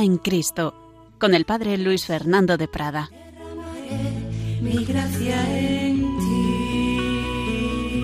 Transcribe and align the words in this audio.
Vida 0.00 0.12
en 0.14 0.18
Cristo, 0.18 0.74
con 1.18 1.34
el 1.34 1.44
Padre 1.44 1.76
Luis 1.76 2.06
Fernando 2.06 2.56
de 2.56 2.68
Prada. 2.68 3.10
Mi 4.62 4.82
gracia 4.86 5.58
en 5.58 5.98
ti. 6.18 8.00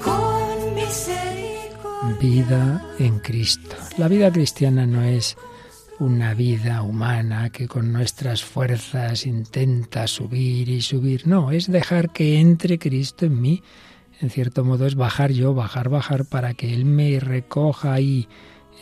Con 0.00 0.74
misericordia. 0.76 2.18
Vida 2.20 2.86
en 3.00 3.18
Cristo. 3.18 3.74
La 3.98 4.06
vida 4.06 4.30
cristiana 4.30 4.86
no 4.86 5.02
es 5.02 5.36
una 5.98 6.34
vida 6.34 6.82
humana 6.82 7.50
que 7.50 7.66
con 7.66 7.92
nuestras 7.92 8.44
fuerzas 8.44 9.26
intenta 9.26 10.06
subir 10.06 10.68
y 10.68 10.82
subir. 10.82 11.26
No, 11.26 11.50
es 11.50 11.68
dejar 11.68 12.12
que 12.12 12.38
entre 12.38 12.78
Cristo 12.78 13.26
en 13.26 13.40
mí. 13.40 13.62
En 14.20 14.30
cierto 14.30 14.64
modo 14.64 14.86
es 14.86 14.94
bajar 14.94 15.32
yo, 15.32 15.52
bajar, 15.52 15.88
bajar, 15.88 16.26
para 16.26 16.54
que 16.54 16.72
Él 16.72 16.84
me 16.84 17.18
recoja 17.18 17.92
ahí 17.92 18.28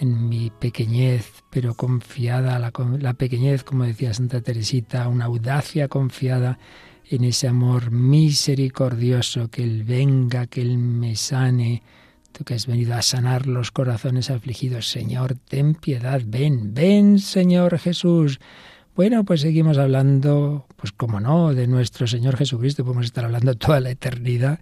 en 0.01 0.29
mi 0.29 0.51
pequeñez, 0.51 1.45
pero 1.51 1.75
confiada, 1.75 2.59
la, 2.59 2.73
la 2.99 3.15
pequeñez, 3.15 3.65
como 3.65 3.85
decía 3.85 4.15
Santa 4.15 4.41
Teresita, 4.41 5.09
una 5.09 5.27
audacia 5.27 5.89
confiada 5.89 6.59
en 7.09 7.25
ese 7.25 7.49
amor 7.49 7.91
misericordioso, 7.91 9.49
que 9.49 9.63
Él 9.63 9.85
venga, 9.85 10.47
que 10.47 10.63
Él 10.63 10.79
me 10.79 11.17
sane, 11.17 11.83
tú 12.33 12.45
que 12.45 12.55
has 12.55 12.67
venido 12.67 12.95
a 12.95 13.03
sanar 13.03 13.47
los 13.47 13.71
corazones 13.71 14.31
afligidos, 14.31 14.89
Señor, 14.89 15.37
ten 15.49 15.75
piedad, 15.75 16.23
ven, 16.25 16.75
ven, 16.75 17.19
Señor 17.19 17.79
Jesús. 17.79 18.41
Bueno, 18.97 19.25
pues 19.25 19.41
seguimos 19.41 19.79
hablando, 19.79 20.67
pues 20.77 20.93
como 20.93 21.21
no, 21.21 21.53
de 21.53 21.67
nuestro 21.67 22.07
Señor 22.07 22.37
Jesucristo, 22.37 22.85
podemos 22.85 23.07
estar 23.07 23.25
hablando 23.25 23.55
toda 23.55 23.81
la 23.81 23.91
eternidad, 23.91 24.61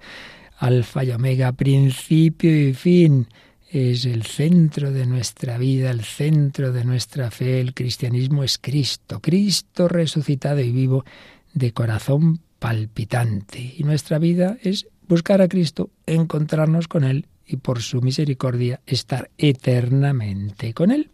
alfa 0.59 1.05
y 1.05 1.11
omega, 1.11 1.53
principio 1.53 2.69
y 2.69 2.73
fin 2.75 3.29
es 3.73 4.05
el 4.05 4.25
centro 4.25 4.93
de 4.93 5.07
nuestra 5.07 5.57
vida, 5.57 5.91
el 5.91 6.03
centro 6.03 6.73
de 6.73 6.85
nuestra 6.85 7.31
fe. 7.31 7.59
El 7.59 7.73
cristianismo 7.73 8.45
es 8.45 8.59
Cristo, 8.59 9.21
Cristo 9.21 9.89
resucitado 9.89 10.61
y 10.61 10.71
vivo 10.71 11.07
de 11.55 11.73
corazón 11.73 12.41
palpitante. 12.59 13.75
Y 13.79 13.85
nuestra 13.85 14.19
vida 14.19 14.59
es 14.63 14.87
buscar 15.09 15.41
a 15.41 15.49
Cristo, 15.49 15.89
encontrarnos 16.05 16.87
con 16.87 17.03
Él 17.03 17.27
y 17.47 17.57
por 17.57 17.81
su 17.81 18.03
misericordia 18.03 18.81
estar 18.87 19.31
eternamente 19.39 20.75
con 20.75 20.91
Él. 20.91 21.09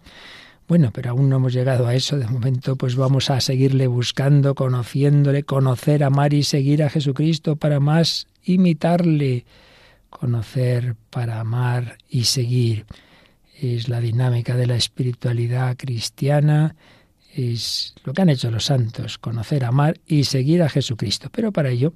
Bueno, 0.66 0.90
pero 0.92 1.10
aún 1.10 1.28
no 1.28 1.36
hemos 1.36 1.52
llegado 1.52 1.86
a 1.86 1.94
eso. 1.94 2.18
De 2.18 2.26
momento, 2.26 2.74
pues 2.74 2.96
vamos 2.96 3.30
a 3.30 3.40
seguirle 3.40 3.86
buscando, 3.86 4.56
conociéndole, 4.56 5.44
conocer, 5.44 6.02
amar 6.02 6.34
y 6.34 6.42
seguir 6.42 6.82
a 6.82 6.90
Jesucristo 6.90 7.54
para 7.54 7.78
más 7.78 8.26
imitarle 8.42 9.46
conocer 10.10 10.96
para 11.10 11.40
amar 11.40 11.98
y 12.08 12.24
seguir. 12.24 12.86
Es 13.60 13.88
la 13.88 14.00
dinámica 14.00 14.56
de 14.56 14.66
la 14.66 14.76
espiritualidad 14.76 15.76
cristiana, 15.76 16.76
es 17.34 17.94
lo 18.04 18.12
que 18.12 18.22
han 18.22 18.30
hecho 18.30 18.50
los 18.50 18.64
santos, 18.64 19.18
conocer, 19.18 19.64
amar 19.64 20.00
y 20.06 20.24
seguir 20.24 20.62
a 20.62 20.68
Jesucristo. 20.68 21.28
Pero 21.32 21.52
para 21.52 21.70
ello 21.70 21.92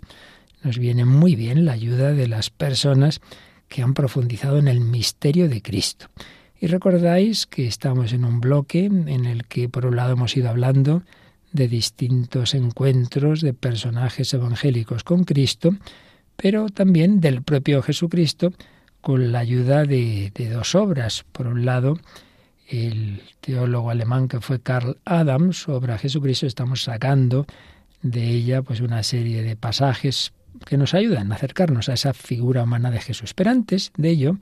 nos 0.62 0.78
viene 0.78 1.05
muy 1.05 1.36
bien 1.36 1.64
la 1.64 1.72
ayuda 1.72 2.12
de 2.12 2.28
las 2.28 2.50
personas 2.50 3.20
que 3.68 3.83
han 3.83 3.94
profundizado 3.94 4.58
en 4.58 4.68
el 4.68 4.80
misterio 4.80 5.48
de 5.48 5.62
Cristo. 5.62 6.06
Y 6.60 6.66
recordáis 6.68 7.46
que 7.46 7.66
estamos 7.66 8.12
en 8.12 8.24
un 8.24 8.40
bloque 8.40 8.84
en 8.84 9.24
el 9.24 9.46
que 9.46 9.68
por 9.68 9.86
un 9.86 9.96
lado 9.96 10.12
hemos 10.12 10.36
ido 10.36 10.48
hablando 10.48 11.02
de 11.52 11.68
distintos 11.68 12.55
encuentros 12.55 13.40
de 13.40 13.52
personajes 13.52 14.33
evangélicos 14.33 15.05
con 15.05 15.24
Cristo, 15.24 15.74
pero 16.42 16.69
también 16.69 17.20
del 17.20 17.42
propio 17.42 17.83
Jesucristo 17.83 18.53
con 19.01 19.30
la 19.30 19.39
ayuda 19.39 19.85
de, 19.85 20.33
dos 20.53 20.75
obras. 20.75 21.25
Por 21.30 21.47
un 21.47 21.64
lado, 21.64 22.01
el 22.69 23.23
teólogo 23.41 23.91
alemán 23.91 24.27
que 24.27 24.41
fue 24.41 24.61
Karl 24.61 24.98
Adams, 25.05 25.58
su 25.58 25.70
obra 25.70 25.98
Jesucristo, 25.98 26.47
estamos 26.47 26.83
sacando 26.83 27.47
de 28.02 28.29
ella 28.29 28.63
pues 28.63 28.81
una 28.81 29.05
serie 29.05 29.42
de 29.42 29.55
pasajes 29.55 30.33
que 30.67 30.77
nos 30.77 30.95
ayudan 30.95 31.31
a 31.31 31.36
acercarnos 31.36 31.89
a 31.89 31.95
esa 31.95 32.13
figura 32.13 32.64
humana 32.64 32.91
de 32.91 33.01
Jesús. 33.01 33.35
Pero 33.35 33.51
antes 33.51 33.92
de 33.97 34.11
ello, 34.11 34.36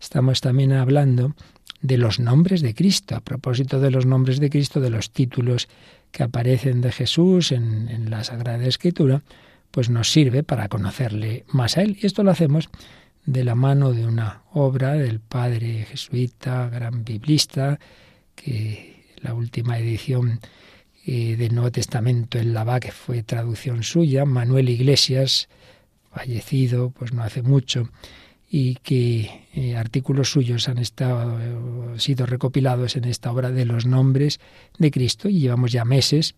estamos 0.00 0.40
también 0.40 0.72
hablando 0.72 1.34
de 1.82 1.98
los 1.98 2.20
nombres 2.20 2.60
de 2.60 2.76
Cristo, 2.76 3.16
a 3.16 3.20
propósito 3.20 3.80
de 3.80 3.90
los 3.90 4.06
nombres 4.06 4.38
de 4.38 4.50
Cristo, 4.50 4.80
de 4.80 4.90
los 4.90 5.10
títulos 5.10 5.68
que 6.12 6.22
aparecen 6.22 6.80
de 6.80 6.92
Jesús 6.92 7.50
en, 7.50 7.88
en 7.88 8.08
la 8.08 8.22
Sagrada 8.22 8.64
Escritura, 8.66 9.22
pues 9.70 9.90
nos 9.90 10.10
sirve 10.10 10.42
para 10.42 10.68
conocerle 10.68 11.44
más 11.48 11.76
a 11.76 11.82
él. 11.82 11.98
Y 12.00 12.06
esto 12.06 12.22
lo 12.22 12.30
hacemos 12.30 12.68
de 13.26 13.44
la 13.44 13.54
mano 13.54 13.92
de 13.92 14.06
una 14.06 14.42
obra 14.52 14.94
del 14.94 15.20
padre 15.20 15.86
jesuita, 15.88 16.68
gran 16.68 17.04
biblista, 17.04 17.78
que 18.34 19.04
la 19.22 19.34
última 19.34 19.78
edición 19.78 20.40
eh, 21.06 21.36
del 21.36 21.54
Nuevo 21.54 21.70
Testamento 21.70 22.38
en 22.38 22.54
Lavá, 22.54 22.80
que 22.80 22.92
fue 22.92 23.22
traducción 23.22 23.82
suya, 23.82 24.24
Manuel 24.24 24.68
Iglesias, 24.68 25.48
fallecido 26.12 26.90
pues 26.90 27.12
no 27.12 27.22
hace 27.22 27.42
mucho, 27.42 27.88
y 28.50 28.76
que 28.76 29.46
eh, 29.54 29.76
artículos 29.76 30.30
suyos 30.30 30.68
han 30.68 30.78
estado, 30.78 31.38
sido 31.98 32.26
recopilados 32.26 32.96
en 32.96 33.04
esta 33.04 33.30
obra 33.30 33.50
de 33.50 33.64
los 33.64 33.86
nombres 33.86 34.40
de 34.78 34.90
Cristo, 34.90 35.28
y 35.28 35.40
llevamos 35.40 35.72
ya 35.72 35.84
meses 35.84 36.34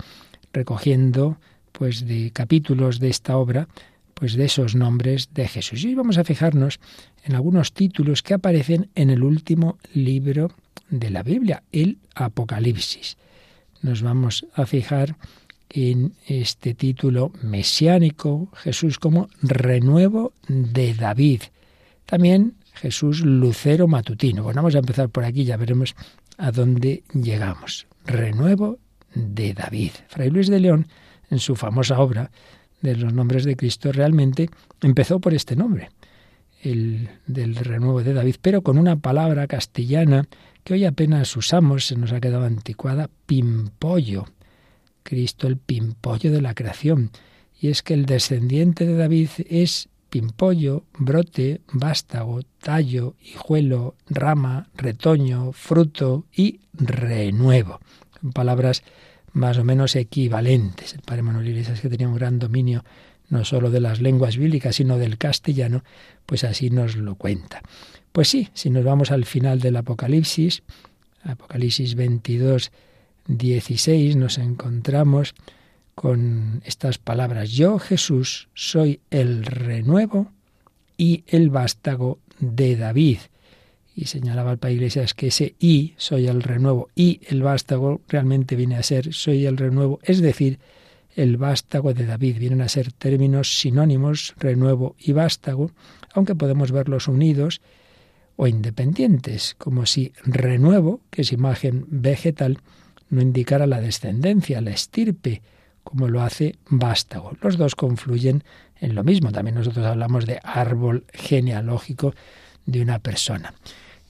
recogiendo 0.52 1.38
pues 1.72 2.06
de 2.06 2.30
capítulos 2.30 3.00
de 3.00 3.08
esta 3.08 3.36
obra, 3.36 3.68
pues 4.14 4.34
de 4.34 4.44
esos 4.44 4.74
nombres 4.74 5.30
de 5.34 5.48
Jesús. 5.48 5.84
Y 5.84 5.94
vamos 5.94 6.18
a 6.18 6.24
fijarnos 6.24 6.78
en 7.24 7.34
algunos 7.34 7.72
títulos 7.72 8.22
que 8.22 8.34
aparecen 8.34 8.90
en 8.94 9.10
el 9.10 9.24
último 9.24 9.78
libro 9.94 10.52
de 10.90 11.10
la 11.10 11.22
Biblia, 11.22 11.62
el 11.72 11.98
Apocalipsis. 12.14 13.16
Nos 13.80 14.02
vamos 14.02 14.46
a 14.54 14.66
fijar 14.66 15.16
en 15.70 16.14
este 16.26 16.74
título 16.74 17.32
mesiánico, 17.42 18.48
Jesús 18.54 18.98
como 18.98 19.28
renuevo 19.40 20.34
de 20.46 20.94
David. 20.94 21.42
También 22.06 22.54
Jesús 22.74 23.22
lucero 23.22 23.88
matutino. 23.88 24.42
Bueno, 24.42 24.60
vamos 24.60 24.74
a 24.74 24.80
empezar 24.80 25.08
por 25.08 25.24
aquí, 25.24 25.44
ya 25.44 25.56
veremos 25.56 25.94
a 26.36 26.52
dónde 26.52 27.04
llegamos. 27.14 27.86
Renuevo 28.04 28.78
de 29.14 29.54
David. 29.54 29.92
Fray 30.08 30.30
Luis 30.30 30.48
de 30.48 30.60
León 30.60 30.88
en 31.32 31.38
su 31.38 31.56
famosa 31.56 31.98
obra 31.98 32.30
de 32.82 32.94
los 32.94 33.12
nombres 33.12 33.44
de 33.44 33.56
Cristo, 33.56 33.90
realmente 33.90 34.50
empezó 34.82 35.18
por 35.18 35.32
este 35.32 35.56
nombre, 35.56 35.88
el 36.62 37.08
del 37.26 37.56
renuevo 37.56 38.02
de 38.02 38.12
David, 38.12 38.36
pero 38.42 38.62
con 38.62 38.78
una 38.78 38.96
palabra 38.96 39.46
castellana 39.46 40.28
que 40.62 40.74
hoy 40.74 40.84
apenas 40.84 41.34
usamos, 41.36 41.86
se 41.86 41.96
nos 41.96 42.12
ha 42.12 42.20
quedado 42.20 42.44
anticuada, 42.44 43.08
pimpollo. 43.26 44.26
Cristo 45.02 45.48
el 45.48 45.56
pimpollo 45.56 46.30
de 46.30 46.42
la 46.42 46.54
creación. 46.54 47.10
Y 47.58 47.68
es 47.68 47.82
que 47.82 47.94
el 47.94 48.06
descendiente 48.06 48.86
de 48.86 48.96
David 48.96 49.30
es 49.48 49.88
pimpollo, 50.10 50.84
brote, 50.98 51.62
vástago, 51.72 52.42
tallo, 52.60 53.16
hijuelo, 53.20 53.96
rama, 54.08 54.68
retoño, 54.76 55.52
fruto 55.52 56.26
y 56.32 56.60
renuevo. 56.74 57.80
En 58.22 58.32
palabras 58.32 58.82
más 59.32 59.58
o 59.58 59.64
menos 59.64 59.96
equivalentes. 59.96 60.94
El 60.94 61.00
padre 61.00 61.22
Manuel 61.22 61.48
Iglesias, 61.48 61.80
que 61.80 61.88
tenía 61.88 62.08
un 62.08 62.14
gran 62.14 62.38
dominio 62.38 62.84
no 63.28 63.44
solo 63.44 63.70
de 63.70 63.80
las 63.80 64.00
lenguas 64.00 64.36
bíblicas, 64.36 64.76
sino 64.76 64.98
del 64.98 65.16
castellano, 65.16 65.84
pues 66.26 66.44
así 66.44 66.68
nos 66.68 66.96
lo 66.96 67.14
cuenta. 67.14 67.62
Pues 68.12 68.28
sí, 68.28 68.48
si 68.52 68.68
nos 68.68 68.84
vamos 68.84 69.10
al 69.10 69.24
final 69.24 69.60
del 69.60 69.76
Apocalipsis, 69.76 70.62
Apocalipsis 71.24 71.94
22, 71.94 72.70
16, 73.28 74.16
nos 74.16 74.36
encontramos 74.36 75.34
con 75.94 76.60
estas 76.66 76.98
palabras. 76.98 77.52
Yo, 77.52 77.78
Jesús, 77.78 78.48
soy 78.54 79.00
el 79.10 79.44
renuevo 79.44 80.30
y 80.98 81.24
el 81.26 81.48
vástago 81.48 82.18
de 82.38 82.76
David 82.76 83.18
y 83.94 84.06
señalaba 84.06 84.50
al 84.50 84.58
Padre 84.58 84.74
Iglesias 84.74 85.14
que 85.14 85.28
ese 85.28 85.54
y, 85.58 85.94
soy 85.96 86.26
el 86.26 86.42
renuevo, 86.42 86.88
y 86.94 87.20
el 87.28 87.42
vástago 87.42 88.00
realmente 88.08 88.56
viene 88.56 88.76
a 88.76 88.82
ser 88.82 89.12
soy 89.12 89.46
el 89.46 89.56
renuevo, 89.56 90.00
es 90.02 90.20
decir, 90.20 90.58
el 91.14 91.36
vástago 91.36 91.92
de 91.92 92.06
David. 92.06 92.38
Vienen 92.38 92.62
a 92.62 92.68
ser 92.68 92.92
términos 92.92 93.58
sinónimos, 93.58 94.34
renuevo 94.38 94.96
y 94.98 95.12
vástago, 95.12 95.70
aunque 96.14 96.34
podemos 96.34 96.72
verlos 96.72 97.08
unidos 97.08 97.60
o 98.36 98.46
independientes, 98.46 99.54
como 99.58 99.86
si 99.86 100.12
renuevo, 100.24 101.00
que 101.10 101.22
es 101.22 101.32
imagen 101.32 101.86
vegetal, 101.88 102.58
no 103.10 103.20
indicara 103.20 103.66
la 103.66 103.80
descendencia, 103.80 104.60
la 104.62 104.70
estirpe, 104.70 105.42
como 105.84 106.08
lo 106.08 106.22
hace 106.22 106.56
vástago. 106.68 107.32
Los 107.42 107.58
dos 107.58 107.74
confluyen 107.74 108.42
en 108.80 108.94
lo 108.94 109.04
mismo. 109.04 109.32
También 109.32 109.56
nosotros 109.56 109.84
hablamos 109.84 110.26
de 110.26 110.40
árbol 110.42 111.04
genealógico 111.12 112.14
de 112.66 112.82
una 112.82 112.98
persona. 112.98 113.54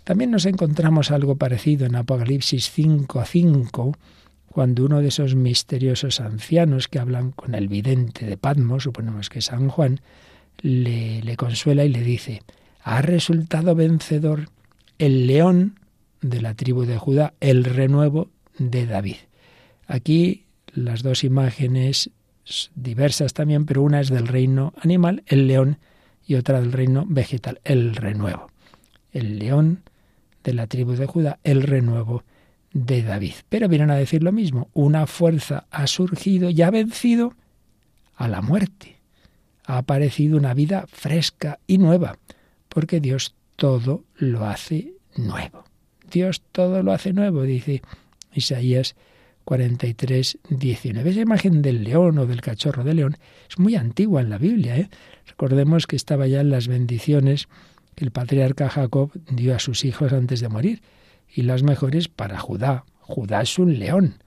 También 0.04 0.30
nos 0.30 0.46
encontramos 0.46 1.10
algo 1.10 1.36
parecido 1.36 1.86
en 1.86 1.94
Apocalipsis 1.94 2.70
5 2.70 3.20
a 3.20 3.24
5, 3.24 3.96
cuando 4.48 4.84
uno 4.84 5.00
de 5.00 5.08
esos 5.08 5.34
misteriosos 5.34 6.20
ancianos 6.20 6.88
que 6.88 6.98
hablan 6.98 7.30
con 7.30 7.54
el 7.54 7.68
vidente 7.68 8.26
de 8.26 8.36
Patmos, 8.36 8.82
suponemos 8.82 9.30
que 9.30 9.40
San 9.40 9.68
Juan, 9.68 10.00
le, 10.60 11.22
le 11.22 11.36
consuela 11.36 11.84
y 11.84 11.88
le 11.88 12.02
dice, 12.02 12.42
ha 12.82 13.00
resultado 13.00 13.74
vencedor 13.74 14.48
el 14.98 15.26
león 15.26 15.78
de 16.20 16.40
la 16.40 16.54
tribu 16.54 16.84
de 16.84 16.98
Judá, 16.98 17.34
el 17.40 17.64
renuevo 17.64 18.28
de 18.58 18.86
David. 18.86 19.16
Aquí 19.86 20.44
las 20.74 21.02
dos 21.02 21.24
imágenes 21.24 22.10
diversas 22.74 23.34
también, 23.34 23.66
pero 23.66 23.82
una 23.82 24.00
es 24.00 24.08
del 24.08 24.26
reino 24.26 24.72
animal, 24.80 25.22
el 25.26 25.46
león, 25.46 25.78
y 26.32 26.34
otra 26.36 26.62
del 26.62 26.72
reino 26.72 27.04
vegetal, 27.06 27.60
el 27.62 27.94
renuevo. 27.94 28.50
El 29.12 29.38
león 29.38 29.82
de 30.42 30.54
la 30.54 30.66
tribu 30.66 30.92
de 30.92 31.04
Judá, 31.04 31.38
el 31.44 31.62
renuevo 31.62 32.24
de 32.72 33.02
David. 33.02 33.34
Pero 33.50 33.68
vienen 33.68 33.90
a 33.90 33.96
decir 33.96 34.22
lo 34.22 34.32
mismo, 34.32 34.70
una 34.72 35.06
fuerza 35.06 35.66
ha 35.70 35.86
surgido 35.86 36.48
y 36.48 36.62
ha 36.62 36.70
vencido 36.70 37.34
a 38.16 38.28
la 38.28 38.40
muerte. 38.40 38.96
Ha 39.66 39.76
aparecido 39.76 40.38
una 40.38 40.54
vida 40.54 40.86
fresca 40.90 41.58
y 41.66 41.76
nueva, 41.76 42.18
porque 42.70 42.98
Dios 43.00 43.34
todo 43.56 44.04
lo 44.16 44.46
hace 44.46 44.94
nuevo. 45.14 45.64
Dios 46.10 46.40
todo 46.50 46.82
lo 46.82 46.92
hace 46.92 47.12
nuevo, 47.12 47.42
dice 47.42 47.82
Isaías 48.32 48.96
43, 49.44 50.38
19. 50.48 51.10
Esa 51.10 51.20
imagen 51.20 51.62
del 51.62 51.84
león 51.84 52.18
o 52.18 52.26
del 52.26 52.40
cachorro 52.40 52.84
de 52.84 52.94
león 52.94 53.16
es 53.48 53.58
muy 53.58 53.76
antigua 53.76 54.20
en 54.20 54.30
la 54.30 54.38
Biblia. 54.38 54.76
¿eh? 54.76 54.88
Recordemos 55.26 55.86
que 55.86 55.96
estaba 55.96 56.26
ya 56.26 56.40
en 56.40 56.50
las 56.50 56.68
bendiciones 56.68 57.48
que 57.94 58.04
el 58.04 58.10
patriarca 58.10 58.68
Jacob 58.68 59.10
dio 59.30 59.54
a 59.54 59.58
sus 59.58 59.84
hijos 59.84 60.12
antes 60.12 60.40
de 60.40 60.48
morir, 60.48 60.82
y 61.34 61.42
las 61.42 61.62
mejores 61.62 62.08
para 62.08 62.38
Judá. 62.38 62.84
Judá 63.00 63.42
es 63.42 63.58
un 63.58 63.78
león. 63.78 64.22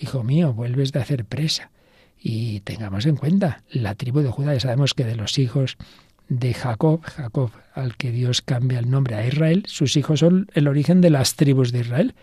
Hijo 0.00 0.22
mío, 0.22 0.52
vuelves 0.52 0.92
de 0.92 1.00
hacer 1.00 1.24
presa. 1.24 1.70
Y 2.18 2.60
tengamos 2.60 3.06
en 3.06 3.16
cuenta, 3.16 3.62
la 3.70 3.94
tribu 3.94 4.20
de 4.20 4.30
Judá, 4.30 4.54
ya 4.54 4.60
sabemos 4.60 4.94
que 4.94 5.04
de 5.04 5.16
los 5.16 5.38
hijos 5.38 5.76
de 6.28 6.54
Jacob, 6.54 7.02
Jacob 7.02 7.50
al 7.74 7.96
que 7.96 8.10
Dios 8.10 8.42
cambia 8.42 8.78
el 8.78 8.90
nombre 8.90 9.14
a 9.14 9.26
Israel, 9.26 9.64
sus 9.66 9.96
hijos 9.96 10.20
son 10.20 10.50
el 10.54 10.66
origen 10.66 11.00
de 11.00 11.10
las 11.10 11.36
tribus 11.36 11.72
de 11.72 11.80
Israel. 11.80 12.14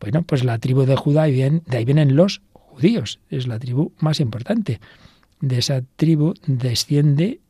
Bueno, 0.00 0.22
pues 0.22 0.44
la 0.44 0.58
tribu 0.58 0.84
de 0.84 0.96
Judá, 0.96 1.24
de 1.24 1.60
ahí 1.70 1.84
vienen 1.84 2.16
los 2.16 2.42
judíos, 2.52 3.20
es 3.30 3.46
la 3.46 3.58
tribu 3.58 3.92
más 3.98 4.20
importante. 4.20 4.80
De 5.40 5.58
esa 5.58 5.82
tribu 5.96 6.34
desciende 6.46 7.40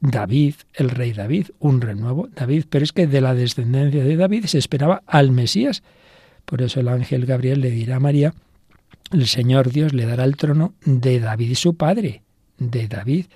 David, 0.00 0.54
el 0.74 0.90
rey 0.90 1.12
David, 1.12 1.48
un 1.60 1.80
renuevo 1.80 2.28
David, 2.34 2.64
pero 2.68 2.84
es 2.84 2.92
que 2.92 3.06
de 3.06 3.20
la 3.20 3.34
descendencia 3.34 4.02
de 4.02 4.16
David 4.16 4.46
se 4.46 4.58
esperaba 4.58 5.02
al 5.06 5.30
Mesías. 5.30 5.82
Por 6.44 6.62
eso 6.62 6.80
el 6.80 6.88
ángel 6.88 7.24
Gabriel 7.24 7.60
le 7.60 7.70
dirá 7.70 7.96
a 7.96 8.00
María, 8.00 8.34
el 9.12 9.26
Señor 9.26 9.70
Dios 9.70 9.92
le 9.92 10.06
dará 10.06 10.24
el 10.24 10.36
trono 10.36 10.74
de 10.84 11.20
David 11.20 11.54
su 11.54 11.76
padre, 11.76 12.22
de 12.58 12.88
David 12.88 13.26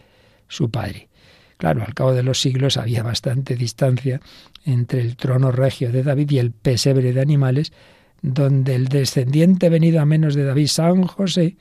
su 0.48 0.70
padre. 0.70 1.08
Claro, 1.56 1.84
al 1.84 1.94
cabo 1.94 2.12
de 2.12 2.22
los 2.22 2.40
siglos 2.40 2.76
había 2.76 3.02
bastante 3.02 3.56
distancia 3.56 4.20
entre 4.64 5.00
el 5.00 5.16
trono 5.16 5.52
regio 5.52 5.92
de 5.92 6.02
David 6.02 6.30
y 6.30 6.38
el 6.38 6.50
pesebre 6.50 7.12
de 7.12 7.20
animales, 7.20 7.72
donde 8.26 8.74
el 8.74 8.88
descendiente 8.88 9.68
venido 9.68 10.00
a 10.00 10.04
menos 10.04 10.34
de 10.34 10.44
David, 10.44 10.66
San 10.66 11.04
José, 11.04 11.56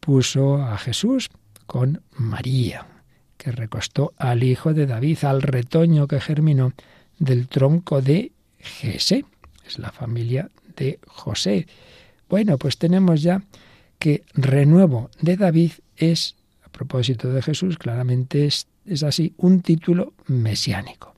puso 0.00 0.56
a 0.56 0.76
Jesús 0.76 1.30
con 1.66 2.02
María, 2.16 2.86
que 3.36 3.52
recostó 3.52 4.12
al 4.16 4.42
hijo 4.42 4.74
de 4.74 4.86
David, 4.86 5.24
al 5.24 5.40
retoño 5.40 6.08
que 6.08 6.20
germinó 6.20 6.72
del 7.18 7.48
tronco 7.48 8.02
de 8.02 8.32
Jesé. 8.58 9.24
Es 9.66 9.78
la 9.78 9.92
familia 9.92 10.50
de 10.76 10.98
José. 11.06 11.66
Bueno, 12.28 12.58
pues 12.58 12.76
tenemos 12.76 13.22
ya 13.22 13.42
que 13.98 14.24
renuevo 14.34 15.10
de 15.20 15.36
David 15.36 15.72
es, 15.96 16.34
a 16.64 16.68
propósito 16.70 17.32
de 17.32 17.42
Jesús, 17.42 17.78
claramente 17.78 18.46
es 18.46 18.66
es 18.90 19.04
así 19.04 19.34
un 19.36 19.62
título 19.62 20.14
mesiánico. 20.26 21.14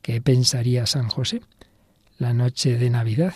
¿Qué 0.00 0.20
pensaría 0.22 0.86
San 0.86 1.08
José 1.08 1.42
la 2.18 2.32
noche 2.34 2.76
de 2.76 2.90
Navidad, 2.90 3.34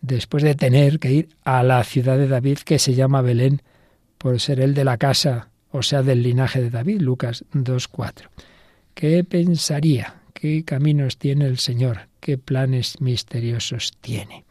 después 0.00 0.42
de 0.42 0.54
tener 0.54 0.98
que 0.98 1.12
ir 1.12 1.28
a 1.44 1.62
la 1.62 1.82
ciudad 1.84 2.16
de 2.16 2.28
David 2.28 2.58
que 2.58 2.78
se 2.78 2.94
llama 2.94 3.22
Belén 3.22 3.62
por 4.18 4.40
ser 4.40 4.60
el 4.60 4.74
de 4.74 4.84
la 4.84 4.98
casa, 4.98 5.50
o 5.70 5.82
sea, 5.82 6.02
del 6.02 6.22
linaje 6.22 6.62
de 6.62 6.70
David, 6.70 7.00
Lucas 7.00 7.44
2.4? 7.52 8.28
¿Qué 8.94 9.22
pensaría? 9.24 10.22
¿Qué 10.32 10.64
caminos 10.64 11.18
tiene 11.18 11.46
el 11.46 11.58
Señor? 11.58 12.08
¿Qué 12.20 12.38
planes 12.38 13.00
misteriosos 13.00 13.92
tiene? 14.00 14.44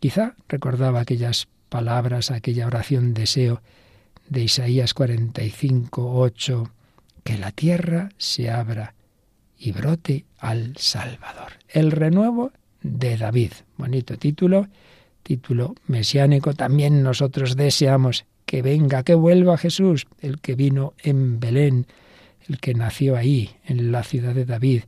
Quizá 0.00 0.34
recordaba 0.48 1.00
aquellas 1.00 1.48
palabras, 1.68 2.30
aquella 2.30 2.66
oración 2.66 3.14
deseo 3.14 3.62
de 4.28 4.42
Isaías 4.42 4.94
45, 4.94 6.20
8, 6.20 6.70
que 7.22 7.38
la 7.38 7.52
tierra 7.52 8.10
se 8.18 8.50
abra 8.50 8.94
y 9.58 9.72
brote 9.72 10.26
al 10.38 10.76
Salvador. 10.76 11.52
El 11.68 11.90
renuevo 11.90 12.52
de 12.84 13.16
David. 13.16 13.52
Bonito 13.76 14.16
título, 14.16 14.68
título 15.24 15.74
mesiánico. 15.88 16.54
También 16.54 17.02
nosotros 17.02 17.56
deseamos 17.56 18.26
que 18.46 18.62
venga, 18.62 19.02
que 19.02 19.14
vuelva 19.14 19.58
Jesús, 19.58 20.06
el 20.20 20.40
que 20.40 20.54
vino 20.54 20.92
en 21.02 21.40
Belén, 21.40 21.86
el 22.46 22.60
que 22.60 22.74
nació 22.74 23.16
ahí, 23.16 23.50
en 23.64 23.90
la 23.90 24.04
ciudad 24.04 24.34
de 24.34 24.44
David, 24.44 24.82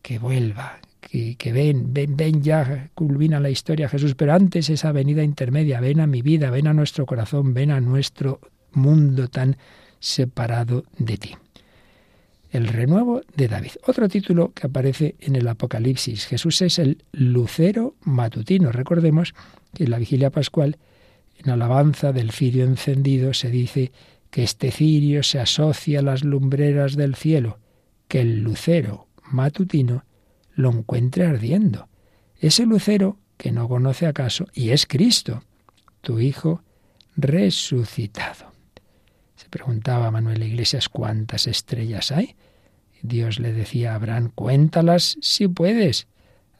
que 0.00 0.18
vuelva, 0.18 0.78
que, 1.00 1.36
que, 1.36 1.52
ven, 1.52 1.92
ven, 1.92 2.16
ven 2.16 2.42
ya, 2.42 2.90
culmina 2.94 3.40
la 3.40 3.50
historia 3.50 3.88
Jesús, 3.88 4.14
pero 4.14 4.32
antes 4.32 4.70
esa 4.70 4.92
venida 4.92 5.24
intermedia, 5.24 5.80
ven 5.80 6.00
a 6.00 6.06
mi 6.06 6.22
vida, 6.22 6.48
ven 6.50 6.68
a 6.68 6.72
nuestro 6.72 7.04
corazón, 7.04 7.52
ven 7.54 7.72
a 7.72 7.80
nuestro 7.80 8.40
mundo 8.72 9.28
tan 9.28 9.56
separado 9.98 10.84
de 10.96 11.16
ti 11.16 11.34
el 12.52 12.68
renuevo 12.68 13.22
de 13.34 13.48
David. 13.48 13.72
Otro 13.86 14.08
título 14.08 14.52
que 14.52 14.66
aparece 14.66 15.16
en 15.20 15.36
el 15.36 15.48
Apocalipsis. 15.48 16.26
Jesús 16.26 16.60
es 16.60 16.78
el 16.78 17.02
lucero 17.12 17.96
matutino. 18.02 18.70
Recordemos 18.70 19.34
que 19.74 19.84
en 19.84 19.90
la 19.90 19.98
vigilia 19.98 20.30
pascual, 20.30 20.76
en 21.38 21.50
alabanza 21.50 22.12
del 22.12 22.30
cirio 22.30 22.64
encendido, 22.64 23.32
se 23.32 23.50
dice 23.50 23.90
que 24.30 24.42
este 24.42 24.70
cirio 24.70 25.22
se 25.22 25.40
asocia 25.40 26.00
a 26.00 26.02
las 26.02 26.24
lumbreras 26.24 26.94
del 26.94 27.14
cielo, 27.14 27.58
que 28.06 28.20
el 28.20 28.40
lucero 28.40 29.08
matutino 29.30 30.04
lo 30.54 30.70
encuentre 30.70 31.24
ardiendo. 31.24 31.88
Ese 32.38 32.66
lucero 32.66 33.18
que 33.38 33.50
no 33.50 33.66
conoce 33.66 34.06
acaso, 34.06 34.46
y 34.52 34.70
es 34.70 34.86
Cristo, 34.86 35.42
tu 36.02 36.20
Hijo 36.20 36.62
resucitado. 37.16 38.52
Se 39.36 39.48
preguntaba 39.48 40.10
Manuel 40.10 40.42
Iglesias 40.42 40.88
cuántas 40.88 41.46
estrellas 41.46 42.12
hay. 42.12 42.36
Dios 43.02 43.40
le 43.40 43.52
decía 43.52 43.92
a 43.92 43.96
Abraham, 43.96 44.30
cuéntalas 44.34 45.18
si 45.20 45.48
puedes. 45.48 46.06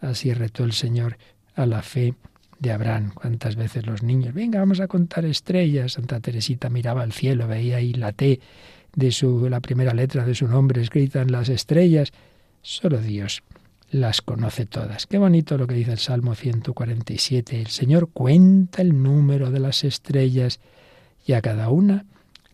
Así 0.00 0.34
retó 0.34 0.64
el 0.64 0.72
Señor 0.72 1.16
a 1.54 1.66
la 1.66 1.82
fe 1.82 2.14
de 2.58 2.72
Abraham. 2.72 3.12
Cuántas 3.14 3.56
veces 3.56 3.86
los 3.86 4.02
niños, 4.02 4.34
venga, 4.34 4.58
vamos 4.58 4.80
a 4.80 4.88
contar 4.88 5.24
estrellas. 5.24 5.92
Santa 5.92 6.20
Teresita 6.20 6.68
miraba 6.68 7.02
al 7.02 7.12
cielo, 7.12 7.46
veía 7.46 7.76
ahí 7.76 7.92
la 7.94 8.12
T 8.12 8.40
de 8.94 9.12
su, 9.12 9.48
la 9.48 9.60
primera 9.60 9.94
letra 9.94 10.24
de 10.24 10.34
su 10.34 10.48
nombre 10.48 10.82
escrita 10.82 11.22
en 11.22 11.32
las 11.32 11.48
estrellas. 11.48 12.12
Solo 12.60 12.98
Dios 12.98 13.42
las 13.90 14.22
conoce 14.22 14.66
todas. 14.66 15.06
Qué 15.06 15.18
bonito 15.18 15.58
lo 15.58 15.66
que 15.66 15.74
dice 15.74 15.92
el 15.92 15.98
Salmo 15.98 16.34
147. 16.34 17.60
El 17.60 17.66
Señor 17.68 18.10
cuenta 18.10 18.82
el 18.82 19.02
número 19.02 19.50
de 19.50 19.60
las 19.60 19.84
estrellas 19.84 20.60
y 21.26 21.34
a 21.34 21.42
cada 21.42 21.68
una 21.68 22.06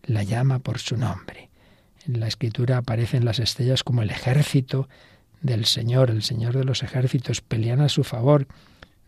la 0.03 0.23
llama 0.23 0.59
por 0.59 0.79
su 0.79 0.97
nombre. 0.97 1.48
En 2.05 2.19
la 2.19 2.27
escritura 2.27 2.77
aparecen 2.77 3.25
las 3.25 3.39
estrellas 3.39 3.83
como 3.83 4.01
el 4.01 4.09
ejército 4.09 4.87
del 5.41 5.65
Señor, 5.65 6.09
el 6.09 6.23
Señor 6.23 6.57
de 6.57 6.63
los 6.63 6.83
ejércitos, 6.83 7.41
pelean 7.41 7.81
a 7.81 7.89
su 7.89 8.03
favor. 8.03 8.47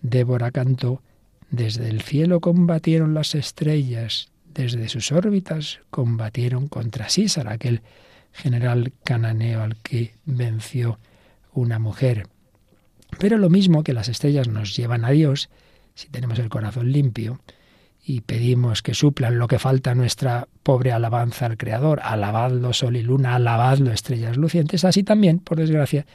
Débora 0.01 0.51
cantó, 0.51 1.01
desde 1.49 1.89
el 1.89 2.01
cielo 2.01 2.39
combatieron 2.39 3.13
las 3.13 3.35
estrellas, 3.35 4.29
desde 4.53 4.89
sus 4.89 5.11
órbitas 5.11 5.79
combatieron 5.89 6.67
contra 6.67 7.09
Sísar, 7.09 7.47
aquel 7.47 7.81
general 8.33 8.93
cananeo 9.03 9.61
al 9.61 9.75
que 9.77 10.15
venció 10.25 10.99
una 11.53 11.79
mujer. 11.79 12.27
Pero 13.19 13.37
lo 13.37 13.49
mismo 13.49 13.83
que 13.83 13.93
las 13.93 14.07
estrellas 14.07 14.47
nos 14.47 14.75
llevan 14.75 15.03
a 15.05 15.11
Dios, 15.11 15.49
si 15.95 16.09
tenemos 16.09 16.39
el 16.39 16.49
corazón 16.49 16.91
limpio, 16.91 17.41
y 18.03 18.21
pedimos 18.21 18.81
que 18.81 18.93
suplan 18.93 19.37
lo 19.37 19.47
que 19.47 19.59
falta 19.59 19.93
nuestra 19.93 20.47
pobre 20.63 20.91
alabanza 20.91 21.45
al 21.45 21.57
Creador. 21.57 21.99
Alabadlo 22.03 22.73
sol 22.73 22.95
y 22.95 23.03
luna, 23.03 23.35
alabadlo 23.35 23.91
estrellas 23.91 24.37
lucientes. 24.37 24.85
Así 24.85 25.03
también, 25.03 25.39
por 25.39 25.57
desgracia, 25.57 26.05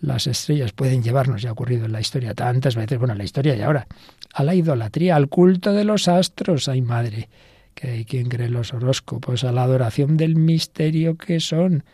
las 0.00 0.26
estrellas 0.26 0.72
pueden 0.72 1.02
llevarnos, 1.02 1.42
ya 1.42 1.50
ha 1.50 1.52
ocurrido 1.52 1.84
en 1.84 1.92
la 1.92 2.00
historia 2.00 2.34
tantas 2.34 2.74
veces, 2.74 2.98
bueno, 2.98 3.12
en 3.12 3.18
la 3.18 3.24
historia 3.24 3.54
y 3.54 3.62
ahora, 3.62 3.86
a 4.32 4.42
la 4.42 4.54
idolatría, 4.54 5.14
al 5.14 5.28
culto 5.28 5.72
de 5.72 5.84
los 5.84 6.08
astros. 6.08 6.68
Ay, 6.68 6.80
madre, 6.80 7.28
que 7.74 7.90
hay 7.90 8.04
quien 8.04 8.28
cree 8.28 8.48
los 8.48 8.72
horóscopos, 8.72 9.44
a 9.44 9.52
la 9.52 9.62
adoración 9.62 10.16
del 10.16 10.36
misterio 10.36 11.16
que 11.16 11.38
son, 11.38 11.84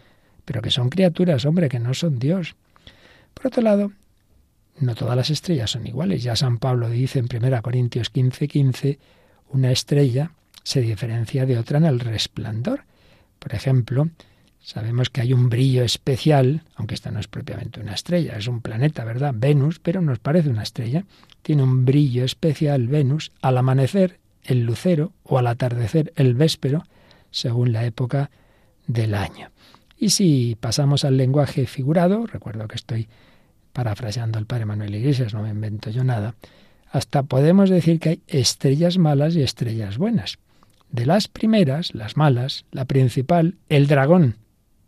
pero 0.44 0.62
que 0.62 0.70
son 0.70 0.88
criaturas, 0.88 1.44
hombre, 1.44 1.68
que 1.68 1.80
no 1.80 1.94
son 1.94 2.18
Dios. 2.18 2.54
Por 3.34 3.48
otro 3.48 3.62
lado, 3.62 3.92
no 4.78 4.94
todas 4.94 5.16
las 5.16 5.30
estrellas 5.30 5.70
son 5.70 5.86
iguales. 5.86 6.22
Ya 6.22 6.36
San 6.36 6.58
Pablo 6.58 6.88
dice 6.88 7.18
en 7.18 7.28
1 7.30 7.62
Corintios 7.62 8.10
15, 8.10 8.48
15, 8.48 8.98
una 9.56 9.72
estrella 9.72 10.30
se 10.62 10.80
diferencia 10.80 11.46
de 11.46 11.58
otra 11.58 11.78
en 11.78 11.84
el 11.84 12.00
resplandor. 12.00 12.84
Por 13.38 13.54
ejemplo, 13.54 14.08
Sabemos 14.66 15.10
que 15.10 15.20
hay 15.20 15.32
un 15.32 15.48
brillo 15.48 15.84
especial, 15.84 16.62
aunque 16.74 16.96
esta 16.96 17.12
no 17.12 17.20
es 17.20 17.28
propiamente 17.28 17.78
una 17.78 17.94
estrella, 17.94 18.36
es 18.36 18.48
un 18.48 18.62
planeta, 18.62 19.04
¿verdad? 19.04 19.32
Venus, 19.32 19.78
pero 19.78 20.00
nos 20.00 20.18
parece 20.18 20.48
una 20.48 20.64
estrella. 20.64 21.04
Tiene 21.42 21.62
un 21.62 21.84
brillo 21.84 22.24
especial 22.24 22.88
Venus 22.88 23.30
al 23.42 23.58
amanecer 23.58 24.18
el 24.42 24.64
lucero 24.64 25.12
o 25.22 25.38
al 25.38 25.46
atardecer 25.46 26.12
el 26.16 26.34
véspero, 26.34 26.82
según 27.30 27.72
la 27.72 27.84
época 27.84 28.32
del 28.88 29.14
año. 29.14 29.52
Y 29.96 30.10
si 30.10 30.56
pasamos 30.58 31.04
al 31.04 31.16
lenguaje 31.16 31.68
figurado, 31.68 32.26
recuerdo 32.26 32.66
que 32.66 32.74
estoy 32.74 33.06
parafraseando 33.72 34.36
al 34.36 34.46
padre 34.46 34.66
Manuel 34.66 34.96
Iglesias, 34.96 35.32
no 35.32 35.42
me 35.42 35.50
invento 35.50 35.90
yo 35.90 36.02
nada, 36.02 36.34
hasta 36.90 37.22
podemos 37.22 37.70
decir 37.70 38.00
que 38.00 38.08
hay 38.08 38.22
estrellas 38.26 38.98
malas 38.98 39.36
y 39.36 39.42
estrellas 39.42 39.98
buenas. 39.98 40.38
De 40.90 41.06
las 41.06 41.28
primeras, 41.28 41.94
las 41.94 42.16
malas, 42.16 42.64
la 42.70 42.84
principal, 42.84 43.56
el 43.68 43.86
dragón, 43.86 44.36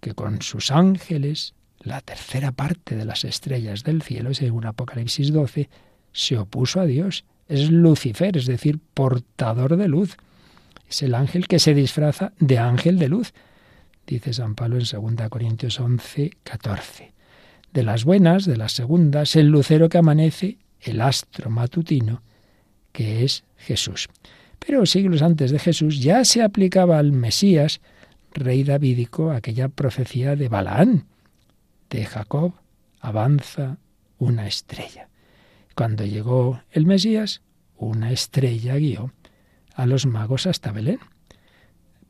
que 0.00 0.14
con 0.14 0.42
sus 0.42 0.70
ángeles, 0.70 1.54
la 1.80 2.00
tercera 2.00 2.52
parte 2.52 2.96
de 2.96 3.04
las 3.04 3.24
estrellas 3.24 3.82
del 3.84 4.02
cielo, 4.02 4.32
según 4.34 4.66
Apocalipsis 4.66 5.32
12, 5.32 5.68
se 6.12 6.38
opuso 6.38 6.80
a 6.80 6.86
Dios. 6.86 7.24
Es 7.48 7.70
Lucifer, 7.70 8.36
es 8.36 8.46
decir, 8.46 8.78
portador 8.94 9.76
de 9.76 9.88
luz. 9.88 10.16
Es 10.88 11.02
el 11.02 11.14
ángel 11.14 11.48
que 11.48 11.58
se 11.58 11.74
disfraza 11.74 12.32
de 12.38 12.58
ángel 12.58 12.98
de 12.98 13.08
luz, 13.08 13.34
dice 14.06 14.32
San 14.32 14.54
Pablo 14.54 14.78
en 14.78 15.16
2 15.16 15.28
Corintios 15.28 15.78
11, 15.80 16.30
14 16.42 17.18
de 17.72 17.82
las 17.82 18.04
buenas, 18.04 18.44
de 18.44 18.56
las 18.56 18.72
segundas, 18.72 19.36
el 19.36 19.48
lucero 19.48 19.88
que 19.88 19.98
amanece, 19.98 20.58
el 20.80 21.00
astro 21.00 21.50
matutino, 21.50 22.22
que 22.92 23.24
es 23.24 23.44
Jesús. 23.56 24.08
Pero 24.58 24.86
siglos 24.86 25.22
antes 25.22 25.50
de 25.50 25.58
Jesús 25.58 26.00
ya 26.00 26.24
se 26.24 26.42
aplicaba 26.42 26.98
al 26.98 27.12
Mesías, 27.12 27.80
rey 28.32 28.64
davídico, 28.64 29.30
aquella 29.30 29.68
profecía 29.68 30.36
de 30.36 30.48
Balaán. 30.48 31.06
De 31.90 32.04
Jacob 32.04 32.54
avanza 33.00 33.78
una 34.18 34.46
estrella. 34.46 35.08
Cuando 35.74 36.04
llegó 36.04 36.62
el 36.70 36.86
Mesías, 36.86 37.42
una 37.76 38.10
estrella 38.10 38.76
guió 38.76 39.12
a 39.74 39.86
los 39.86 40.06
magos 40.06 40.46
hasta 40.46 40.72
Belén. 40.72 40.98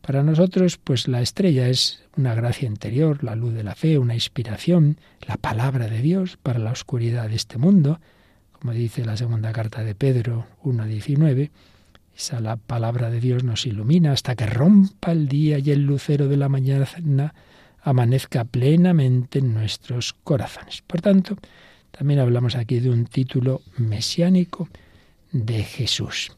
Para 0.01 0.23
nosotros, 0.23 0.79
pues 0.79 1.07
la 1.07 1.21
estrella 1.21 1.69
es 1.69 2.03
una 2.17 2.35
gracia 2.35 2.67
interior, 2.67 3.23
la 3.23 3.37
luz 3.37 3.53
de 3.53 3.63
la 3.63 3.75
fe, 3.75 3.99
una 3.99 4.15
inspiración, 4.15 4.99
la 5.27 5.37
palabra 5.37 5.89
de 5.89 6.01
Dios 6.01 6.39
para 6.43 6.59
la 6.59 6.73
oscuridad 6.73 7.29
de 7.29 7.37
este 7.37 7.59
mundo, 7.59 8.01
como 8.61 8.73
dice 8.73 9.05
la 9.05 9.17
segunda 9.17 9.53
carta 9.53 9.85
de 9.85 9.95
Pedro 9.95 10.47
1.19. 10.65 11.51
Esa 12.17 12.41
la 12.41 12.57
palabra 12.57 13.11
de 13.11 13.21
Dios 13.21 13.45
nos 13.45 13.67
ilumina 13.67 14.13
hasta 14.13 14.35
que 14.35 14.47
rompa 14.47 15.13
el 15.13 15.29
día 15.29 15.59
y 15.59 15.71
el 15.71 15.85
lucero 15.85 16.27
de 16.27 16.37
la 16.37 16.49
mañana 16.49 16.87
amanezca 17.83 18.45
plenamente 18.45 19.39
en 19.39 19.55
nuestros 19.55 20.15
corazones. 20.25 20.83
Por 20.83 21.01
tanto, 21.01 21.37
también 21.93 22.21
hablamos 22.21 22.57
aquí 22.57 22.81
de 22.81 22.91
un 22.91 23.07
título 23.07 23.63
mesiánico 23.77 24.69
de 25.31 25.63
Jesús. 25.63 26.33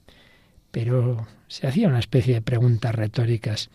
Pero 0.71 1.27
se 1.49 1.67
hacía 1.67 1.89
una 1.89 1.99
especie 1.99 2.35
de 2.35 2.43
preguntas 2.43 2.95
retóricas 2.95 3.71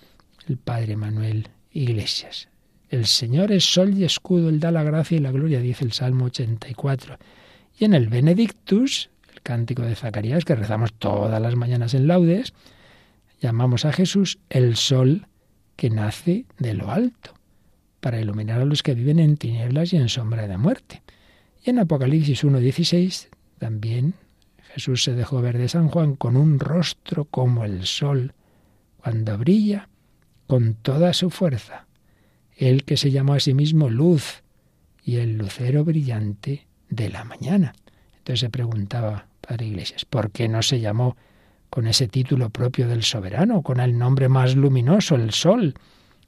el 0.47 0.57
padre 0.57 0.95
Manuel 0.95 1.49
Iglesias. 1.71 2.49
El 2.89 3.07
Señor 3.07 3.51
es 3.51 3.65
sol 3.65 3.97
y 3.97 4.03
escudo, 4.03 4.49
Él 4.49 4.59
da 4.59 4.71
la 4.71 4.83
gracia 4.83 5.17
y 5.17 5.19
la 5.19 5.31
gloria, 5.31 5.59
dice 5.59 5.83
el 5.83 5.91
Salmo 5.91 6.25
84. 6.25 7.17
Y 7.77 7.85
en 7.85 7.93
el 7.93 8.07
Benedictus, 8.07 9.09
el 9.33 9.41
cántico 9.41 9.83
de 9.83 9.95
Zacarías, 9.95 10.45
que 10.45 10.55
rezamos 10.55 10.93
todas 10.93 11.41
las 11.41 11.55
mañanas 11.55 11.93
en 11.93 12.07
laudes, 12.07 12.53
llamamos 13.41 13.85
a 13.85 13.91
Jesús 13.91 14.39
el 14.49 14.75
sol 14.75 15.27
que 15.75 15.89
nace 15.89 16.45
de 16.57 16.73
lo 16.73 16.89
alto, 16.89 17.33
para 17.99 18.21
iluminar 18.21 18.61
a 18.61 18.65
los 18.65 18.81
que 18.81 18.93
viven 18.93 19.19
en 19.19 19.35
tinieblas 19.35 19.91
y 19.91 19.97
en 19.97 20.07
sombra 20.07 20.47
de 20.47 20.57
muerte. 20.57 21.03
Y 21.63 21.71
en 21.71 21.79
Apocalipsis 21.79 22.43
1.16 22.43 23.27
también 23.59 24.13
Jesús 24.73 25.03
se 25.03 25.13
dejó 25.13 25.41
ver 25.41 25.57
de 25.57 25.69
San 25.69 25.89
Juan 25.89 26.15
con 26.15 26.37
un 26.37 26.59
rostro 26.59 27.25
como 27.25 27.65
el 27.65 27.85
sol, 27.85 28.33
cuando 28.97 29.37
brilla 29.37 29.89
con 30.47 30.75
toda 30.75 31.13
su 31.13 31.29
fuerza. 31.29 31.87
Él 32.55 32.83
que 32.83 32.97
se 32.97 33.11
llamó 33.11 33.33
a 33.33 33.39
sí 33.39 33.53
mismo 33.53 33.89
luz 33.89 34.43
y 35.03 35.17
el 35.17 35.37
lucero 35.37 35.83
brillante 35.83 36.67
de 36.89 37.09
la 37.09 37.23
mañana. 37.23 37.73
Entonces 38.17 38.39
se 38.39 38.49
preguntaba, 38.49 39.27
Padre 39.41 39.67
Iglesias, 39.67 40.05
¿por 40.05 40.31
qué 40.31 40.47
no 40.47 40.61
se 40.61 40.79
llamó 40.79 41.15
con 41.69 41.87
ese 41.87 42.07
título 42.07 42.49
propio 42.49 42.87
del 42.87 43.03
soberano, 43.03 43.61
con 43.61 43.79
el 43.79 43.97
nombre 43.97 44.29
más 44.29 44.55
luminoso, 44.55 45.15
el 45.15 45.31
sol, 45.31 45.75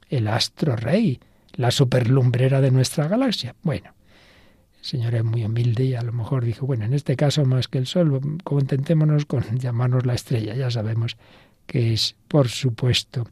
el 0.08 0.28
astro 0.28 0.76
rey, 0.76 1.20
la 1.54 1.70
superlumbrera 1.70 2.60
de 2.60 2.70
nuestra 2.70 3.08
galaxia? 3.08 3.56
Bueno, 3.62 3.94
el 4.78 4.84
Señor 4.84 5.14
es 5.14 5.24
muy 5.24 5.44
humilde 5.44 5.84
y 5.84 5.94
a 5.94 6.02
lo 6.02 6.12
mejor 6.12 6.44
dijo, 6.44 6.66
bueno, 6.66 6.84
en 6.84 6.94
este 6.94 7.16
caso 7.16 7.44
más 7.44 7.66
que 7.66 7.78
el 7.78 7.86
sol, 7.86 8.20
contentémonos 8.44 9.26
con 9.26 9.42
llamarnos 9.58 10.06
la 10.06 10.14
estrella. 10.14 10.54
Ya 10.54 10.70
sabemos 10.70 11.16
que 11.66 11.92
es, 11.92 12.14
por 12.28 12.48
supuesto, 12.48 13.26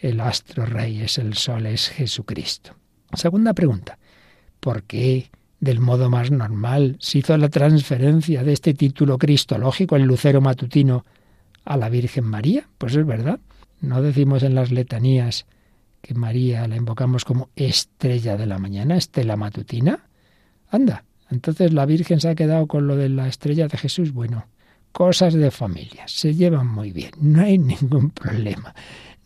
el 0.00 0.20
astro 0.20 0.66
rey, 0.66 1.00
es 1.00 1.18
el 1.18 1.34
sol, 1.34 1.66
es 1.66 1.88
Jesucristo. 1.88 2.74
Segunda 3.14 3.54
pregunta, 3.54 3.98
¿por 4.60 4.82
qué 4.84 5.30
del 5.60 5.78
modo 5.78 6.08
más 6.08 6.30
normal 6.30 6.96
se 7.00 7.18
hizo 7.18 7.36
la 7.36 7.50
transferencia 7.50 8.42
de 8.42 8.52
este 8.52 8.74
título 8.74 9.18
cristológico, 9.18 9.96
el 9.96 10.04
lucero 10.04 10.40
matutino, 10.40 11.04
a 11.64 11.76
la 11.76 11.88
Virgen 11.88 12.24
María? 12.24 12.66
Pues 12.78 12.96
es 12.96 13.06
verdad. 13.06 13.38
No 13.80 14.02
decimos 14.02 14.42
en 14.42 14.54
las 14.54 14.72
letanías 14.72 15.46
que 16.00 16.14
María 16.14 16.66
la 16.66 16.76
invocamos 16.76 17.24
como 17.24 17.50
estrella 17.56 18.36
de 18.36 18.46
la 18.46 18.58
mañana, 18.58 18.96
estela 18.96 19.36
matutina. 19.36 20.06
Anda, 20.70 21.04
entonces 21.30 21.72
la 21.72 21.86
Virgen 21.86 22.20
se 22.20 22.28
ha 22.28 22.34
quedado 22.34 22.66
con 22.66 22.86
lo 22.86 22.96
de 22.96 23.10
la 23.10 23.28
estrella 23.28 23.68
de 23.68 23.76
Jesús. 23.76 24.12
Bueno, 24.12 24.46
cosas 24.92 25.34
de 25.34 25.50
familia, 25.50 26.04
se 26.06 26.34
llevan 26.34 26.68
muy 26.68 26.92
bien, 26.92 27.12
no 27.20 27.42
hay 27.42 27.58
ningún 27.58 28.10
problema, 28.10 28.74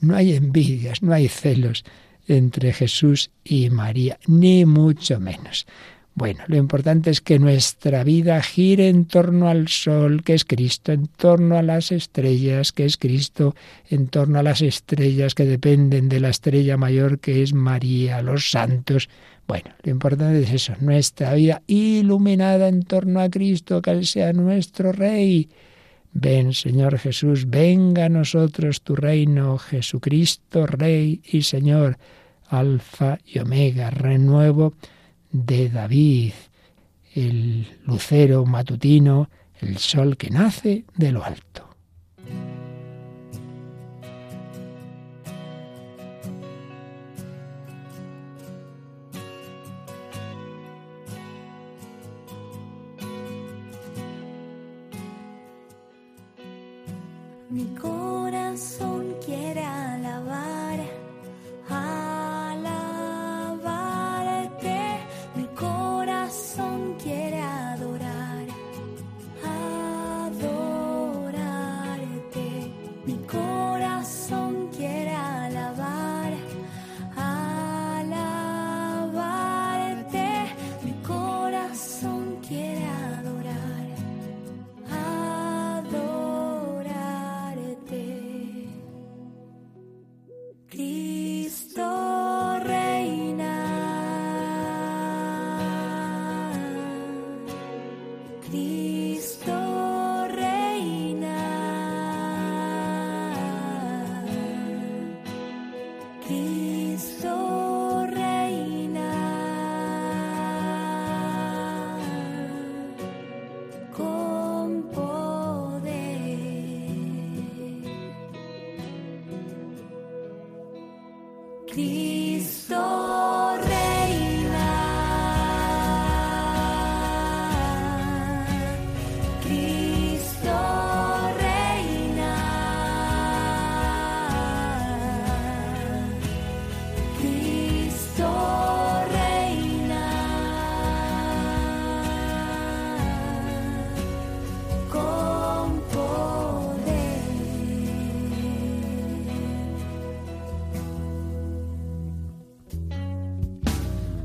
no 0.00 0.16
hay 0.16 0.34
envidias, 0.34 1.02
no 1.02 1.12
hay 1.12 1.28
celos 1.28 1.84
entre 2.26 2.72
Jesús 2.72 3.30
y 3.44 3.70
María, 3.70 4.18
ni 4.26 4.64
mucho 4.64 5.20
menos. 5.20 5.66
Bueno, 6.16 6.44
lo 6.46 6.56
importante 6.56 7.10
es 7.10 7.20
que 7.20 7.40
nuestra 7.40 8.04
vida 8.04 8.40
gire 8.40 8.88
en 8.88 9.06
torno 9.06 9.48
al 9.48 9.66
sol, 9.66 10.22
que 10.22 10.34
es 10.34 10.44
Cristo, 10.44 10.92
en 10.92 11.08
torno 11.08 11.58
a 11.58 11.62
las 11.62 11.90
estrellas, 11.90 12.70
que 12.70 12.84
es 12.84 12.96
Cristo, 12.98 13.56
en 13.90 14.06
torno 14.06 14.38
a 14.38 14.44
las 14.44 14.62
estrellas 14.62 15.34
que 15.34 15.44
dependen 15.44 16.08
de 16.08 16.20
la 16.20 16.28
estrella 16.28 16.76
mayor, 16.76 17.18
que 17.18 17.42
es 17.42 17.52
María, 17.52 18.22
los 18.22 18.48
santos. 18.48 19.08
Bueno, 19.48 19.70
lo 19.82 19.90
importante 19.90 20.40
es 20.40 20.52
eso, 20.52 20.74
nuestra 20.78 21.34
vida 21.34 21.62
iluminada 21.66 22.68
en 22.68 22.84
torno 22.84 23.18
a 23.18 23.28
Cristo, 23.28 23.82
que 23.82 23.90
Él 23.90 24.06
sea 24.06 24.32
nuestro 24.32 24.92
Rey. 24.92 25.48
Ven, 26.12 26.54
Señor 26.54 26.96
Jesús, 26.96 27.50
venga 27.50 28.04
a 28.04 28.08
nosotros 28.08 28.82
tu 28.82 28.94
reino, 28.94 29.58
Jesucristo, 29.58 30.64
Rey 30.64 31.20
y 31.24 31.42
Señor, 31.42 31.98
Alfa 32.46 33.18
y 33.26 33.40
Omega, 33.40 33.90
renuevo 33.90 34.74
de 35.34 35.68
David, 35.68 36.32
el 37.12 37.66
lucero 37.86 38.46
matutino, 38.46 39.28
el 39.60 39.78
sol 39.78 40.16
que 40.16 40.30
nace 40.30 40.84
de 40.96 41.10
lo 41.10 41.24
alto. 41.24 41.68
Mi 57.50 57.64
corazón 57.74 58.93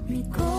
Mi 0.10 0.24
corazón 0.24 0.59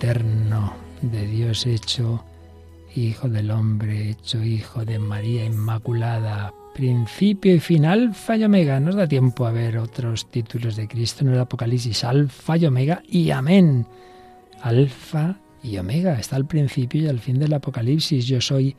eterno 0.00 0.72
de 1.02 1.26
Dios 1.26 1.66
hecho 1.66 2.24
Hijo 2.96 3.28
del 3.28 3.50
hombre, 3.50 4.10
hecho 4.10 4.42
Hijo 4.42 4.86
de 4.86 4.98
María 4.98 5.44
Inmaculada, 5.44 6.54
principio 6.74 7.54
y 7.54 7.60
final, 7.60 8.04
Alfa 8.08 8.38
y 8.38 8.44
Omega. 8.44 8.80
Nos 8.80 8.94
da 8.96 9.06
tiempo 9.06 9.46
a 9.46 9.52
ver 9.52 9.76
otros 9.76 10.30
títulos 10.30 10.74
de 10.76 10.88
Cristo 10.88 11.24
en 11.24 11.34
el 11.34 11.40
Apocalipsis, 11.40 12.02
Alfa 12.02 12.56
y 12.56 12.64
Omega 12.64 13.02
y 13.06 13.30
Amén. 13.30 13.86
Alfa 14.62 15.36
y 15.62 15.76
Omega, 15.76 16.18
está 16.18 16.36
al 16.36 16.46
principio 16.46 17.02
y 17.02 17.08
al 17.08 17.20
fin 17.20 17.38
del 17.38 17.52
Apocalipsis. 17.52 18.26
Yo 18.26 18.40
soy 18.40 18.74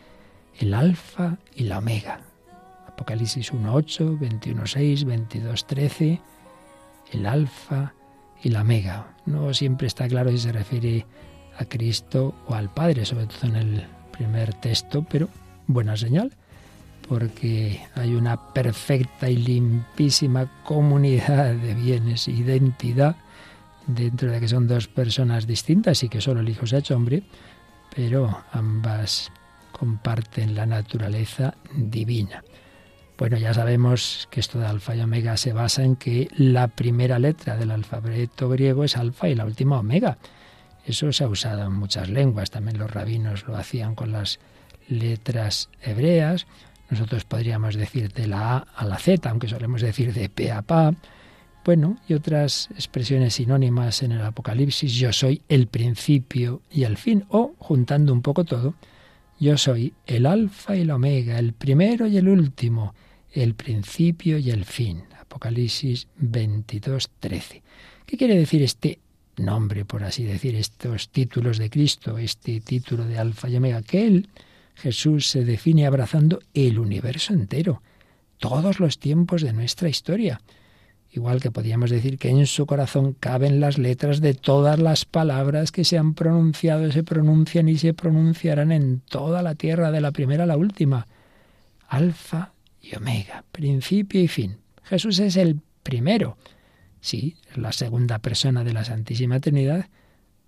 el 0.59 0.73
Alfa 0.73 1.37
y 1.55 1.65
la 1.65 1.77
Omega. 1.77 2.19
Apocalipsis 2.87 3.53
1.8, 3.53 4.17
21.6, 4.17 5.05
22.13 5.05 6.19
el 7.11 7.25
alfa 7.25 7.93
y 8.41 8.49
la 8.49 8.61
omega. 8.61 9.10
No 9.25 9.53
siempre 9.53 9.87
está 9.87 10.07
claro 10.07 10.31
si 10.31 10.39
se 10.39 10.51
refiere 10.51 11.05
a 11.57 11.65
Cristo 11.65 12.33
o 12.47 12.55
al 12.55 12.73
Padre, 12.73 13.05
sobre 13.05 13.27
todo 13.27 13.47
en 13.47 13.55
el 13.55 13.85
primer 14.11 14.53
texto, 14.55 15.05
pero 15.09 15.29
buena 15.67 15.95
señal, 15.95 16.31
porque 17.07 17.81
hay 17.95 18.13
una 18.13 18.53
perfecta 18.53 19.29
y 19.29 19.37
limpísima 19.37 20.63
comunidad 20.63 21.53
de 21.53 21.75
bienes, 21.75 22.27
identidad, 22.27 23.15
dentro 23.87 24.31
de 24.31 24.39
que 24.39 24.47
son 24.47 24.67
dos 24.67 24.87
personas 24.87 25.47
distintas 25.47 26.03
y 26.03 26.09
que 26.09 26.21
solo 26.21 26.41
el 26.41 26.49
Hijo 26.49 26.67
se 26.67 26.75
ha 26.75 26.79
hecho 26.79 26.95
hombre, 26.95 27.23
pero 27.95 28.43
ambas 28.51 29.31
comparten 29.71 30.55
la 30.55 30.65
naturaleza 30.65 31.55
divina. 31.75 32.43
Bueno, 33.21 33.37
ya 33.37 33.53
sabemos 33.53 34.27
que 34.31 34.39
esto 34.39 34.57
de 34.57 34.65
alfa 34.65 34.95
y 34.95 34.99
omega 34.99 35.37
se 35.37 35.53
basa 35.53 35.83
en 35.83 35.95
que 35.95 36.27
la 36.35 36.69
primera 36.69 37.19
letra 37.19 37.55
del 37.55 37.69
alfabeto 37.69 38.49
griego 38.49 38.83
es 38.83 38.97
alfa 38.97 39.29
y 39.29 39.35
la 39.35 39.45
última 39.45 39.77
omega. 39.77 40.17
Eso 40.87 41.11
se 41.11 41.23
ha 41.23 41.27
usado 41.27 41.63
en 41.67 41.73
muchas 41.73 42.09
lenguas, 42.09 42.49
también 42.49 42.79
los 42.79 42.89
rabinos 42.89 43.45
lo 43.45 43.55
hacían 43.55 43.93
con 43.93 44.11
las 44.11 44.39
letras 44.89 45.69
hebreas. 45.83 46.47
Nosotros 46.89 47.23
podríamos 47.25 47.75
decir 47.75 48.11
de 48.11 48.25
la 48.25 48.57
A 48.57 48.57
a 48.75 48.85
la 48.85 48.97
Z, 48.97 49.29
aunque 49.29 49.47
solemos 49.47 49.81
decir 49.81 50.15
de 50.15 50.27
P 50.27 50.51
a 50.51 50.63
Pa. 50.63 50.95
Bueno, 51.63 51.97
y 52.07 52.15
otras 52.15 52.69
expresiones 52.71 53.35
sinónimas 53.35 54.01
en 54.01 54.13
el 54.13 54.21
Apocalipsis, 54.23 54.95
yo 54.95 55.13
soy 55.13 55.43
el 55.47 55.67
principio 55.67 56.63
y 56.71 56.85
el 56.85 56.97
fin, 56.97 57.25
o 57.29 57.53
juntando 57.59 58.13
un 58.13 58.23
poco 58.23 58.45
todo, 58.45 58.73
yo 59.39 59.59
soy 59.59 59.93
el 60.07 60.25
alfa 60.25 60.75
y 60.75 60.81
el 60.81 60.89
omega, 60.89 61.37
el 61.37 61.53
primero 61.53 62.07
y 62.07 62.17
el 62.17 62.27
último, 62.27 62.95
el 63.31 63.55
principio 63.55 64.37
y 64.37 64.51
el 64.51 64.65
fin. 64.65 65.03
Apocalipsis 65.19 66.07
22, 66.17 67.09
13. 67.19 67.63
¿Qué 68.05 68.17
quiere 68.17 68.35
decir 68.35 68.61
este 68.61 68.99
nombre, 69.37 69.85
por 69.85 70.03
así 70.03 70.23
decir, 70.23 70.55
estos 70.55 71.09
títulos 71.09 71.57
de 71.57 71.69
Cristo, 71.69 72.17
este 72.17 72.59
título 72.59 73.05
de 73.05 73.17
alfa 73.17 73.49
y 73.49 73.55
omega? 73.55 73.81
Que 73.81 74.05
Él, 74.05 74.29
Jesús, 74.75 75.27
se 75.27 75.45
define 75.45 75.85
abrazando 75.85 76.39
el 76.53 76.79
universo 76.79 77.33
entero, 77.33 77.81
todos 78.37 78.79
los 78.79 78.99
tiempos 78.99 79.41
de 79.41 79.53
nuestra 79.53 79.87
historia. 79.87 80.41
Igual 81.13 81.41
que 81.41 81.51
podríamos 81.51 81.89
decir 81.89 82.17
que 82.17 82.29
en 82.29 82.47
su 82.47 82.65
corazón 82.65 83.13
caben 83.19 83.59
las 83.59 83.77
letras 83.77 84.21
de 84.21 84.33
todas 84.33 84.79
las 84.79 85.05
palabras 85.05 85.71
que 85.71 85.83
se 85.83 85.97
han 85.97 86.13
pronunciado, 86.13 86.91
se 86.91 87.03
pronuncian 87.03 87.67
y 87.69 87.77
se 87.77 87.93
pronunciarán 87.93 88.71
en 88.71 89.01
toda 89.01 89.41
la 89.41 89.55
tierra, 89.55 89.91
de 89.91 90.01
la 90.01 90.11
primera 90.11 90.45
a 90.45 90.47
la 90.47 90.57
última. 90.57 91.07
Alfa 91.87 92.53
y 92.81 92.95
Omega, 92.95 93.43
principio 93.51 94.21
y 94.21 94.27
fin. 94.27 94.57
Jesús 94.83 95.19
es 95.19 95.35
el 95.35 95.59
primero. 95.83 96.37
Sí, 96.99 97.37
es 97.49 97.57
la 97.57 97.71
segunda 97.71 98.19
persona 98.19 98.63
de 98.63 98.73
la 98.73 98.85
Santísima 98.85 99.39
Trinidad, 99.39 99.87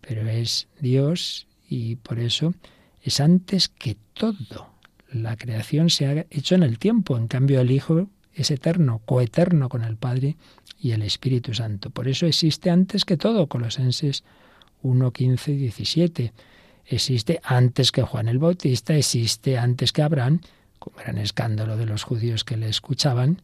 pero 0.02 0.28
es 0.28 0.68
Dios 0.80 1.48
y 1.68 1.96
por 1.96 2.20
eso 2.20 2.54
es 3.02 3.20
antes 3.20 3.70
que 3.70 3.98
todo. 4.14 4.74
La 5.12 5.36
creación 5.36 5.90
se 5.90 6.08
ha 6.08 6.26
hecho 6.30 6.56
en 6.56 6.64
el 6.64 6.80
tiempo, 6.80 7.18
en 7.18 7.28
cambio 7.28 7.62
el 7.62 7.72
Hijo 7.72 8.10
es 8.34 8.52
eterno, 8.52 9.02
coeterno 9.06 9.70
con 9.70 9.84
el 9.84 9.96
Padre 9.96 10.38
y 10.80 10.92
el 10.92 11.04
Espíritu 11.04 11.54
Santo. 11.54 11.92
Por 11.92 12.08
eso 12.08 12.26
existe 12.26 12.70
antes 12.70 13.06
que 13.06 13.18
todo, 13.18 13.48
Colosenses 13.48 14.24
1, 14.82 15.12
15 15.12 15.52
y 15.52 15.58
17. 15.58 16.34
Existe 16.86 17.40
antes 17.44 17.92
que 17.92 18.02
Juan 18.02 18.28
el 18.28 18.40
Bautista, 18.40 18.96
existe 18.96 19.58
antes 19.58 19.92
que 19.92 20.02
Abraham, 20.02 20.42
con 20.84 20.96
gran 21.02 21.18
escándalo 21.18 21.78
de 21.78 21.86
los 21.86 22.04
judíos 22.04 22.44
que 22.44 22.58
le 22.58 22.68
escuchaban. 22.68 23.42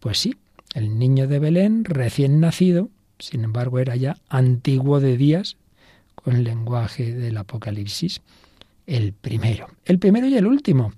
Pues 0.00 0.18
sí, 0.18 0.36
el 0.74 0.98
niño 0.98 1.26
de 1.26 1.38
Belén, 1.38 1.86
recién 1.86 2.40
nacido, 2.40 2.90
sin 3.18 3.42
embargo 3.42 3.78
era 3.78 3.96
ya 3.96 4.18
antiguo 4.28 5.00
de 5.00 5.16
días, 5.16 5.56
con 6.14 6.36
el 6.36 6.44
lenguaje 6.44 7.14
del 7.14 7.38
Apocalipsis, 7.38 8.20
el 8.86 9.14
primero, 9.14 9.68
el 9.86 9.98
primero 9.98 10.26
y 10.26 10.36
el 10.36 10.46
último, 10.46 10.92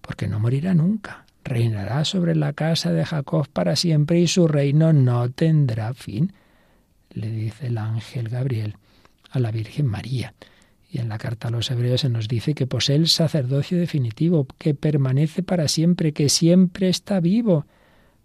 porque 0.00 0.26
no 0.26 0.40
morirá 0.40 0.72
nunca, 0.72 1.26
reinará 1.44 2.06
sobre 2.06 2.34
la 2.34 2.54
casa 2.54 2.90
de 2.90 3.04
Jacob 3.04 3.46
para 3.52 3.76
siempre 3.76 4.20
y 4.20 4.26
su 4.26 4.48
reino 4.48 4.94
no 4.94 5.28
tendrá 5.28 5.92
fin, 5.92 6.32
le 7.12 7.28
dice 7.28 7.66
el 7.66 7.76
ángel 7.76 8.30
Gabriel 8.30 8.76
a 9.30 9.38
la 9.38 9.50
Virgen 9.50 9.84
María. 9.84 10.32
Y 10.90 10.98
en 10.98 11.08
la 11.08 11.18
carta 11.18 11.48
a 11.48 11.50
los 11.52 11.70
hebreos 11.70 12.00
se 12.00 12.08
nos 12.08 12.26
dice 12.26 12.54
que 12.54 12.66
posee 12.66 12.96
el 12.96 13.06
sacerdocio 13.06 13.78
definitivo, 13.78 14.46
que 14.58 14.74
permanece 14.74 15.42
para 15.44 15.68
siempre, 15.68 16.12
que 16.12 16.28
siempre 16.28 16.88
está 16.88 17.20
vivo 17.20 17.64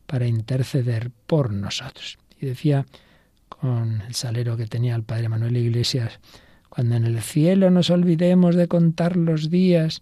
para 0.08 0.25
interceder 0.25 1.12
por 1.28 1.54
nosotros. 1.54 2.17
Y 2.39 2.47
decía 2.47 2.86
con 3.49 4.01
el 4.01 4.15
salero 4.15 4.58
que 4.58 4.65
tenía 4.65 4.95
el 4.95 5.04
padre 5.04 5.30
Manuel 5.30 5.58
Iglesias, 5.58 6.19
cuando 6.69 6.95
en 6.95 7.06
el 7.06 7.21
cielo 7.21 7.69
nos 7.69 7.91
olvidemos 7.91 8.56
de 8.56 8.67
contar 8.67 9.15
los 9.15 9.49
días 9.49 10.01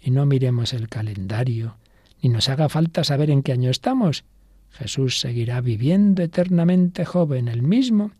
y 0.00 0.10
no 0.10 0.24
miremos 0.24 0.72
el 0.72 0.88
calendario, 0.88 1.76
ni 2.22 2.30
nos 2.30 2.48
haga 2.48 2.70
falta 2.70 3.04
saber 3.04 3.30
en 3.30 3.42
qué 3.42 3.52
año 3.52 3.70
estamos, 3.70 4.24
Jesús 4.70 5.20
seguirá 5.20 5.60
viviendo 5.60 6.22
eternamente 6.22 7.04
joven, 7.04 7.48
el 7.48 7.62
mismo, 7.62 8.12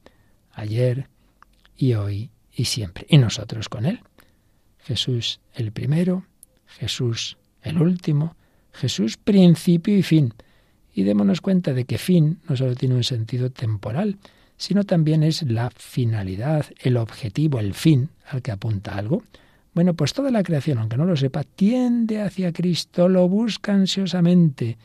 ayer 0.52 1.08
y 1.76 1.94
hoy 1.94 2.30
y 2.58 2.64
siempre, 2.64 3.06
y 3.08 3.18
nosotros 3.18 3.68
con 3.68 3.86
él. 3.86 4.00
Jesús 4.80 5.38
el 5.54 5.70
primero, 5.70 6.24
Jesús 6.66 7.38
el 7.62 7.80
último, 7.80 8.34
Jesús 8.72 9.16
principio 9.16 9.96
y 9.96 10.02
fin. 10.02 10.34
Y 10.92 11.04
démonos 11.04 11.40
cuenta 11.40 11.72
de 11.72 11.84
que 11.84 11.98
fin 11.98 12.40
no 12.48 12.56
solo 12.56 12.74
tiene 12.74 12.96
un 12.96 13.04
sentido 13.04 13.50
temporal, 13.50 14.18
sino 14.56 14.82
también 14.82 15.22
es 15.22 15.42
la 15.42 15.70
finalidad, 15.70 16.66
el 16.80 16.96
objetivo, 16.96 17.60
el 17.60 17.74
fin 17.74 18.10
al 18.26 18.42
que 18.42 18.50
apunta 18.50 18.96
algo. 18.96 19.22
Bueno, 19.72 19.94
pues 19.94 20.12
toda 20.12 20.32
la 20.32 20.42
creación, 20.42 20.78
aunque 20.78 20.96
no 20.96 21.04
lo 21.04 21.16
sepa, 21.16 21.44
tiende 21.44 22.22
hacia 22.22 22.52
Cristo, 22.52 23.08
lo 23.08 23.28
busca 23.28 23.72
ansiosamente, 23.72 24.78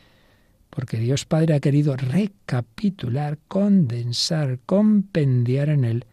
porque 0.70 0.98
Dios 0.98 1.24
Padre 1.24 1.54
ha 1.54 1.60
querido 1.60 1.96
recapitular, 1.96 3.36
condensar, 3.48 4.60
compendiar 4.64 5.70
en 5.70 5.84
Él 5.84 6.04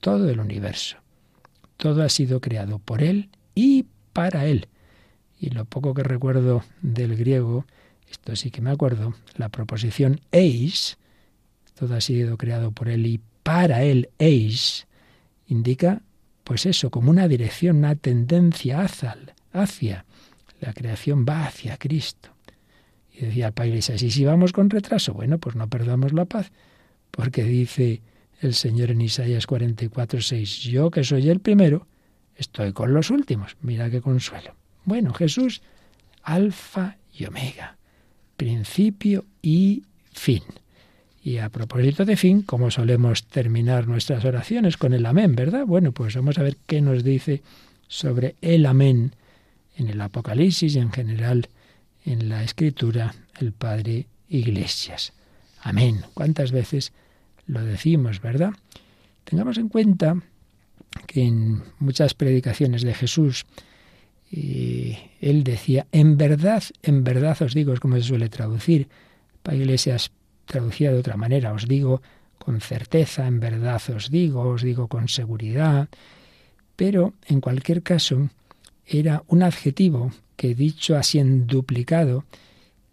todo 0.00 0.28
el 0.28 0.40
universo. 0.40 0.96
Todo 1.76 2.02
ha 2.02 2.08
sido 2.08 2.40
creado 2.40 2.78
por 2.78 3.02
Él 3.02 3.30
y 3.54 3.86
para 4.12 4.46
Él. 4.46 4.68
Y 5.38 5.50
lo 5.50 5.64
poco 5.64 5.94
que 5.94 6.02
recuerdo 6.02 6.64
del 6.82 7.16
griego, 7.16 7.64
esto 8.10 8.34
sí 8.36 8.50
que 8.50 8.60
me 8.60 8.70
acuerdo, 8.70 9.14
la 9.36 9.48
proposición 9.48 10.20
eis, 10.32 10.98
todo 11.78 11.94
ha 11.94 12.00
sido 12.00 12.36
creado 12.36 12.72
por 12.72 12.88
Él 12.88 13.06
y 13.06 13.20
para 13.42 13.84
Él 13.84 14.10
eis, 14.18 14.86
indica 15.46 16.02
pues 16.48 16.64
eso, 16.64 16.90
como 16.90 17.10
una 17.10 17.28
dirección, 17.28 17.76
una 17.76 17.94
tendencia 17.94 18.80
hacia, 18.80 19.18
hacia. 19.52 20.06
La 20.60 20.72
creación 20.72 21.26
va 21.28 21.46
hacia 21.46 21.76
Cristo. 21.76 22.30
Y 23.12 23.26
decía 23.26 23.48
el 23.48 23.52
Padre 23.52 23.68
Iglesias, 23.68 24.02
¿y 24.02 24.10
si 24.10 24.24
vamos 24.24 24.54
con 24.54 24.70
retraso? 24.70 25.12
Bueno, 25.12 25.36
pues 25.36 25.56
no 25.56 25.68
perdamos 25.68 26.14
la 26.14 26.24
paz, 26.24 26.50
porque 27.10 27.44
dice 27.44 28.00
el 28.40 28.54
Señor 28.54 28.90
en 28.90 29.00
Isaías 29.00 29.46
44, 29.46 30.20
6, 30.20 30.62
yo 30.62 30.90
que 30.90 31.04
soy 31.04 31.28
el 31.28 31.40
primero, 31.40 31.86
estoy 32.36 32.72
con 32.72 32.94
los 32.94 33.10
últimos. 33.10 33.56
Mira 33.60 33.90
qué 33.90 34.00
consuelo. 34.00 34.54
Bueno, 34.84 35.12
Jesús, 35.12 35.62
alfa 36.22 36.96
y 37.12 37.24
omega, 37.26 37.76
principio 38.36 39.24
y 39.42 39.82
fin. 40.12 40.42
Y 41.22 41.38
a 41.38 41.50
propósito 41.50 42.04
de 42.04 42.16
fin, 42.16 42.42
como 42.42 42.70
solemos 42.70 43.26
terminar 43.26 43.88
nuestras 43.88 44.24
oraciones 44.24 44.76
con 44.76 44.94
el 44.94 45.04
amén, 45.04 45.34
¿verdad? 45.34 45.66
Bueno, 45.66 45.92
pues 45.92 46.14
vamos 46.14 46.38
a 46.38 46.42
ver 46.42 46.56
qué 46.66 46.80
nos 46.80 47.02
dice 47.04 47.42
sobre 47.88 48.36
el 48.40 48.66
amén 48.66 49.14
en 49.76 49.88
el 49.88 50.00
Apocalipsis 50.00 50.76
y 50.76 50.78
en 50.78 50.92
general 50.92 51.48
en 52.04 52.28
la 52.28 52.42
Escritura 52.44 53.14
el 53.40 53.52
Padre 53.52 54.06
Iglesias. 54.28 55.12
Amén. 55.60 56.02
¿Cuántas 56.14 56.52
veces 56.52 56.92
lo 57.48 57.64
decimos, 57.64 58.20
verdad? 58.20 58.52
Tengamos 59.24 59.58
en 59.58 59.68
cuenta 59.68 60.16
que 61.06 61.24
en 61.24 61.62
muchas 61.80 62.14
predicaciones 62.14 62.82
de 62.82 62.94
Jesús 62.94 63.44
eh, 64.30 65.10
él 65.20 65.42
decía, 65.42 65.86
en 65.90 66.16
verdad, 66.16 66.62
en 66.82 67.02
verdad 67.02 67.40
os 67.42 67.54
digo, 67.54 67.72
es 67.72 67.80
como 67.80 67.96
se 67.96 68.02
suele 68.02 68.28
traducir. 68.28 68.88
Para 69.42 69.56
Iglesias 69.56 70.12
traducida 70.44 70.92
de 70.92 70.98
otra 70.98 71.16
manera, 71.16 71.52
os 71.52 71.66
digo 71.66 72.02
con 72.38 72.60
certeza, 72.60 73.26
en 73.26 73.40
verdad 73.40 73.82
os 73.94 74.10
digo, 74.10 74.42
os 74.42 74.62
digo 74.62 74.88
con 74.88 75.08
seguridad, 75.08 75.88
pero 76.76 77.14
en 77.26 77.40
cualquier 77.40 77.82
caso 77.82 78.30
era 78.86 79.22
un 79.26 79.42
adjetivo 79.42 80.12
que 80.36 80.54
dicho 80.54 80.96
así 80.96 81.18
en 81.18 81.46
duplicado 81.46 82.24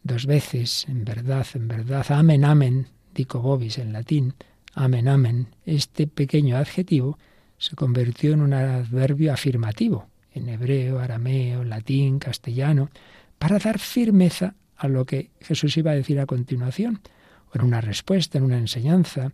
dos 0.03 0.25
veces, 0.25 0.85
en 0.87 1.05
verdad, 1.05 1.45
en 1.53 1.67
verdad, 1.67 2.05
amen, 2.09 2.43
amen, 2.43 2.87
en 3.17 3.93
latín, 3.93 4.33
amen, 4.73 5.07
amen, 5.07 5.47
este 5.65 6.07
pequeño 6.07 6.57
adjetivo 6.57 7.17
se 7.57 7.75
convirtió 7.75 8.33
en 8.33 8.41
un 8.41 8.53
adverbio 8.53 9.33
afirmativo, 9.33 10.07
en 10.33 10.49
hebreo, 10.49 10.99
arameo, 10.99 11.63
latín, 11.63 12.19
castellano, 12.19 12.89
para 13.39 13.59
dar 13.59 13.79
firmeza 13.79 14.55
a 14.77 14.87
lo 14.87 15.05
que 15.05 15.29
Jesús 15.39 15.77
iba 15.77 15.91
a 15.91 15.95
decir 15.95 16.19
a 16.19 16.25
continuación 16.25 16.99
en 17.55 17.63
una 17.63 17.81
respuesta, 17.81 18.37
en 18.37 18.43
una 18.43 18.57
enseñanza. 18.57 19.31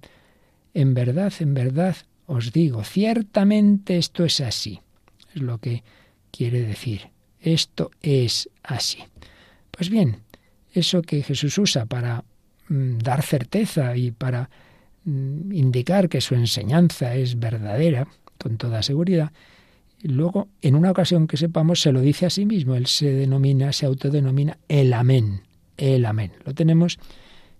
En 0.73 0.93
verdad, 0.93 1.33
en 1.39 1.53
verdad 1.53 1.95
os 2.27 2.53
digo, 2.53 2.83
ciertamente 2.83 3.97
esto 3.97 4.23
es 4.23 4.39
así. 4.41 4.79
Es 5.33 5.41
lo 5.41 5.57
que 5.57 5.83
quiere 6.31 6.61
decir. 6.61 7.09
Esto 7.39 7.91
es 8.01 8.49
así. 8.63 8.99
Pues 9.71 9.89
bien, 9.89 10.17
eso 10.73 11.01
que 11.01 11.23
Jesús 11.23 11.57
usa 11.57 11.85
para 11.85 12.23
dar 12.71 13.21
certeza 13.21 13.95
y 13.97 14.11
para 14.11 14.49
mm, 15.03 15.51
indicar 15.51 16.09
que 16.09 16.21
su 16.21 16.35
enseñanza 16.35 17.15
es 17.15 17.39
verdadera, 17.39 18.07
con 18.37 18.57
toda 18.57 18.81
seguridad, 18.81 19.31
luego, 20.03 20.47
en 20.61 20.75
una 20.75 20.91
ocasión 20.91 21.27
que 21.27 21.37
sepamos, 21.37 21.81
se 21.81 21.91
lo 21.91 22.01
dice 22.01 22.25
a 22.25 22.29
sí 22.29 22.45
mismo. 22.45 22.75
Él 22.75 22.87
se 22.87 23.11
denomina, 23.11 23.71
se 23.73 23.85
autodenomina 23.85 24.57
el 24.67 24.93
amén. 24.93 25.41
El 25.77 26.05
amén. 26.05 26.31
Lo 26.45 26.53
tenemos 26.53 26.97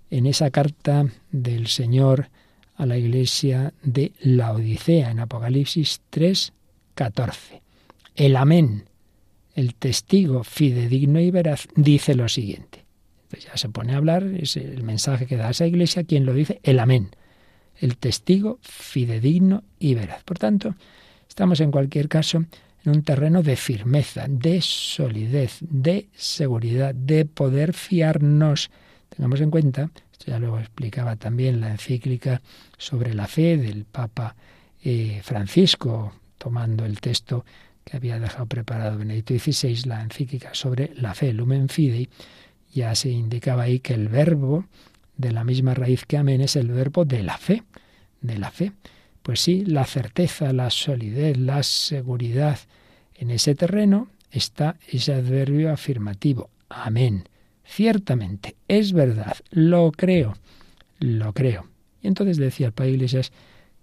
en 0.10 0.26
esa 0.26 0.50
carta 0.50 1.06
del 1.32 1.68
Señor 1.68 2.30
a 2.76 2.86
la 2.86 2.98
iglesia 2.98 3.74
de 3.84 4.14
la 4.22 4.54
Odisea, 4.54 5.12
en 5.12 5.20
Apocalipsis 5.20 6.02
3, 6.10 6.54
14. 6.96 7.62
El 8.16 8.36
amén, 8.36 8.86
el 9.54 9.76
testigo 9.76 10.44
fidedigno 10.44 11.20
y 11.20 11.32
veraz, 11.32 11.68
dice 11.76 12.16
lo 12.16 12.28
siguiente. 12.28 12.86
Pues 13.32 13.46
ya 13.46 13.58
se 13.58 13.70
pone 13.70 13.94
a 13.94 13.98
hablar, 13.98 14.24
es 14.24 14.58
el 14.58 14.84
mensaje 14.84 15.26
que 15.26 15.38
da 15.38 15.50
esa 15.50 15.66
iglesia, 15.66 16.04
quien 16.04 16.26
lo 16.26 16.34
dice, 16.34 16.60
el 16.62 16.80
amén, 16.80 17.10
el 17.78 17.98
testigo 17.98 18.60
fidedigno 18.62 19.64
y 19.80 19.96
veraz. 19.96 20.24
Por 20.24 20.38
tanto, 20.38 20.76
estamos 21.28 21.60
en 21.62 21.72
cualquier 21.72 22.08
caso 22.10 22.46
en 22.84 22.92
un 22.92 23.04
terreno 23.04 23.42
de 23.42 23.56
firmeza, 23.56 24.26
de 24.28 24.62
solidez, 24.62 25.58
de 25.62 26.10
seguridad, 26.14 26.94
de 26.94 27.26
poder 27.26 27.74
fiarnos 27.74 28.70
Tengamos 29.16 29.42
en 29.42 29.52
cuenta, 29.52 29.92
esto 30.12 30.26
ya 30.28 30.40
lo 30.40 30.58
explicaba 30.58 31.18
también 31.18 31.60
la 31.60 31.70
encíclica 31.72 32.42
sobre 32.78 33.14
la 33.14 33.28
fe 33.28 33.58
del 33.58 33.84
Papa 33.84 34.38
eh, 34.82 35.20
Francisco, 35.22 36.14
tomando 36.38 36.86
el 36.86 37.02
texto 37.02 37.44
que 37.84 37.98
había 37.98 38.20
dejado 38.20 38.46
preparado 38.46 38.98
Benedicto 38.98 39.34
XVI, 39.38 39.84
la 39.86 40.02
encíclica 40.02 40.54
sobre 40.54 40.94
la 40.96 41.14
fe, 41.14 41.34
Lumen 41.34 41.68
Fidei, 41.68 42.08
ya 42.72 42.96
se 42.96 43.10
indicaba 43.10 43.64
ahí 43.64 43.80
que 43.80 43.94
el 43.94 44.08
verbo 44.08 44.66
de 45.18 45.32
la 45.32 45.44
misma 45.44 45.74
raíz 45.74 46.06
que 46.06 46.18
amén 46.18 46.42
es 46.42 46.56
el 46.56 46.70
verbo 46.70 47.06
de 47.06 47.24
la 47.24 47.38
fe, 47.38 47.64
de 48.22 48.38
la 48.38 48.52
fe. 48.52 48.72
Pues 49.22 49.40
sí, 49.40 49.64
la 49.66 49.86
certeza, 49.86 50.52
la 50.52 50.70
solidez, 50.70 51.38
la 51.38 51.62
seguridad 51.64 52.60
en 53.16 53.30
ese 53.30 53.54
terreno 53.54 54.08
está 54.32 54.78
ese 54.88 55.14
adverbio 55.14 55.72
afirmativo, 55.72 56.50
amén. 56.70 57.26
Ciertamente, 57.64 58.56
es 58.68 58.94
verdad, 58.94 59.38
lo 59.52 59.92
creo, 59.92 60.36
lo 61.00 61.34
creo. 61.34 61.68
Y 62.02 62.08
entonces 62.08 62.38
decía 62.38 62.68
el 62.68 62.74
Padre 62.74 62.92
Iglesias 62.92 63.32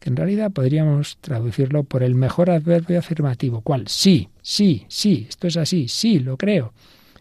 que 0.01 0.11
en 0.11 0.17
realidad 0.17 0.51
podríamos 0.51 1.19
traducirlo 1.21 1.85
por 1.85 2.03
el 2.03 2.15
mejor 2.15 2.51
adverbio 2.51 2.99
afirmativo. 2.99 3.61
¿Cuál? 3.63 3.89
Sí, 3.89 4.29
sí, 4.43 4.87
sí, 4.89 5.27
esto 5.29 5.47
es 5.47 5.57
así, 5.57 5.89
sí, 5.89 6.19
lo 6.19 6.37
creo. 6.37 6.73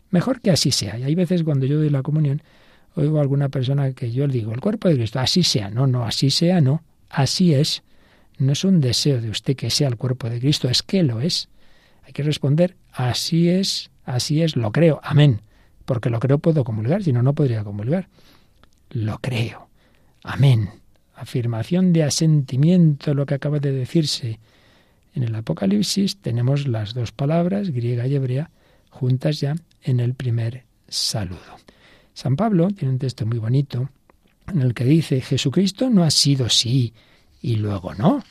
Mejor 0.09 0.41
que 0.41 0.51
así 0.51 0.71
sea. 0.71 0.97
Y 0.97 1.03
hay 1.03 1.15
veces 1.15 1.43
cuando 1.43 1.65
yo 1.65 1.77
doy 1.77 1.89
la 1.89 2.01
comunión, 2.03 2.41
oigo 2.95 3.17
a 3.17 3.21
alguna 3.21 3.49
persona 3.49 3.91
que 3.93 4.11
yo 4.11 4.27
le 4.27 4.33
digo, 4.33 4.53
el 4.53 4.61
cuerpo 4.61 4.87
de 4.87 4.95
Cristo, 4.95 5.19
así 5.19 5.43
sea. 5.43 5.69
No, 5.69 5.87
no, 5.87 6.05
así 6.05 6.29
sea, 6.29 6.61
no. 6.61 6.83
Así 7.09 7.53
es. 7.53 7.83
No 8.37 8.53
es 8.53 8.63
un 8.63 8.81
deseo 8.81 9.19
de 9.21 9.29
usted 9.29 9.55
que 9.55 9.69
sea 9.69 9.87
el 9.87 9.97
cuerpo 9.97 10.29
de 10.29 10.39
Cristo, 10.39 10.69
es 10.69 10.83
que 10.83 11.03
lo 11.03 11.21
es. 11.21 11.49
Hay 12.05 12.13
que 12.13 12.23
responder, 12.23 12.77
así 12.93 13.49
es, 13.49 13.89
así 14.05 14.41
es, 14.41 14.55
lo 14.55 14.71
creo. 14.71 14.99
Amén 15.03 15.41
porque 15.87 16.09
lo 16.09 16.19
creo 16.19 16.37
puedo 16.37 16.65
comulgar, 16.65 17.01
si 17.01 17.13
no, 17.13 17.23
no 17.23 17.33
podría 17.33 17.63
comulgar. 17.63 18.09
Lo 18.89 19.19
creo. 19.19 19.69
Amén. 20.21 20.69
Afirmación 21.15 21.93
de 21.93 22.03
asentimiento, 22.03 23.13
lo 23.13 23.25
que 23.25 23.35
acaba 23.35 23.59
de 23.59 23.71
decirse. 23.71 24.37
En 25.15 25.23
el 25.23 25.33
Apocalipsis 25.33 26.17
tenemos 26.17 26.67
las 26.67 26.93
dos 26.93 27.13
palabras, 27.13 27.71
griega 27.71 28.05
y 28.05 28.15
hebrea, 28.15 28.51
juntas 28.89 29.39
ya 29.39 29.55
en 29.83 29.99
el 29.99 30.13
primer 30.13 30.65
saludo. 30.87 31.57
San 32.13 32.35
Pablo 32.35 32.69
tiene 32.69 32.93
un 32.93 32.99
texto 32.99 33.25
muy 33.25 33.37
bonito 33.37 33.89
en 34.47 34.61
el 34.61 34.73
que 34.73 34.85
dice, 34.85 35.21
Jesucristo 35.21 35.89
no 35.89 36.03
ha 36.03 36.11
sido 36.11 36.49
sí 36.49 36.93
y 37.41 37.55
luego 37.55 37.93
no. 37.93 38.23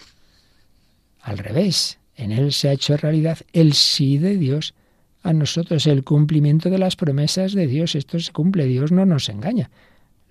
Al 1.21 1.39
revés, 1.39 1.99
en 2.17 2.33
él 2.33 2.53
se 2.53 2.69
ha 2.69 2.73
hecho 2.73 2.97
realidad 2.97 3.39
el 3.53 3.75
sí 3.75 4.19
de 4.19 4.37
Dios 4.37 4.75
a 5.23 5.33
nosotros 5.33 5.87
el 5.87 6.05
cumplimiento 6.05 6.71
de 6.71 6.79
las 6.79 6.97
promesas 6.97 7.53
de 7.53 7.67
Dios. 7.67 7.95
Esto 7.95 8.19
se 8.21 8.33
cumple, 8.33 8.67
Dios 8.67 8.93
no 8.93 9.05
nos 9.05 9.29
engaña. 9.29 9.71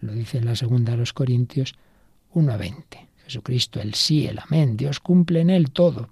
Lo 0.01 0.13
dice 0.13 0.37
en 0.37 0.45
la 0.45 0.55
segunda 0.55 0.93
a 0.93 0.97
los 0.97 1.13
Corintios 1.13 1.75
1.20. 2.33 3.07
Jesucristo, 3.25 3.81
el 3.81 3.93
sí, 3.93 4.27
el 4.27 4.39
amén, 4.39 4.77
Dios 4.77 4.99
cumple 4.99 5.41
en 5.41 5.49
él 5.49 5.71
todo. 5.71 6.09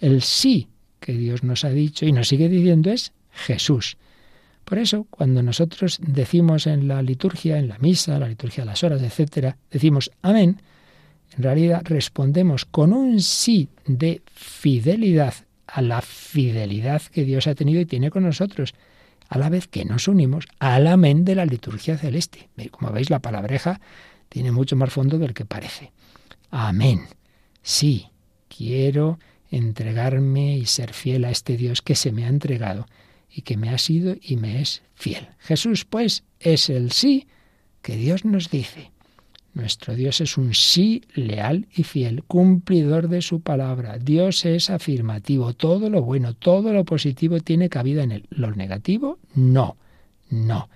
El 0.00 0.22
sí 0.22 0.68
que 0.98 1.12
Dios 1.12 1.44
nos 1.44 1.64
ha 1.64 1.70
dicho 1.70 2.06
y 2.06 2.12
nos 2.12 2.28
sigue 2.28 2.48
diciendo 2.48 2.90
es 2.90 3.12
Jesús. 3.30 3.96
Por 4.64 4.78
eso, 4.78 5.06
cuando 5.10 5.42
nosotros 5.42 5.98
decimos 6.00 6.66
en 6.66 6.88
la 6.88 7.02
liturgia, 7.02 7.58
en 7.58 7.68
la 7.68 7.78
misa, 7.78 8.18
la 8.18 8.28
liturgia 8.28 8.64
de 8.64 8.70
las 8.70 8.82
horas, 8.82 9.02
etcétera, 9.02 9.56
decimos 9.70 10.10
amén, 10.22 10.62
en 11.36 11.42
realidad 11.42 11.82
respondemos 11.84 12.64
con 12.64 12.92
un 12.92 13.20
sí 13.20 13.68
de 13.86 14.22
fidelidad 14.26 15.34
a 15.66 15.82
la 15.82 16.00
fidelidad 16.00 17.02
que 17.02 17.24
Dios 17.24 17.46
ha 17.46 17.54
tenido 17.54 17.80
y 17.80 17.86
tiene 17.86 18.10
con 18.10 18.22
nosotros, 18.22 18.74
a 19.28 19.38
la 19.38 19.48
vez 19.48 19.66
que 19.66 19.84
nos 19.84 20.06
unimos 20.06 20.46
al 20.58 20.86
amén 20.86 21.24
de 21.24 21.34
la 21.34 21.46
liturgia 21.46 21.98
celeste. 21.98 22.48
Como 22.70 22.92
veis, 22.92 23.10
la 23.10 23.18
palabreja 23.18 23.80
tiene 24.28 24.52
mucho 24.52 24.76
más 24.76 24.92
fondo 24.92 25.18
del 25.18 25.34
que 25.34 25.44
parece. 25.44 25.92
Amén. 26.50 27.00
Sí, 27.62 28.06
quiero 28.48 29.18
entregarme 29.50 30.56
y 30.56 30.66
ser 30.66 30.92
fiel 30.92 31.24
a 31.24 31.30
este 31.30 31.56
Dios 31.56 31.82
que 31.82 31.94
se 31.94 32.12
me 32.12 32.24
ha 32.24 32.28
entregado 32.28 32.86
y 33.34 33.42
que 33.42 33.56
me 33.56 33.70
ha 33.70 33.78
sido 33.78 34.14
y 34.20 34.36
me 34.36 34.60
es 34.60 34.82
fiel. 34.94 35.28
Jesús, 35.38 35.84
pues, 35.84 36.22
es 36.38 36.70
el 36.70 36.92
sí 36.92 37.26
que 37.82 37.96
Dios 37.96 38.24
nos 38.24 38.50
dice. 38.50 38.92
Nuestro 39.54 39.94
Dios 39.94 40.20
es 40.20 40.36
un 40.36 40.52
sí 40.54 41.02
leal 41.14 41.68
y 41.74 41.84
fiel, 41.84 42.24
cumplidor 42.24 43.08
de 43.08 43.22
su 43.22 43.40
palabra. 43.40 43.98
Dios 43.98 44.44
es 44.44 44.68
afirmativo. 44.68 45.52
Todo 45.52 45.90
lo 45.90 46.02
bueno, 46.02 46.34
todo 46.34 46.72
lo 46.72 46.84
positivo 46.84 47.38
tiene 47.40 47.68
cabida 47.68 48.02
en 48.02 48.12
él. 48.12 48.26
Lo 48.30 48.50
negativo, 48.50 49.18
no, 49.34 49.76
no. 50.28 50.68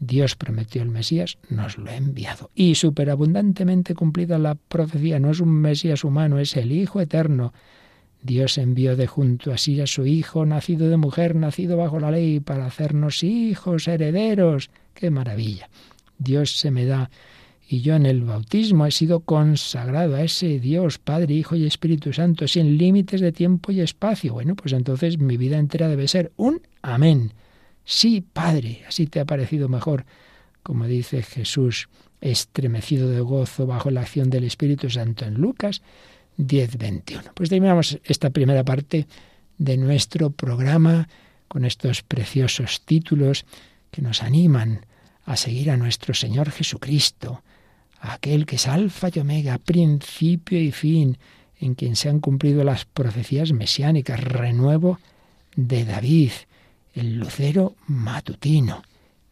Dios 0.00 0.36
prometió 0.36 0.82
el 0.82 0.90
Mesías, 0.90 1.38
nos 1.48 1.76
lo 1.76 1.90
ha 1.90 1.96
enviado. 1.96 2.50
Y 2.54 2.76
superabundantemente 2.76 3.94
cumplida 3.94 4.38
la 4.38 4.54
profecía, 4.54 5.18
no 5.18 5.30
es 5.30 5.40
un 5.40 5.50
Mesías 5.50 6.04
humano, 6.04 6.38
es 6.38 6.56
el 6.56 6.70
Hijo 6.70 7.00
eterno. 7.00 7.52
Dios 8.22 8.58
envió 8.58 8.96
de 8.96 9.06
junto 9.06 9.52
así 9.52 9.80
a 9.80 9.86
su 9.86 10.06
Hijo, 10.06 10.44
nacido 10.44 10.88
de 10.88 10.96
mujer, 10.96 11.34
nacido 11.34 11.76
bajo 11.76 12.00
la 12.00 12.10
ley, 12.10 12.40
para 12.40 12.66
hacernos 12.66 13.22
hijos, 13.22 13.88
herederos. 13.88 14.70
¡Qué 14.94 15.10
maravilla! 15.10 15.68
Dios 16.18 16.56
se 16.56 16.70
me 16.70 16.84
da 16.84 17.10
y 17.70 17.82
yo 17.82 17.94
en 17.94 18.06
el 18.06 18.22
bautismo 18.22 18.86
he 18.86 18.90
sido 18.90 19.20
consagrado 19.20 20.16
a 20.16 20.22
ese 20.22 20.58
Dios, 20.58 20.98
Padre, 20.98 21.34
Hijo 21.34 21.54
y 21.54 21.66
Espíritu 21.66 22.14
Santo, 22.14 22.48
sin 22.48 22.78
límites 22.78 23.20
de 23.20 23.30
tiempo 23.30 23.72
y 23.72 23.82
espacio. 23.82 24.32
Bueno, 24.32 24.56
pues 24.56 24.72
entonces 24.72 25.18
mi 25.18 25.36
vida 25.36 25.58
entera 25.58 25.86
debe 25.86 26.08
ser 26.08 26.32
un 26.36 26.62
amén. 26.80 27.34
Sí, 27.84 28.24
Padre, 28.32 28.84
así 28.88 29.06
te 29.06 29.20
ha 29.20 29.26
parecido 29.26 29.68
mejor, 29.68 30.06
como 30.62 30.86
dice 30.86 31.22
Jesús, 31.22 31.90
estremecido 32.22 33.10
de 33.10 33.20
gozo 33.20 33.66
bajo 33.66 33.90
la 33.90 34.00
acción 34.00 34.30
del 34.30 34.44
Espíritu 34.44 34.88
Santo 34.88 35.26
en 35.26 35.34
Lucas 35.34 35.82
10, 36.38 36.78
21. 36.78 37.32
Pues 37.34 37.50
terminamos 37.50 37.98
esta 38.04 38.30
primera 38.30 38.64
parte 38.64 39.06
de 39.58 39.76
nuestro 39.76 40.30
programa 40.30 41.08
con 41.48 41.64
estos 41.64 42.02
preciosos 42.02 42.82
títulos 42.84 43.44
que 43.90 44.02
nos 44.02 44.22
animan 44.22 44.86
a 45.24 45.36
seguir 45.36 45.70
a 45.70 45.76
nuestro 45.76 46.14
Señor 46.14 46.50
Jesucristo, 46.50 47.42
aquel 48.00 48.46
que 48.46 48.56
es 48.56 48.68
alfa 48.68 49.08
y 49.12 49.18
omega, 49.18 49.58
principio 49.58 50.60
y 50.60 50.70
fin, 50.70 51.18
en 51.60 51.74
quien 51.74 51.96
se 51.96 52.08
han 52.08 52.20
cumplido 52.20 52.62
las 52.62 52.84
profecías 52.84 53.52
mesiánicas, 53.52 54.22
renuevo 54.22 55.00
de 55.56 55.84
David, 55.84 56.30
el 56.94 57.16
lucero 57.16 57.74
matutino, 57.86 58.82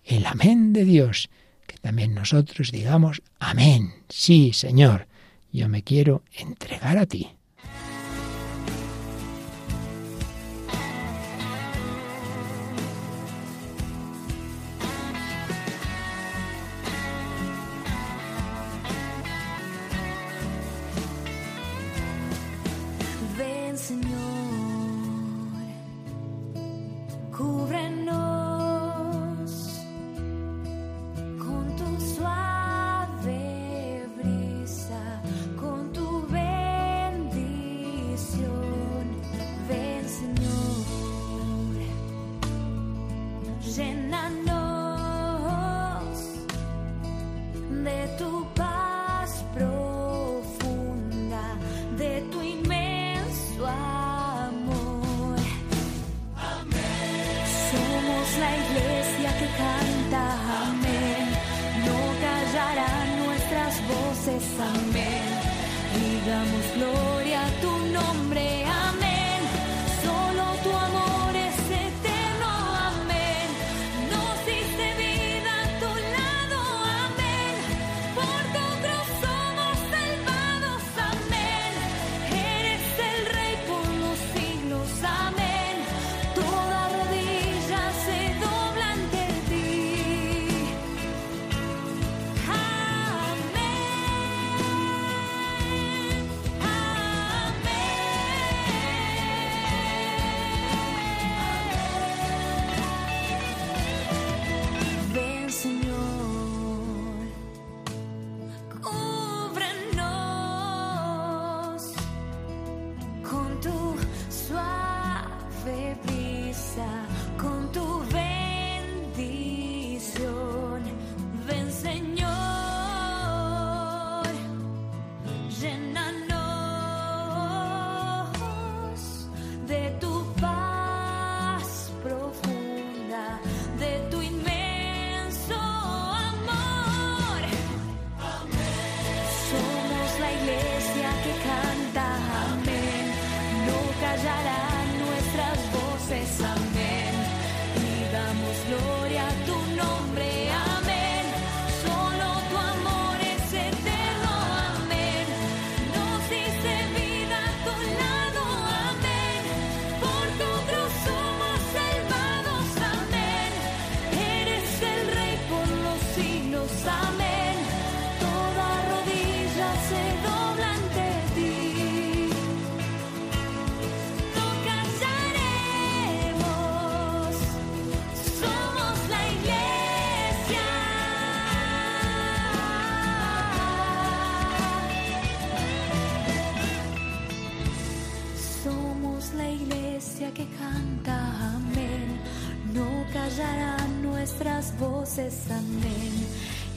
el 0.04 0.26
amén 0.26 0.72
de 0.72 0.84
Dios, 0.84 1.30
que 1.66 1.78
también 1.78 2.14
nosotros 2.14 2.72
digamos 2.72 3.22
amén, 3.38 3.94
sí, 4.08 4.52
Señor, 4.52 5.06
yo 5.52 5.68
me 5.68 5.82
quiero 5.82 6.22
entregar 6.32 6.98
a 6.98 7.06
ti. 7.06 7.36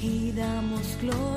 Y 0.01 0.31
damos 0.31 0.97
gloria 1.01 1.28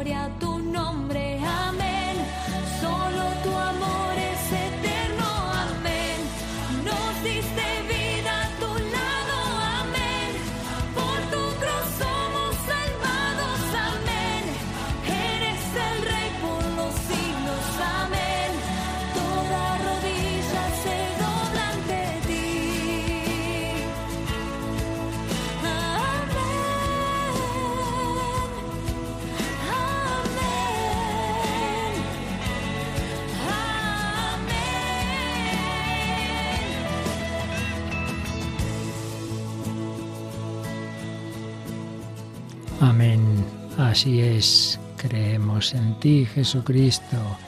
Así 44.03 44.21
es. 44.21 44.81
Creemos 44.97 45.75
en 45.75 45.95
ti, 46.01 46.27
Jesucristo. 46.27 47.39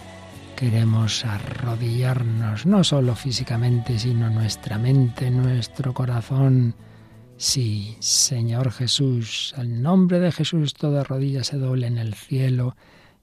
Queremos 0.55 1.25
arrodillarnos, 1.25 2.64
no 2.64 2.85
solo 2.85 3.17
físicamente, 3.17 3.99
sino 3.99 4.31
nuestra 4.31 4.79
mente, 4.79 5.33
nuestro 5.33 5.93
corazón. 5.93 6.77
Sí, 7.37 7.97
Señor 7.99 8.71
Jesús, 8.71 9.53
al 9.57 9.83
nombre 9.83 10.21
de 10.21 10.31
Jesús 10.31 10.75
toda 10.75 11.03
rodilla 11.03 11.43
se 11.43 11.59
doble 11.59 11.88
en 11.88 11.99
el 11.99 12.14
cielo, 12.14 12.77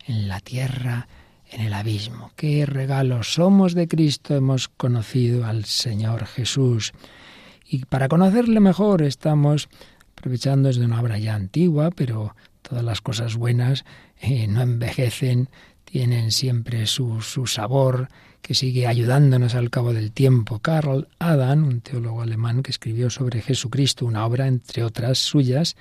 en 0.06 0.28
la 0.28 0.42
tierra, 0.42 1.08
en 1.50 1.62
el 1.62 1.74
abismo. 1.74 2.32
Qué 2.36 2.66
regalo 2.66 3.24
somos 3.24 3.76
de 3.76 3.88
Cristo, 3.88 4.36
hemos 4.36 4.68
conocido 4.68 5.46
al 5.46 5.64
Señor 5.64 6.26
Jesús. 6.26 6.92
Y 7.66 7.86
para 7.86 8.10
conocerle 8.10 8.60
mejor 8.60 9.02
estamos 9.02 9.70
aprovechando 10.18 10.68
desde 10.68 10.84
una 10.84 11.00
obra 11.00 11.18
ya 11.18 11.34
antigua, 11.34 11.92
pero 11.96 12.36
todas 12.72 12.86
las 12.86 13.02
cosas 13.02 13.36
buenas 13.36 13.84
eh, 14.22 14.48
no 14.48 14.62
envejecen, 14.62 15.50
tienen 15.84 16.32
siempre 16.32 16.88
su, 16.88 17.20
su 17.20 17.46
sabor 17.46 18.08
que 18.42 18.56
sigue 18.56 18.88
ayudándonos 18.88 19.56
al 19.56 19.70
cabo 19.70 19.92
del 19.92 20.14
tiempo. 20.14 20.60
Karl 20.60 21.10
Adam, 21.20 21.68
un 21.68 21.82
teólogo 21.82 22.22
alemán 22.22 22.64
que 22.64 22.72
escribió 22.72 23.10
sobre 23.10 23.42
Jesucristo 23.42 24.06
una 24.06 24.26
obra, 24.26 24.48
entre 24.48 24.86
otras 24.86 25.18
suyas, 25.18 25.76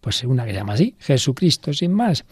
pues 0.00 0.24
una 0.24 0.44
que 0.44 0.50
se 0.50 0.56
llama 0.56 0.72
así, 0.72 0.96
Jesucristo 0.98 1.72
sin 1.72 1.92
más. 1.92 2.24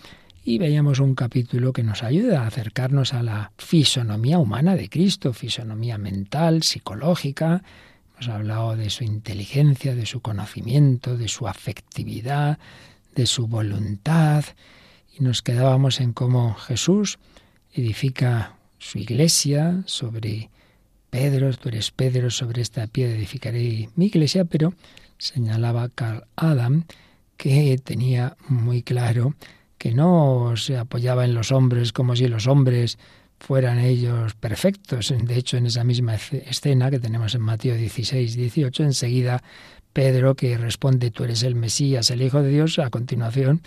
Y 0.43 0.59
veíamos 0.59 0.99
un 0.99 1.15
capítulo 1.15 1.73
que 1.73 1.85
nos 1.85 2.03
ayuda 2.03 2.43
a 2.43 2.49
acercarnos 2.49 3.15
a 3.15 3.23
la 3.23 3.53
fisonomía 3.57 4.41
humana 4.41 4.75
de 4.75 4.89
Cristo, 4.89 5.33
fisonomía 5.33 5.97
mental, 5.97 6.65
psicológica. 6.65 7.63
Hemos 8.15 8.29
hablado 8.31 8.75
de 8.75 8.91
su 8.91 9.05
inteligencia, 9.05 9.95
de 9.95 10.07
su 10.07 10.23
conocimiento, 10.23 11.17
de 11.17 11.29
su 11.29 11.47
afectividad, 11.47 12.59
de 13.17 13.27
su 13.27 13.49
voluntad 13.49 14.45
y 15.19 15.25
nos 15.25 15.43
quedábamos 15.43 16.01
en 16.01 16.13
cómo 16.13 16.55
Jesús 16.55 17.19
edifica 17.73 18.57
su 18.79 18.99
iglesia 18.99 19.83
sobre 19.87 20.51
Pedro, 21.11 21.53
tú 21.55 21.71
eres 21.71 21.91
Pedro, 21.91 22.31
sobre 22.31 22.63
esta 22.63 22.87
piedra 22.87 23.17
edificaré 23.17 23.89
mi 23.97 24.07
iglesia, 24.07 24.45
pero 24.45 24.75
señalaba 25.19 25.89
Carl 25.89 26.25
Adam 26.37 26.85
que 27.37 27.79
tenía 27.83 28.37
muy 28.49 28.83
claro 28.83 29.35
que 29.79 29.93
no 29.93 30.55
se 30.57 30.77
apoyaba 30.77 31.25
en 31.25 31.35
los 31.35 31.53
hombres 31.53 31.93
como 31.93 32.17
si 32.17 32.29
los 32.29 32.47
hombres 32.47 32.99
fueran 33.39 33.79
ellos 33.79 34.35
perfectos. 34.35 35.13
De 35.17 35.37
hecho, 35.37 35.57
en 35.57 35.67
esa 35.67 35.85
misma 35.85 36.15
escena 36.15 36.91
que 36.91 36.99
tenemos 36.99 37.35
en 37.35 37.43
Mateo 37.43 37.77
16, 37.77 38.35
18, 38.35 38.85
enseguida 38.85 39.43
Pedro, 39.97 40.35
que 40.35 40.59
responde, 40.59 41.11
tú 41.11 41.25
eres 41.25 41.43
el 41.43 41.55
Mesías, 41.55 42.11
el 42.11 42.21
Hijo 42.21 42.43
de 42.43 42.51
Dios, 42.51 42.79
a 42.79 42.91
continuación 42.91 43.63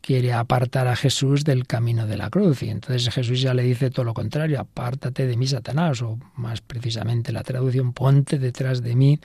quiere 0.00 0.32
apartar 0.32 0.86
a 0.86 0.94
Jesús 0.94 1.42
del 1.42 1.66
camino 1.66 2.06
de 2.06 2.16
la 2.16 2.30
cruz. 2.30 2.62
Y 2.62 2.68
entonces 2.68 3.12
Jesús 3.12 3.40
ya 3.40 3.52
le 3.52 3.64
dice 3.64 3.90
todo 3.90 4.04
lo 4.04 4.14
contrario, 4.14 4.60
apártate 4.60 5.26
de 5.26 5.36
mí, 5.36 5.48
Satanás, 5.48 6.00
o 6.02 6.20
más 6.36 6.60
precisamente 6.60 7.32
la 7.32 7.42
traducción, 7.42 7.94
ponte 7.94 8.38
detrás 8.38 8.80
de 8.80 8.94
mí, 8.94 9.18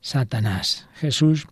Satanás. 0.00 0.86
Jesús 0.94 1.48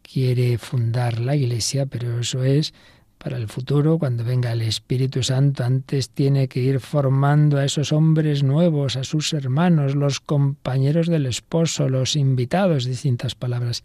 quiere 0.00 0.58
fundar 0.58 1.18
la 1.18 1.34
iglesia, 1.34 1.86
pero 1.86 2.20
eso 2.20 2.44
es 2.44 2.74
para 3.18 3.36
el 3.36 3.48
futuro, 3.48 3.98
cuando 3.98 4.24
venga 4.24 4.52
el 4.52 4.62
Espíritu 4.62 5.22
Santo, 5.22 5.64
antes 5.64 6.10
tiene 6.10 6.48
que 6.48 6.60
ir 6.60 6.80
formando 6.80 7.58
a 7.58 7.64
esos 7.64 7.92
hombres 7.92 8.42
nuevos, 8.42 8.96
a 8.96 9.04
sus 9.04 9.32
hermanos, 9.32 9.94
los 9.94 10.20
compañeros 10.20 11.08
del 11.08 11.26
esposo, 11.26 11.88
los 11.88 12.16
invitados, 12.16 12.84
distintas 12.84 13.34
palabras 13.34 13.82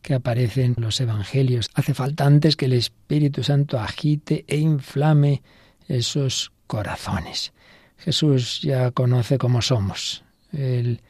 que 0.00 0.14
aparecen 0.14 0.74
en 0.76 0.82
los 0.82 1.00
evangelios. 1.00 1.70
Hace 1.74 1.94
falta 1.94 2.26
antes 2.26 2.56
que 2.56 2.64
el 2.64 2.72
Espíritu 2.72 3.42
Santo 3.42 3.78
agite 3.78 4.44
e 4.48 4.56
inflame 4.56 5.42
esos 5.86 6.50
corazones. 6.66 7.52
Jesús 7.98 8.62
ya 8.62 8.90
conoce 8.90 9.38
cómo 9.38 9.62
somos. 9.62 10.24
Él 10.52 11.00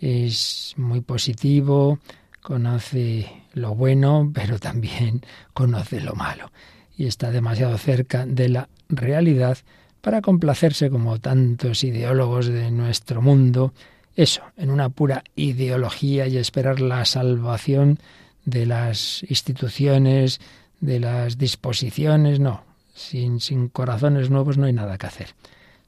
es 0.00 0.74
muy 0.76 1.02
positivo, 1.02 1.98
conoce 2.40 3.30
lo 3.52 3.74
bueno, 3.74 4.30
pero 4.32 4.58
también 4.58 5.22
conoce 5.52 6.00
lo 6.00 6.14
malo. 6.14 6.50
Y 7.00 7.06
está 7.06 7.30
demasiado 7.30 7.78
cerca 7.78 8.26
de 8.26 8.50
la 8.50 8.68
realidad 8.90 9.56
para 10.02 10.20
complacerse 10.20 10.90
como 10.90 11.18
tantos 11.18 11.82
ideólogos 11.82 12.44
de 12.44 12.70
nuestro 12.70 13.22
mundo, 13.22 13.72
eso, 14.16 14.42
en 14.58 14.68
una 14.68 14.90
pura 14.90 15.24
ideología 15.34 16.26
y 16.26 16.36
esperar 16.36 16.78
la 16.78 17.06
salvación 17.06 18.00
de 18.44 18.66
las 18.66 19.22
instituciones, 19.30 20.42
de 20.80 21.00
las 21.00 21.38
disposiciones, 21.38 22.38
no. 22.38 22.64
Sin, 22.92 23.40
sin 23.40 23.70
corazones 23.70 24.28
nuevos 24.28 24.58
no 24.58 24.66
hay 24.66 24.74
nada 24.74 24.98
que 24.98 25.06
hacer. 25.06 25.28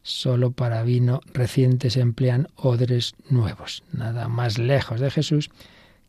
Solo 0.02 0.52
para 0.52 0.82
vino 0.82 1.20
reciente 1.34 1.90
se 1.90 2.00
emplean 2.00 2.48
odres 2.56 3.12
nuevos. 3.28 3.82
Nada 3.92 4.28
más 4.28 4.56
lejos 4.56 4.98
de 4.98 5.10
Jesús 5.10 5.50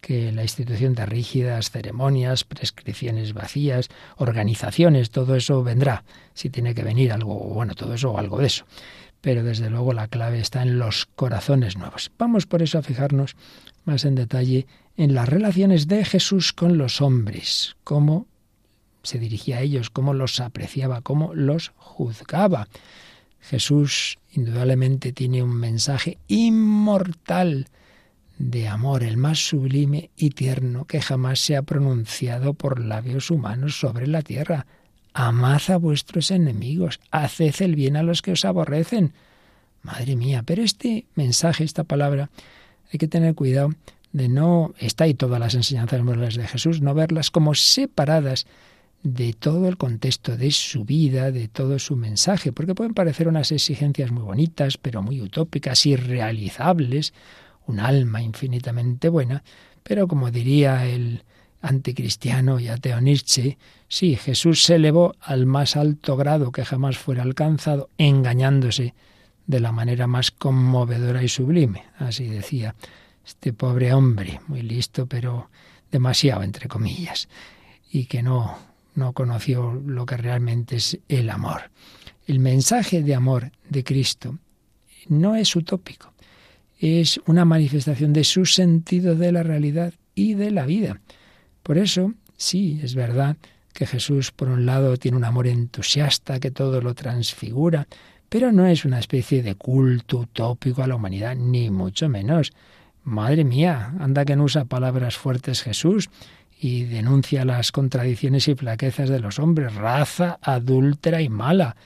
que 0.04 0.34
la 0.34 0.42
institución 0.42 0.96
de 0.96 1.06
rígidas 1.06 1.72
ceremonias, 1.72 2.44
prescripciones 2.44 3.34
vacías, 3.34 3.88
organizaciones, 4.18 5.12
todo 5.12 5.34
eso 5.38 5.64
vendrá, 5.64 6.04
si 6.34 6.50
tiene 6.50 6.76
que 6.76 6.84
venir 6.84 7.14
algo, 7.14 7.36
bueno, 7.36 7.74
todo 7.74 7.94
eso 7.94 8.12
o 8.12 8.18
algo 8.18 8.40
de 8.40 8.48
eso. 8.48 8.66
Pero 9.22 9.46
desde 9.46 9.70
luego 9.70 9.94
la 9.94 10.10
clave 10.10 10.42
está 10.42 10.62
en 10.62 10.78
los 10.78 11.06
corazones 11.06 11.78
nuevos. 11.78 12.12
Vamos 12.18 12.46
por 12.46 12.62
eso 12.62 12.78
a 12.78 12.82
fijarnos 12.82 13.38
más 13.86 14.04
en 14.04 14.16
detalle 14.16 14.68
en 14.98 15.16
las 15.16 15.30
relaciones 15.30 15.88
de 15.88 16.04
Jesús 16.04 16.52
con 16.52 16.78
los 16.78 17.00
hombres, 17.00 17.78
cómo 17.86 18.28
se 19.04 19.20
dirigía 19.20 19.60
a 19.60 19.62
ellos, 19.62 19.90
cómo 19.90 20.14
los 20.14 20.42
apreciaba, 20.42 21.00
cómo 21.00 21.34
los 21.34 21.72
juzgaba. 21.78 22.68
Jesús 23.40 24.20
indudablemente 24.34 25.14
tiene 25.14 25.42
un 25.42 25.56
mensaje 25.56 26.18
inmortal 26.28 27.68
de 28.50 28.68
amor, 28.68 29.04
el 29.04 29.16
más 29.16 29.40
sublime 29.40 30.10
y 30.18 30.32
tierno 30.32 30.86
que 30.86 31.02
jamás 31.02 31.40
se 31.40 31.56
ha 31.56 31.62
pronunciado 31.62 32.54
por 32.54 32.84
labios 32.84 33.32
humanos 33.32 33.80
sobre 33.80 34.06
la 34.06 34.22
tierra. 34.22 34.66
Amad 35.14 35.62
a 35.70 35.78
vuestros 35.78 36.30
enemigos, 36.30 37.00
haced 37.10 37.54
el 37.62 37.76
bien 37.76 37.96
a 37.96 38.04
los 38.04 38.22
que 38.22 38.34
os 38.34 38.44
aborrecen. 38.44 39.14
Madre 39.82 40.18
mía, 40.18 40.44
pero 40.46 40.62
este 40.62 41.06
mensaje, 41.16 41.64
esta 41.64 41.86
palabra, 41.86 42.30
hay 42.92 43.00
que 43.00 43.08
tener 43.08 43.34
cuidado 43.34 43.70
de 44.12 44.28
no, 44.28 44.74
está 44.78 45.06
ahí 45.06 45.14
todas 45.14 45.40
las 45.40 45.56
enseñanzas 45.56 46.04
morales 46.04 46.36
de 46.36 46.48
Jesús, 46.48 46.82
no 46.82 46.94
verlas 46.94 47.32
como 47.32 47.56
separadas 47.56 48.46
de 49.04 49.34
todo 49.34 49.70
el 49.70 49.78
contexto 49.78 50.36
de 50.36 50.52
su 50.52 50.84
vida, 50.84 51.32
de 51.32 51.48
todo 51.48 51.80
su 51.80 51.96
mensaje, 51.96 52.52
porque 52.52 52.76
pueden 52.76 52.94
parecer 52.94 53.28
unas 53.30 53.52
exigencias 53.54 54.12
muy 54.12 54.24
bonitas, 54.24 54.78
pero 54.78 55.02
muy 55.02 55.22
utópicas, 55.22 55.86
irrealizables, 55.86 57.14
un 57.68 57.80
alma 57.80 58.22
infinitamente 58.22 59.10
buena, 59.10 59.44
pero 59.84 60.08
como 60.08 60.32
diría 60.32 60.86
el 60.86 61.24
anticristiano 61.62 62.60
y 62.60 62.68
ateo 62.68 63.00
Nietzsche, 63.00 63.58
sí, 63.88 64.16
Jesús 64.16 64.64
se 64.64 64.76
elevó 64.76 65.16
al 65.22 65.46
más 65.46 65.76
alto 65.76 66.18
grado 66.18 66.52
que 66.52 66.66
jamás 66.66 66.98
fuera 66.98 67.24
alcanzado, 67.24 67.90
engañándose 67.98 68.94
de 69.48 69.60
la 69.60 69.72
manera 69.72 70.08
más 70.08 70.32
conmovedora 70.32 71.24
y 71.24 71.30
sublime, 71.30 71.86
así 71.98 72.28
decía 72.28 72.76
este 73.26 73.54
pobre 73.54 73.94
hombre, 73.94 74.42
muy 74.48 74.62
listo, 74.62 75.06
pero 75.06 75.50
demasiado, 75.92 76.44
entre 76.44 76.68
comillas, 76.68 77.30
y 77.90 78.06
que 78.06 78.22
no, 78.22 78.58
no 78.96 79.14
conoció 79.14 79.74
lo 79.74 80.06
que 80.06 80.18
realmente 80.18 80.78
es 80.78 81.00
el 81.08 81.30
amor. 81.30 81.72
El 82.26 82.40
mensaje 82.40 83.02
de 83.04 83.16
amor 83.16 83.52
de 83.70 83.84
Cristo 83.84 84.38
no 85.08 85.36
es 85.36 85.56
utópico, 85.56 86.13
es 86.84 87.22
una 87.28 87.46
manifestación 87.46 88.12
de 88.12 88.26
su 88.26 88.46
sentido 88.46 89.16
de 89.16 89.32
la 89.32 89.42
realidad 89.42 89.94
y 90.16 90.34
de 90.34 90.52
la 90.52 90.66
vida. 90.66 91.00
Por 91.64 91.78
eso, 91.78 92.14
sí, 92.36 92.82
es 92.84 92.94
verdad 92.94 93.38
que 93.74 93.88
Jesús, 93.88 94.32
por 94.32 94.50
un 94.50 94.66
lado, 94.66 94.98
tiene 94.98 95.16
un 95.16 95.24
amor 95.24 95.48
entusiasta 95.48 96.42
que 96.42 96.52
todo 96.52 96.82
lo 96.82 96.94
transfigura, 96.94 97.88
pero 98.28 98.52
no 98.52 98.68
es 98.68 98.84
una 98.84 99.00
especie 99.00 99.42
de 99.42 99.56
culto 99.56 100.20
utópico 100.20 100.84
a 100.84 100.88
la 100.88 100.96
humanidad, 100.96 101.38
ni 101.38 101.70
mucho 101.70 102.10
menos. 102.10 102.52
Madre 103.06 103.46
mía, 103.46 103.94
anda 104.00 104.26
que 104.26 104.36
no 104.36 104.44
usa 104.44 104.66
palabras 104.66 105.16
fuertes 105.16 105.62
Jesús 105.62 106.10
y 106.60 106.84
denuncia 106.84 107.46
las 107.46 107.72
contradicciones 107.72 108.50
y 108.50 108.56
flaquezas 108.56 109.08
de 109.08 109.20
los 109.22 109.40
hombres, 109.40 109.74
raza 109.74 110.38
adúltera 110.42 111.22
y 111.22 111.30
mala. 111.30 111.78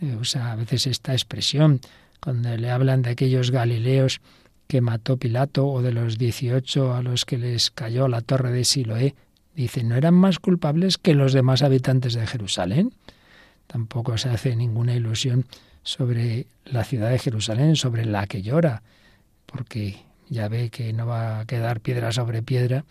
Eh, 0.00 0.16
usa 0.18 0.52
a 0.52 0.56
veces 0.56 0.86
esta 0.86 1.12
expresión 1.12 1.80
cuando 2.20 2.56
le 2.56 2.70
hablan 2.70 3.02
de 3.02 3.10
aquellos 3.10 3.50
galileos 3.50 4.20
que 4.66 4.80
mató 4.80 5.16
Pilato 5.16 5.66
o 5.66 5.82
de 5.82 5.92
los 5.92 6.18
dieciocho 6.18 6.94
a 6.94 7.02
los 7.02 7.24
que 7.24 7.38
les 7.38 7.70
cayó 7.70 8.08
la 8.08 8.20
torre 8.20 8.52
de 8.52 8.64
Siloé. 8.64 9.14
Dice, 9.54 9.82
¿no 9.82 9.96
eran 9.96 10.14
más 10.14 10.38
culpables 10.38 10.96
que 10.96 11.14
los 11.14 11.32
demás 11.32 11.62
habitantes 11.62 12.14
de 12.14 12.26
Jerusalén? 12.26 12.92
Tampoco 13.66 14.16
se 14.16 14.28
hace 14.28 14.54
ninguna 14.54 14.94
ilusión 14.94 15.46
sobre 15.82 16.46
la 16.64 16.84
ciudad 16.84 17.10
de 17.10 17.18
Jerusalén, 17.18 17.76
sobre 17.76 18.04
la 18.04 18.26
que 18.26 18.42
llora, 18.42 18.82
porque 19.46 19.96
ya 20.28 20.48
ve 20.48 20.70
que 20.70 20.92
no 20.92 21.06
va 21.06 21.40
a 21.40 21.44
quedar 21.46 21.80
piedra 21.80 22.12
sobre 22.12 22.42
piedra 22.42 22.84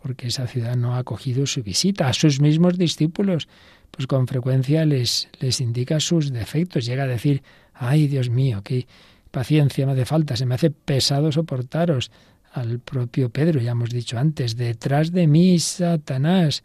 porque 0.00 0.28
esa 0.28 0.46
ciudad 0.46 0.76
no 0.76 0.94
ha 0.94 0.98
acogido 0.98 1.46
su 1.46 1.62
visita. 1.62 2.08
A 2.08 2.12
sus 2.12 2.40
mismos 2.40 2.78
discípulos, 2.78 3.48
pues 3.90 4.06
con 4.06 4.26
frecuencia 4.26 4.84
les, 4.84 5.28
les 5.40 5.60
indica 5.60 6.00
sus 6.00 6.32
defectos. 6.32 6.86
Llega 6.86 7.04
a 7.04 7.08
decir, 7.08 7.42
ay 7.78 8.08
Dios 8.08 8.30
mío, 8.30 8.62
qué 8.62 8.86
paciencia 9.30 9.86
me 9.86 9.92
hace 9.92 10.04
falta, 10.04 10.36
se 10.36 10.46
me 10.46 10.54
hace 10.54 10.70
pesado 10.70 11.32
soportaros. 11.32 12.10
Al 12.52 12.80
propio 12.80 13.30
Pedro, 13.30 13.60
ya 13.60 13.72
hemos 13.72 13.90
dicho 13.90 14.18
antes, 14.18 14.56
detrás 14.56 15.12
de 15.12 15.26
mí, 15.26 15.58
Satanás. 15.58 16.64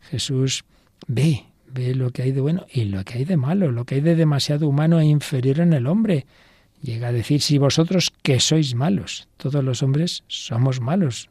Jesús 0.00 0.64
ve, 1.06 1.44
ve 1.72 1.94
lo 1.94 2.10
que 2.10 2.22
hay 2.22 2.32
de 2.32 2.40
bueno 2.40 2.66
y 2.72 2.84
lo 2.84 3.04
que 3.04 3.18
hay 3.18 3.24
de 3.24 3.36
malo, 3.36 3.72
lo 3.72 3.84
que 3.84 3.96
hay 3.96 4.00
de 4.00 4.14
demasiado 4.14 4.68
humano 4.68 5.00
e 5.00 5.06
inferior 5.06 5.60
en 5.60 5.72
el 5.72 5.86
hombre. 5.86 6.26
Llega 6.82 7.08
a 7.08 7.12
decir, 7.12 7.40
si 7.40 7.58
vosotros 7.58 8.12
que 8.22 8.40
sois 8.40 8.74
malos, 8.74 9.28
todos 9.36 9.62
los 9.64 9.82
hombres 9.82 10.24
somos 10.26 10.80
malos. 10.80 11.30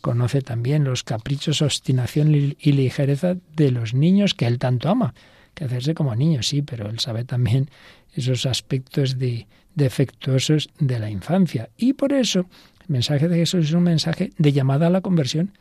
Conoce 0.00 0.42
también 0.42 0.84
los 0.84 1.04
caprichos, 1.04 1.62
obstinación 1.62 2.34
y 2.34 2.72
ligereza 2.72 3.36
de 3.54 3.70
los 3.70 3.94
niños 3.94 4.34
que 4.34 4.46
él 4.46 4.58
tanto 4.58 4.88
ama. 4.88 5.14
Que 5.54 5.64
hacerse 5.64 5.94
como 5.94 6.14
niños, 6.14 6.48
sí, 6.48 6.62
pero 6.62 6.88
él 6.88 6.98
sabe 6.98 7.24
también 7.24 7.70
esos 8.14 8.46
aspectos 8.46 9.18
de, 9.18 9.46
defectuosos 9.74 10.68
de 10.78 10.98
la 10.98 11.10
infancia. 11.10 11.70
Y 11.76 11.94
por 11.94 12.12
eso 12.12 12.40
el 12.80 12.88
mensaje 12.88 13.28
de 13.28 13.36
Jesús 13.36 13.66
es 13.66 13.72
un 13.72 13.84
mensaje 13.84 14.30
de 14.36 14.52
llamada 14.52 14.88
a 14.88 14.90
la 14.90 15.00
conversión. 15.00 15.52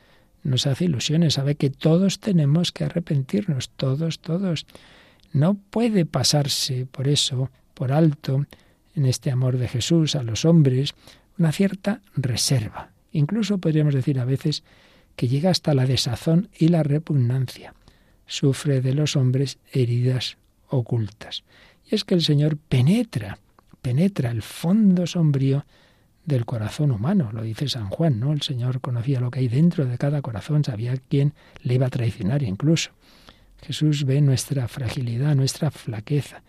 Nos 0.43 0.68
hace 0.68 0.86
ilusiones, 0.86 1.36
sabe 1.36 1.56
que 1.56 1.70
todos 1.70 2.20
tenemos 2.20 2.72
que 2.72 2.86
arrepentirnos, 2.86 3.70
todos, 3.72 4.20
todos. 4.20 4.66
No 5.32 5.56
puede 5.56 6.06
pasarse 6.06 6.86
por 6.86 7.08
eso, 7.08 7.52
por 7.74 7.91
alto, 7.91 8.45
en 8.95 9.06
este 9.06 9.32
amor 9.32 9.58
de 9.58 9.68
Jesús 9.68 10.16
a 10.16 10.24
los 10.24 10.45
hombres, 10.45 10.93
una 11.38 11.52
cierta 11.52 12.02
reserva. 12.16 12.91
Incluso 13.12 13.58
podríamos 13.58 13.93
decir 13.93 14.20
a 14.20 14.26
veces 14.26 14.64
que 15.16 15.28
llega 15.28 15.50
hasta 15.50 15.74
la 15.74 15.86
desazón 15.86 16.50
y 16.58 16.70
la 16.70 16.84
repugnancia. 16.84 17.74
Sufre 18.26 18.82
de 18.82 18.93
los 18.93 19.16
hombres 19.16 19.58
heridas 19.72 20.38
ocultas. 20.68 21.43
Es 21.90 22.04
que 22.04 22.14
el 22.14 22.22
Señor 22.22 22.58
penetra, 22.58 23.40
penetra 23.82 24.30
el 24.30 24.44
fondo 24.44 25.08
sombrío 25.08 25.66
del 26.24 26.46
corazón 26.46 26.92
humano, 26.92 27.32
lo 27.34 27.42
dice 27.42 27.68
San 27.68 27.90
Juan, 27.90 28.20
¿no? 28.20 28.32
El 28.32 28.44
Señor 28.44 28.80
conocía 28.80 29.20
lo 29.20 29.32
que 29.32 29.40
hay 29.40 29.48
dentro 29.48 29.86
de 29.88 29.98
cada 29.98 30.22
corazón, 30.22 30.64
sabía 30.64 30.96
quién 31.10 31.34
le 31.64 31.74
iba 31.74 31.88
a 31.88 31.90
traicionar 31.90 32.44
incluso. 32.44 32.92
Jesús 33.64 34.06
ve 34.06 34.22
nuestra 34.22 34.68
fragilidad, 34.68 35.36
nuestra 35.36 35.72
flaqueza, 35.72 36.44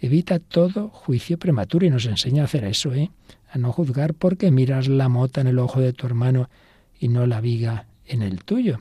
evita 0.00 0.38
todo 0.38 0.88
juicio 0.88 1.38
prematuro 1.38 1.84
y 1.84 1.90
nos 1.90 2.06
enseña 2.06 2.42
a 2.42 2.44
hacer 2.46 2.64
eso, 2.64 2.94
¿eh? 2.94 3.10
a 3.50 3.58
no 3.58 3.72
juzgar 3.72 4.14
porque 4.14 4.50
miras 4.50 4.88
la 4.88 5.10
mota 5.10 5.42
en 5.42 5.48
el 5.48 5.58
ojo 5.58 5.80
de 5.80 5.92
tu 5.92 6.06
hermano 6.06 6.48
y 6.98 7.08
no 7.08 7.26
la 7.26 7.42
viga 7.42 7.86
en 8.06 8.22
el 8.22 8.42
tuyo. 8.44 8.78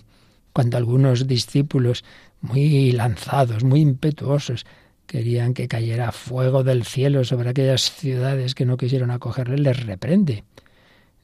Cuando 0.54 0.78
algunos 0.78 1.28
discípulos 1.28 2.06
muy 2.40 2.94
lanzados, 2.94 3.66
muy 3.66 3.82
impetuosos, 3.82 4.66
querían 5.08 5.54
que 5.54 5.68
cayera 5.68 6.12
fuego 6.12 6.64
del 6.64 6.84
cielo 6.84 7.24
sobre 7.24 7.50
aquellas 7.50 7.92
ciudades 7.92 8.56
que 8.56 8.66
no 8.66 8.78
quisieron 8.78 9.12
acogerle, 9.12 9.58
les 9.58 9.86
reprende. 9.86 10.44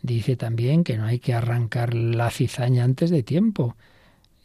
Dice 0.02 0.36
también 0.36 0.84
que 0.84 0.98
no 0.98 1.06
hay 1.06 1.20
que 1.20 1.34
arrancar 1.34 1.94
la 1.94 2.32
cizaña 2.32 2.84
antes 2.84 3.10
de 3.10 3.24
tiempo, 3.24 3.76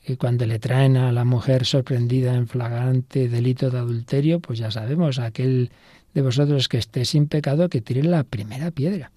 que 0.05 0.16
cuando 0.16 0.47
le 0.47 0.59
traen 0.59 0.97
a 0.97 1.12
la 1.12 1.24
mujer 1.24 1.64
sorprendida 1.64 2.34
en 2.34 2.47
flagrante 2.47 3.28
delito 3.28 3.70
de 3.70 3.78
adulterio, 3.78 4.41
pues 4.41 4.59
ya 4.59 4.70
sabemos, 4.70 5.18
aquel 5.18 5.70
de 6.14 6.22
vosotros 6.22 6.68
que 6.68 6.78
esté 6.78 7.05
sin 7.05 7.26
pecado, 7.26 7.68
que 7.68 7.80
tire 7.80 8.03
la 8.03 8.22
primera 8.22 8.70
piedra. 8.70 9.11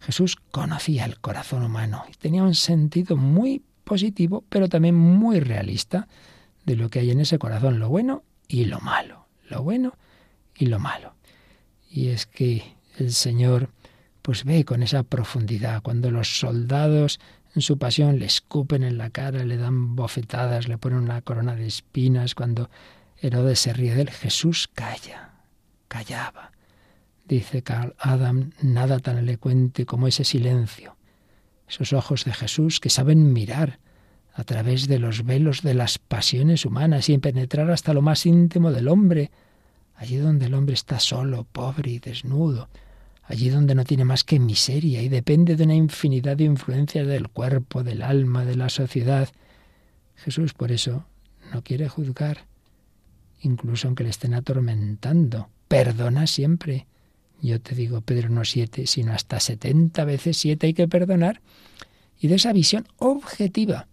Jesús 0.00 0.36
conocía 0.50 1.04
el 1.04 1.18
corazón 1.18 1.62
humano 1.62 2.04
y 2.10 2.16
tenía 2.16 2.42
un 2.42 2.54
sentido 2.54 3.16
muy 3.16 3.62
positivo, 3.84 4.44
pero 4.48 4.68
también 4.68 4.94
muy 4.94 5.40
realista 5.40 6.06
de 6.64 6.76
lo 6.76 6.88
que 6.90 7.00
hay 7.00 7.10
en 7.10 7.20
ese 7.20 7.38
corazón, 7.38 7.78
lo 7.78 7.88
bueno 7.88 8.22
y 8.46 8.66
lo 8.66 8.80
malo, 8.80 9.26
lo 9.48 9.62
bueno 9.62 9.94
y 10.54 10.66
lo 10.66 10.78
malo. 10.78 11.14
Y 11.90 12.08
es 12.08 12.26
que 12.26 12.74
el 12.98 13.12
Señor 13.12 13.70
pues 14.22 14.44
ve 14.44 14.64
con 14.64 14.82
esa 14.82 15.04
profundidad 15.04 15.82
cuando 15.82 16.10
los 16.10 16.38
soldados 16.38 17.18
en 17.54 17.62
su 17.62 17.78
pasión 17.78 18.18
le 18.18 18.26
escupen 18.26 18.82
en 18.82 18.98
la 18.98 19.10
cara, 19.10 19.44
le 19.44 19.56
dan 19.56 19.96
bofetadas, 19.96 20.68
le 20.68 20.76
ponen 20.78 20.98
una 20.98 21.22
corona 21.22 21.54
de 21.54 21.66
espinas, 21.66 22.34
cuando 22.34 22.68
Herodes 23.20 23.60
se 23.60 23.72
ríe 23.72 23.94
de 23.94 24.02
él, 24.02 24.10
Jesús 24.10 24.68
calla 24.72 25.32
callaba. 25.88 26.52
Dice 27.26 27.62
Carl 27.62 27.94
Adam, 27.98 28.50
nada 28.62 29.00
tan 29.00 29.18
elocuente 29.18 29.86
como 29.86 30.06
ese 30.06 30.24
silencio, 30.24 30.96
esos 31.68 31.92
ojos 31.92 32.24
de 32.24 32.32
Jesús 32.32 32.80
que 32.80 32.90
saben 32.90 33.32
mirar 33.32 33.80
a 34.38 34.44
través 34.44 34.86
de 34.86 35.00
los 35.00 35.24
velos 35.24 35.62
de 35.62 35.74
las 35.74 35.98
pasiones 35.98 36.64
humanas 36.64 37.08
y 37.08 37.18
penetrar 37.18 37.72
hasta 37.72 37.92
lo 37.92 38.02
más 38.02 38.24
íntimo 38.24 38.70
del 38.70 38.86
hombre, 38.86 39.32
allí 39.96 40.16
donde 40.16 40.46
el 40.46 40.54
hombre 40.54 40.74
está 40.74 41.00
solo, 41.00 41.42
pobre 41.50 41.90
y 41.90 41.98
desnudo, 41.98 42.68
allí 43.24 43.48
donde 43.48 43.74
no 43.74 43.82
tiene 43.82 44.04
más 44.04 44.22
que 44.22 44.38
miseria 44.38 45.02
y 45.02 45.08
depende 45.08 45.56
de 45.56 45.64
una 45.64 45.74
infinidad 45.74 46.36
de 46.36 46.44
influencias 46.44 47.08
del 47.08 47.26
cuerpo, 47.26 47.82
del 47.82 48.00
alma, 48.00 48.44
de 48.44 48.54
la 48.54 48.68
sociedad. 48.68 49.28
Jesús 50.14 50.54
por 50.54 50.70
eso 50.70 51.04
no 51.52 51.64
quiere 51.64 51.88
juzgar, 51.88 52.46
incluso 53.40 53.88
aunque 53.88 54.04
le 54.04 54.10
estén 54.10 54.34
atormentando 54.34 55.48
perdona 55.66 56.28
siempre. 56.28 56.86
Yo 57.42 57.60
te 57.60 57.74
digo, 57.74 58.02
Pedro, 58.02 58.28
no 58.28 58.44
siete, 58.44 58.86
sino 58.86 59.12
hasta 59.12 59.40
setenta 59.40 60.04
veces 60.04 60.36
siete 60.36 60.68
hay 60.68 60.74
que 60.74 60.86
perdonar. 60.86 61.40
Y 62.20 62.28
de 62.28 62.36
esa 62.36 62.52
visión 62.52 62.86
objetiva 62.98 63.88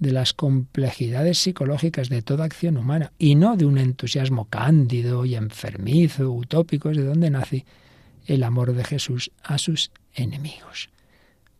de 0.00 0.12
las 0.12 0.32
complejidades 0.32 1.38
psicológicas 1.38 2.08
de 2.08 2.22
toda 2.22 2.46
acción 2.46 2.78
humana, 2.78 3.12
y 3.18 3.34
no 3.34 3.56
de 3.56 3.66
un 3.66 3.78
entusiasmo 3.78 4.46
cándido 4.46 5.26
y 5.26 5.36
enfermizo, 5.36 6.32
utópico, 6.32 6.90
es 6.90 6.96
de 6.96 7.04
donde 7.04 7.30
nace 7.30 7.66
el 8.26 8.42
amor 8.42 8.72
de 8.74 8.82
Jesús 8.82 9.30
a 9.42 9.58
sus 9.58 9.92
enemigos. 10.14 10.88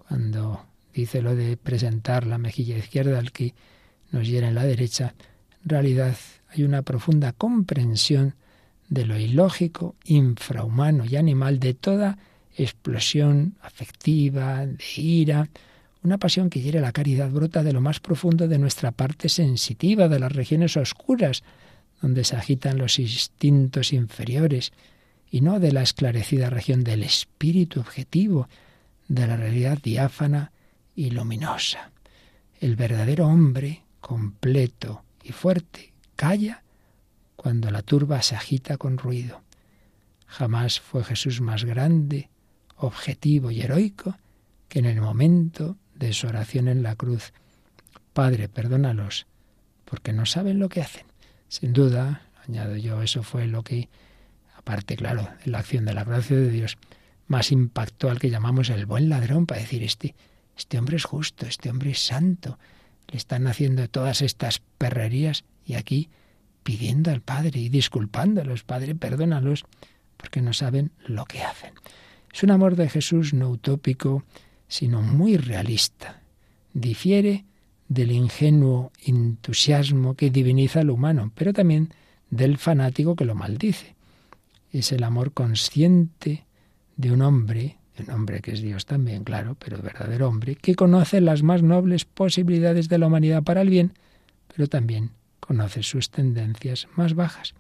Cuando 0.09 0.65
dice 0.95 1.21
lo 1.21 1.37
de 1.37 1.57
presentar 1.59 2.27
la 2.27 2.39
mejilla 2.39 2.79
izquierda 2.79 3.19
al 3.19 3.31
que 3.31 3.55
nos 4.11 4.27
hiera 4.27 4.49
en 4.49 4.55
la 4.55 4.65
derecha, 4.65 5.15
en 5.63 5.69
realidad 5.69 6.17
hay 6.49 6.65
una 6.65 6.83
profunda 6.83 7.33
comprensión 7.33 8.35
de 8.89 9.05
lo 9.05 9.19
ilógico, 9.19 9.97
infrahumano 10.05 11.05
y 11.05 11.17
animal 11.17 11.61
de 11.61 11.75
toda 11.75 12.19
explosión 12.57 13.57
afectiva, 13.63 14.67
de 14.67 14.79
ira, 14.97 15.49
una 16.03 16.19
pasión 16.19 16.49
que 16.49 16.61
hiere 16.61 16.81
la 16.81 16.93
caridad 16.93 17.31
brota 17.31 17.63
de 17.63 17.73
lo 17.73 17.81
más 17.81 18.01
profundo 18.01 18.49
de 18.49 18.59
nuestra 18.59 18.91
parte 18.91 19.29
sensitiva, 19.29 20.09
de 20.09 20.19
las 20.19 20.33
regiones 20.33 20.77
oscuras, 20.77 21.43
donde 22.01 22.25
se 22.25 22.37
agitan 22.37 22.79
los 22.79 22.99
instintos 22.99 23.93
inferiores, 23.93 24.73
y 25.31 25.43
no 25.43 25.61
de 25.61 25.73
la 25.73 25.83
esclarecida 25.83 26.51
región 26.51 26.83
del 26.83 27.03
espíritu 27.03 27.81
objetivo, 27.81 28.49
de 29.09 29.27
la 29.27 29.37
realidad 29.37 29.79
diáfana 29.83 30.53
y 30.95 31.11
luminosa. 31.11 31.93
El 32.61 32.77
verdadero 32.77 33.27
hombre, 33.27 33.85
completo 34.01 35.05
y 35.23 35.33
fuerte, 35.33 35.93
calla 36.17 36.63
cuando 37.37 37.71
la 37.71 37.83
turba 37.83 38.23
se 38.23 38.37
agita 38.37 38.77
con 38.77 38.99
ruido. 38.99 39.43
Jamás 40.27 40.81
fue 40.81 41.05
Jesús 41.05 41.41
más 41.41 41.65
grande, 41.65 42.31
objetivo 42.77 43.51
y 43.51 43.61
heroico 43.61 44.17
que 44.69 44.79
en 44.79 44.87
el 44.87 45.01
momento 45.01 45.77
de 46.01 46.13
su 46.15 46.27
oración 46.27 46.67
en 46.67 46.83
la 46.83 46.97
cruz. 46.97 47.33
Padre, 48.13 48.49
perdónalos, 48.49 49.27
porque 49.85 50.13
no 50.13 50.27
saben 50.27 50.59
lo 50.59 50.69
que 50.69 50.81
hacen. 50.81 51.07
Sin 51.49 51.73
duda, 51.73 52.23
añado 52.49 52.77
yo, 52.77 53.03
eso 53.03 53.23
fue 53.23 53.47
lo 53.47 53.63
que, 53.63 53.89
aparte, 54.57 54.97
claro, 54.97 55.29
la 55.45 55.59
acción 55.59 55.85
de 55.85 55.95
la 55.95 56.05
gracia 56.05 56.37
de 56.37 56.51
Dios, 56.51 56.79
más 57.29 57.53
impactó 57.53 58.11
al 58.11 58.19
que 58.19 58.31
llamamos 58.31 58.71
el 58.71 58.87
buen 58.87 59.09
ladrón, 59.09 59.47
para 59.47 59.61
decir, 59.61 59.85
este, 59.85 60.17
este 60.57 60.79
hombre 60.79 60.97
es 60.97 61.05
justo, 61.05 61.47
este 61.47 61.71
hombre 61.71 61.91
es 61.91 62.05
santo, 62.05 62.59
le 63.09 63.19
están 63.19 63.47
haciendo 63.47 63.89
todas 63.89 64.23
estas 64.23 64.63
perrerías 64.79 65.45
y 65.65 65.75
aquí 65.75 66.09
pidiendo 66.63 67.11
al 67.11 67.21
Padre 67.21 67.61
y 67.61 67.69
disculpándolos, 67.69 68.65
Padre, 68.65 68.95
perdónalos, 68.95 69.65
porque 70.17 70.41
no 70.41 70.53
saben 70.53 70.93
lo 71.07 71.27
que 71.27 71.43
hacen. 71.43 71.75
Es 72.33 72.43
un 72.43 72.53
amor 72.53 72.77
de 72.77 72.89
Jesús 72.89 73.35
no 73.35 73.51
utópico, 73.51 74.25
sino 74.71 75.03
muy 75.03 75.37
realista. 75.37 76.23
Difiere 76.73 77.45
del 77.89 78.13
ingenuo 78.13 78.93
entusiasmo 79.05 80.15
que 80.15 80.31
diviniza 80.31 80.81
al 80.81 80.89
humano, 80.89 81.31
pero 81.35 81.53
también 81.53 81.93
del 82.31 82.57
fanático 82.57 83.17
que 83.17 83.27
lo 83.27 83.35
maldice. 83.35 83.95
Es 84.73 84.93
el 84.93 85.03
amor 85.03 85.33
consciente 85.33 86.47
de 86.97 87.13
un 87.13 87.21
hombre, 87.21 87.77
un 87.99 88.15
hombre 88.15 88.41
que 88.41 88.53
es 88.53 88.63
Dios 88.63 88.87
también, 88.87 89.25
claro, 89.25 89.57
pero 89.59 89.83
verdadero 89.83 90.29
hombre, 90.29 90.55
que 90.55 90.75
conoce 90.75 91.21
las 91.21 91.43
más 91.43 91.63
nobles 91.63 92.07
posibilidades 92.07 92.89
de 92.89 92.99
la 92.99 93.09
humanidad 93.09 93.43
para 93.43 93.61
el 93.61 93.69
bien, 93.69 93.93
pero 94.55 94.69
también 94.69 95.11
conoce 95.41 95.83
sus 95.83 96.11
tendencias 96.11 96.87
más 96.97 97.15
bajas 97.15 97.55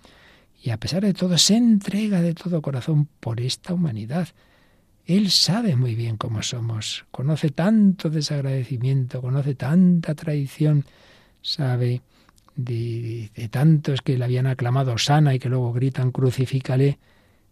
y 0.62 0.70
a 0.70 0.76
pesar 0.76 1.02
de 1.02 1.14
todo 1.14 1.38
se 1.38 1.56
entrega 1.56 2.20
de 2.20 2.34
todo 2.34 2.60
corazón 2.60 3.08
por 3.18 3.40
esta 3.40 3.72
humanidad. 3.72 4.28
Él 5.10 5.32
sabe 5.32 5.74
muy 5.74 5.96
bien 5.96 6.16
cómo 6.16 6.40
somos, 6.40 7.04
conoce 7.10 7.50
tanto 7.50 8.10
desagradecimiento, 8.10 9.20
conoce 9.20 9.56
tanta 9.56 10.14
traición, 10.14 10.84
sabe 11.42 12.02
de, 12.54 13.28
tantos 13.50 14.02
que 14.02 14.16
le 14.16 14.24
habían 14.24 14.46
aclamado 14.46 14.96
sana 14.98 15.34
y 15.34 15.40
que 15.40 15.48
luego 15.48 15.72
gritan 15.72 16.12
crucifícale, 16.12 17.00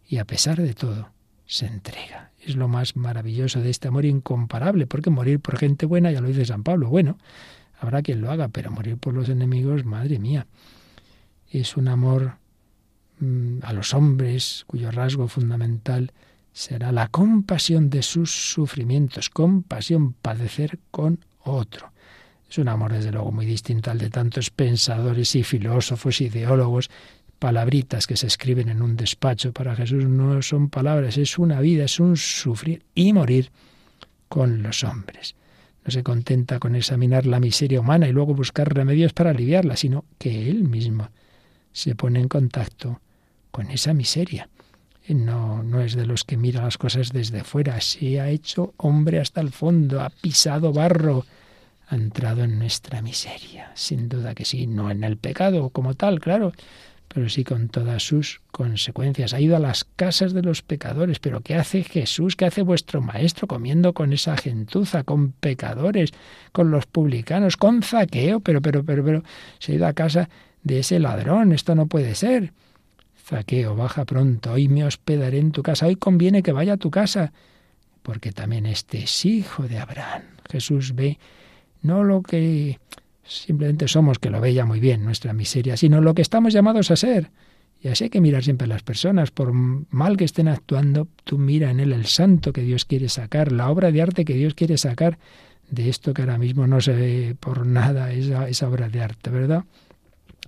y 0.06 0.18
a 0.18 0.24
pesar 0.24 0.62
de 0.62 0.72
todo, 0.72 1.10
se 1.46 1.66
entrega. 1.66 2.30
Es 2.46 2.54
lo 2.54 2.68
más 2.68 2.94
maravilloso 2.94 3.60
de 3.60 3.70
este 3.70 3.88
amor 3.88 4.04
incomparable, 4.04 4.86
porque 4.86 5.10
morir 5.10 5.40
por 5.40 5.58
gente 5.58 5.84
buena, 5.84 6.12
ya 6.12 6.20
lo 6.20 6.28
dice 6.28 6.44
San 6.44 6.62
Pablo, 6.62 6.88
bueno, 6.88 7.18
habrá 7.80 8.02
quien 8.02 8.20
lo 8.20 8.30
haga, 8.30 8.46
pero 8.46 8.70
morir 8.70 8.98
por 8.98 9.14
los 9.14 9.28
enemigos, 9.28 9.84
madre 9.84 10.20
mía, 10.20 10.46
es 11.50 11.76
un 11.76 11.88
amor 11.88 12.36
mm, 13.18 13.58
a 13.62 13.72
los 13.72 13.94
hombres 13.94 14.62
cuyo 14.68 14.92
rasgo 14.92 15.26
fundamental 15.26 16.12
será 16.58 16.90
la 16.90 17.06
compasión 17.06 17.88
de 17.88 18.02
sus 18.02 18.32
sufrimientos, 18.32 19.30
compasión, 19.30 20.12
padecer 20.14 20.80
con 20.90 21.24
otro. 21.44 21.92
Es 22.50 22.58
un 22.58 22.66
amor, 22.66 22.92
desde 22.92 23.12
luego, 23.12 23.30
muy 23.30 23.46
distinto 23.46 23.92
al 23.92 23.98
de 23.98 24.10
tantos 24.10 24.50
pensadores 24.50 25.36
y 25.36 25.44
filósofos, 25.44 26.20
ideólogos, 26.20 26.90
palabritas 27.38 28.08
que 28.08 28.16
se 28.16 28.26
escriben 28.26 28.70
en 28.70 28.82
un 28.82 28.96
despacho. 28.96 29.52
Para 29.52 29.76
Jesús 29.76 30.06
no 30.06 30.42
son 30.42 30.68
palabras, 30.68 31.16
es 31.16 31.38
una 31.38 31.60
vida, 31.60 31.84
es 31.84 32.00
un 32.00 32.16
sufrir 32.16 32.82
y 32.92 33.12
morir 33.12 33.52
con 34.28 34.60
los 34.60 34.82
hombres. 34.82 35.36
No 35.84 35.92
se 35.92 36.02
contenta 36.02 36.58
con 36.58 36.74
examinar 36.74 37.24
la 37.24 37.38
miseria 37.38 37.78
humana 37.80 38.08
y 38.08 38.12
luego 38.12 38.34
buscar 38.34 38.74
remedios 38.74 39.12
para 39.12 39.30
aliviarla, 39.30 39.76
sino 39.76 40.06
que 40.18 40.50
Él 40.50 40.64
mismo 40.64 41.08
se 41.70 41.94
pone 41.94 42.18
en 42.18 42.26
contacto 42.26 43.00
con 43.52 43.70
esa 43.70 43.94
miseria. 43.94 44.48
No, 45.08 45.62
no 45.62 45.80
es 45.80 45.94
de 45.94 46.06
los 46.06 46.24
que 46.24 46.36
mira 46.36 46.62
las 46.62 46.76
cosas 46.76 47.12
desde 47.12 47.42
fuera, 47.42 47.80
se 47.80 48.20
ha 48.20 48.28
hecho 48.28 48.74
hombre 48.76 49.20
hasta 49.20 49.40
el 49.40 49.50
fondo, 49.50 50.02
ha 50.02 50.10
pisado 50.10 50.72
barro, 50.72 51.24
ha 51.88 51.94
entrado 51.94 52.44
en 52.44 52.58
nuestra 52.58 53.00
miseria. 53.00 53.72
Sin 53.74 54.08
duda 54.08 54.34
que 54.34 54.44
sí, 54.44 54.66
no 54.66 54.90
en 54.90 55.04
el 55.04 55.16
pecado 55.16 55.70
como 55.70 55.94
tal, 55.94 56.20
claro, 56.20 56.52
pero 57.08 57.30
sí 57.30 57.42
con 57.42 57.70
todas 57.70 58.02
sus 58.02 58.42
consecuencias. 58.50 59.32
Ha 59.32 59.40
ido 59.40 59.56
a 59.56 59.60
las 59.60 59.84
casas 59.84 60.34
de 60.34 60.42
los 60.42 60.60
pecadores, 60.60 61.18
pero 61.18 61.40
¿qué 61.40 61.54
hace 61.54 61.82
Jesús? 61.82 62.36
¿Qué 62.36 62.44
hace 62.44 62.60
vuestro 62.60 63.00
maestro 63.00 63.46
comiendo 63.46 63.94
con 63.94 64.12
esa 64.12 64.36
gentuza, 64.36 65.04
con 65.04 65.32
pecadores, 65.32 66.12
con 66.52 66.70
los 66.70 66.84
publicanos, 66.84 67.56
con 67.56 67.82
zaqueo? 67.82 68.40
Pero, 68.40 68.60
pero, 68.60 68.84
pero, 68.84 69.02
pero, 69.02 69.22
se 69.58 69.72
ha 69.72 69.74
ido 69.76 69.86
a 69.86 69.94
casa 69.94 70.28
de 70.62 70.80
ese 70.80 70.98
ladrón, 70.98 71.52
esto 71.52 71.74
no 71.74 71.86
puede 71.86 72.14
ser. 72.14 72.52
Zaqueo, 73.28 73.76
baja 73.76 74.06
pronto, 74.06 74.52
hoy 74.52 74.68
me 74.68 74.84
hospedaré 74.84 75.38
en 75.38 75.52
tu 75.52 75.62
casa, 75.62 75.86
hoy 75.86 75.96
conviene 75.96 76.42
que 76.42 76.52
vaya 76.52 76.74
a 76.74 76.76
tu 76.78 76.90
casa, 76.90 77.34
porque 78.02 78.32
también 78.32 78.64
este 78.64 79.02
es 79.02 79.24
hijo 79.26 79.64
de 79.64 79.78
Abraham. 79.78 80.22
Jesús 80.50 80.94
ve 80.94 81.18
no 81.82 82.04
lo 82.04 82.22
que 82.22 82.80
simplemente 83.24 83.86
somos, 83.86 84.18
que 84.18 84.30
lo 84.30 84.40
veía 84.40 84.64
muy 84.64 84.80
bien, 84.80 85.04
nuestra 85.04 85.34
miseria, 85.34 85.76
sino 85.76 86.00
lo 86.00 86.14
que 86.14 86.22
estamos 86.22 86.54
llamados 86.54 86.90
a 86.90 86.96
ser. 86.96 87.30
Y 87.82 87.88
así 87.88 88.04
hay 88.04 88.10
que 88.10 88.22
mirar 88.22 88.42
siempre 88.42 88.64
a 88.64 88.68
las 88.68 88.82
personas, 88.82 89.30
por 89.30 89.52
mal 89.52 90.16
que 90.16 90.24
estén 90.24 90.48
actuando, 90.48 91.06
tú 91.24 91.36
mira 91.36 91.70
en 91.70 91.80
él 91.80 91.92
el 91.92 92.06
santo 92.06 92.54
que 92.54 92.62
Dios 92.62 92.86
quiere 92.86 93.10
sacar, 93.10 93.52
la 93.52 93.68
obra 93.68 93.92
de 93.92 94.00
arte 94.00 94.24
que 94.24 94.34
Dios 94.34 94.54
quiere 94.54 94.78
sacar 94.78 95.18
de 95.70 95.90
esto 95.90 96.14
que 96.14 96.22
ahora 96.22 96.38
mismo 96.38 96.66
no 96.66 96.80
se 96.80 96.94
ve 96.94 97.36
por 97.38 97.66
nada, 97.66 98.10
esa, 98.10 98.48
esa 98.48 98.70
obra 98.70 98.88
de 98.88 99.02
arte, 99.02 99.28
¿verdad? 99.28 99.64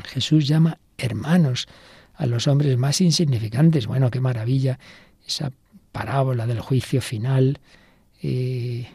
Jesús 0.03 0.49
llama 0.49 0.79
hermanos 0.97 1.69
a 2.21 2.27
los 2.27 2.47
hombres 2.49 2.77
más 2.77 3.01
insignificantes. 3.01 3.87
Bueno, 3.87 4.11
qué 4.11 4.21
maravilla 4.21 4.79
esa 5.27 5.51
parábola 5.91 6.47
del 6.47 6.61
juicio 6.61 7.01
final. 7.01 7.59
Eh, 8.23 8.87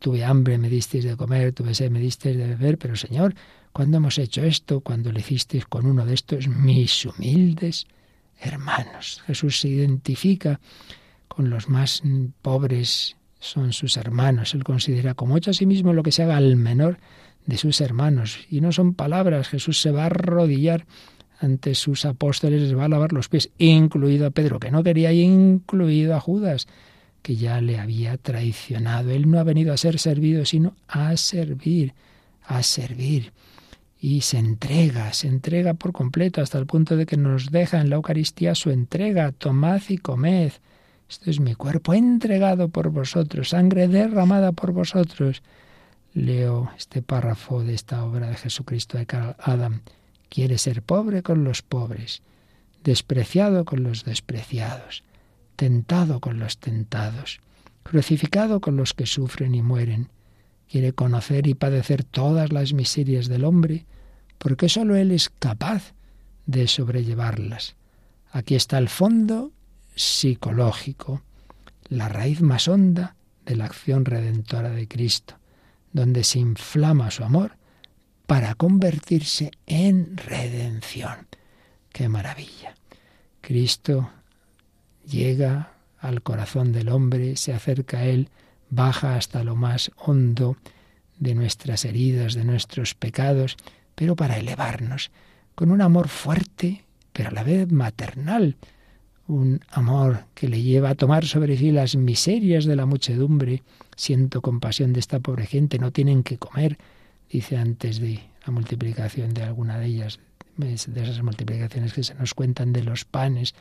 tuve 0.00 0.24
hambre, 0.24 0.58
me 0.58 0.68
disteis 0.68 1.04
de 1.04 1.16
comer, 1.16 1.52
tuve 1.52 1.76
sed, 1.76 1.92
me 1.92 2.00
disteis 2.00 2.36
de 2.36 2.48
beber, 2.48 2.76
pero 2.76 2.96
Señor, 2.96 3.36
¿cuándo 3.72 3.98
hemos 3.98 4.18
hecho 4.18 4.42
esto? 4.42 4.80
Cuando 4.80 5.12
le 5.12 5.20
hicisteis 5.20 5.64
con 5.64 5.86
uno 5.86 6.04
de 6.04 6.14
estos 6.14 6.48
mis 6.48 7.06
humildes 7.06 7.86
hermanos. 8.40 9.22
Jesús 9.28 9.60
se 9.60 9.68
identifica 9.68 10.58
con 11.28 11.50
los 11.50 11.68
más 11.68 12.02
pobres, 12.42 13.16
son 13.38 13.72
sus 13.72 13.96
hermanos. 13.96 14.54
Él 14.54 14.64
considera 14.64 15.14
como 15.14 15.36
hecho 15.36 15.52
a 15.52 15.54
sí 15.54 15.66
mismo 15.66 15.92
lo 15.92 16.02
que 16.02 16.10
se 16.10 16.24
haga 16.24 16.36
al 16.36 16.56
menor 16.56 16.98
de 17.46 17.58
sus 17.58 17.80
hermanos. 17.80 18.40
Y 18.50 18.60
no 18.60 18.72
son 18.72 18.94
palabras, 18.94 19.46
Jesús 19.46 19.80
se 19.80 19.92
va 19.92 20.02
a 20.02 20.06
arrodillar 20.06 20.84
ante 21.40 21.74
sus 21.74 22.04
apóstoles, 22.04 22.62
les 22.62 22.76
va 22.76 22.84
a 22.84 22.88
lavar 22.88 23.12
los 23.12 23.28
pies, 23.28 23.50
incluido 23.58 24.26
a 24.26 24.30
Pedro, 24.30 24.58
que 24.58 24.70
no 24.70 24.82
quería, 24.82 25.12
incluido 25.12 26.14
a 26.14 26.20
Judas 26.20 26.66
que 27.26 27.34
ya 27.34 27.60
le 27.60 27.80
había 27.80 28.16
traicionado. 28.18 29.10
Él 29.10 29.28
no 29.28 29.40
ha 29.40 29.42
venido 29.42 29.72
a 29.72 29.76
ser 29.76 29.98
servido, 29.98 30.44
sino 30.44 30.76
a 30.86 31.16
servir, 31.16 31.92
a 32.44 32.62
servir. 32.62 33.32
Y 33.98 34.20
se 34.20 34.38
entrega, 34.38 35.12
se 35.12 35.26
entrega 35.26 35.74
por 35.74 35.90
completo 35.90 36.40
hasta 36.40 36.56
el 36.58 36.66
punto 36.66 36.96
de 36.96 37.04
que 37.04 37.16
nos 37.16 37.50
deja 37.50 37.80
en 37.80 37.90
la 37.90 37.96
Eucaristía 37.96 38.54
su 38.54 38.70
entrega. 38.70 39.32
Tomad 39.32 39.82
y 39.88 39.98
comed. 39.98 40.52
Esto 41.10 41.28
es 41.28 41.40
mi 41.40 41.56
cuerpo 41.56 41.94
entregado 41.94 42.68
por 42.68 42.90
vosotros, 42.90 43.48
sangre 43.48 43.88
derramada 43.88 44.52
por 44.52 44.70
vosotros. 44.70 45.42
Leo 46.14 46.70
este 46.78 47.02
párrafo 47.02 47.64
de 47.64 47.74
esta 47.74 48.04
obra 48.04 48.28
de 48.28 48.36
Jesucristo 48.36 48.98
de 48.98 49.06
Carl 49.06 49.34
Adam. 49.40 49.82
Quiere 50.28 50.58
ser 50.58 50.82
pobre 50.82 51.22
con 51.22 51.44
los 51.44 51.62
pobres, 51.62 52.22
despreciado 52.82 53.64
con 53.64 53.82
los 53.82 54.04
despreciados 54.04 55.04
tentado 55.56 56.20
con 56.20 56.38
los 56.38 56.58
tentados, 56.58 57.40
crucificado 57.82 58.60
con 58.60 58.76
los 58.76 58.92
que 58.92 59.06
sufren 59.06 59.54
y 59.54 59.62
mueren. 59.62 60.10
Quiere 60.70 60.92
conocer 60.92 61.46
y 61.46 61.54
padecer 61.54 62.04
todas 62.04 62.52
las 62.52 62.72
miserias 62.72 63.28
del 63.28 63.44
hombre, 63.44 63.86
porque 64.38 64.68
sólo 64.68 64.96
Él 64.96 65.10
es 65.10 65.30
capaz 65.30 65.94
de 66.44 66.68
sobrellevarlas. 66.68 67.74
Aquí 68.30 68.54
está 68.54 68.78
el 68.78 68.88
fondo 68.88 69.52
psicológico, 69.94 71.22
la 71.88 72.08
raíz 72.08 72.42
más 72.42 72.68
honda 72.68 73.16
de 73.46 73.56
la 73.56 73.64
acción 73.64 74.04
redentora 74.04 74.70
de 74.70 74.86
Cristo, 74.86 75.38
donde 75.92 76.24
se 76.24 76.38
inflama 76.38 77.10
su 77.10 77.24
amor 77.24 77.52
para 78.26 78.54
convertirse 78.54 79.50
en 79.66 80.16
redención. 80.16 81.28
¡Qué 81.92 82.08
maravilla! 82.08 82.74
Cristo 83.40 84.10
llega 85.06 85.72
al 85.98 86.22
corazón 86.22 86.72
del 86.72 86.88
hombre, 86.88 87.36
se 87.36 87.52
acerca 87.52 87.98
a 87.98 88.04
él, 88.04 88.28
baja 88.68 89.16
hasta 89.16 89.44
lo 89.44 89.56
más 89.56 89.90
hondo 89.96 90.56
de 91.18 91.34
nuestras 91.34 91.84
heridas, 91.84 92.34
de 92.34 92.44
nuestros 92.44 92.94
pecados, 92.94 93.56
pero 93.94 94.16
para 94.16 94.36
elevarnos, 94.36 95.10
con 95.54 95.70
un 95.70 95.80
amor 95.80 96.08
fuerte, 96.08 96.84
pero 97.12 97.30
a 97.30 97.32
la 97.32 97.44
vez 97.44 97.70
maternal, 97.70 98.56
un 99.28 99.60
amor 99.70 100.24
que 100.34 100.48
le 100.48 100.62
lleva 100.62 100.90
a 100.90 100.94
tomar 100.94 101.24
sobre 101.24 101.56
sí 101.56 101.72
las 101.72 101.96
miserias 101.96 102.64
de 102.64 102.76
la 102.76 102.86
muchedumbre. 102.86 103.62
Siento 103.96 104.42
compasión 104.42 104.92
de 104.92 105.00
esta 105.00 105.20
pobre 105.20 105.46
gente, 105.46 105.78
no 105.78 105.90
tienen 105.90 106.22
que 106.22 106.38
comer, 106.38 106.78
dice 107.30 107.56
antes 107.56 108.00
de 108.00 108.20
la 108.44 108.52
multiplicación 108.52 109.34
de 109.34 109.42
alguna 109.42 109.78
de 109.78 109.86
ellas, 109.86 110.20
de 110.56 110.74
esas 110.74 111.22
multiplicaciones 111.22 111.92
que 111.92 112.02
se 112.02 112.14
nos 112.14 112.34
cuentan 112.34 112.72
de 112.72 112.82
los 112.82 113.04
panes, 113.04 113.54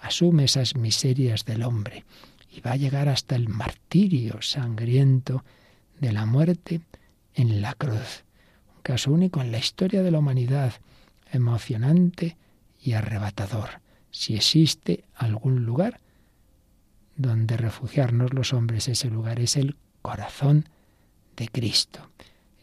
asume 0.00 0.44
esas 0.44 0.76
miserias 0.76 1.44
del 1.44 1.62
hombre 1.62 2.04
y 2.50 2.60
va 2.60 2.72
a 2.72 2.76
llegar 2.76 3.08
hasta 3.08 3.36
el 3.36 3.48
martirio 3.48 4.42
sangriento 4.42 5.44
de 6.00 6.12
la 6.12 6.26
muerte 6.26 6.80
en 7.34 7.62
la 7.62 7.74
cruz. 7.74 8.24
Un 8.76 8.82
caso 8.82 9.12
único 9.12 9.40
en 9.40 9.52
la 9.52 9.58
historia 9.58 10.02
de 10.02 10.10
la 10.10 10.18
humanidad, 10.18 10.74
emocionante 11.32 12.36
y 12.80 12.92
arrebatador. 12.92 13.80
Si 14.10 14.36
existe 14.36 15.04
algún 15.16 15.64
lugar 15.64 16.00
donde 17.16 17.56
refugiarnos 17.56 18.34
los 18.34 18.52
hombres, 18.52 18.88
ese 18.88 19.08
lugar 19.08 19.40
es 19.40 19.56
el 19.56 19.76
corazón 20.02 20.68
de 21.36 21.48
Cristo. 21.48 22.10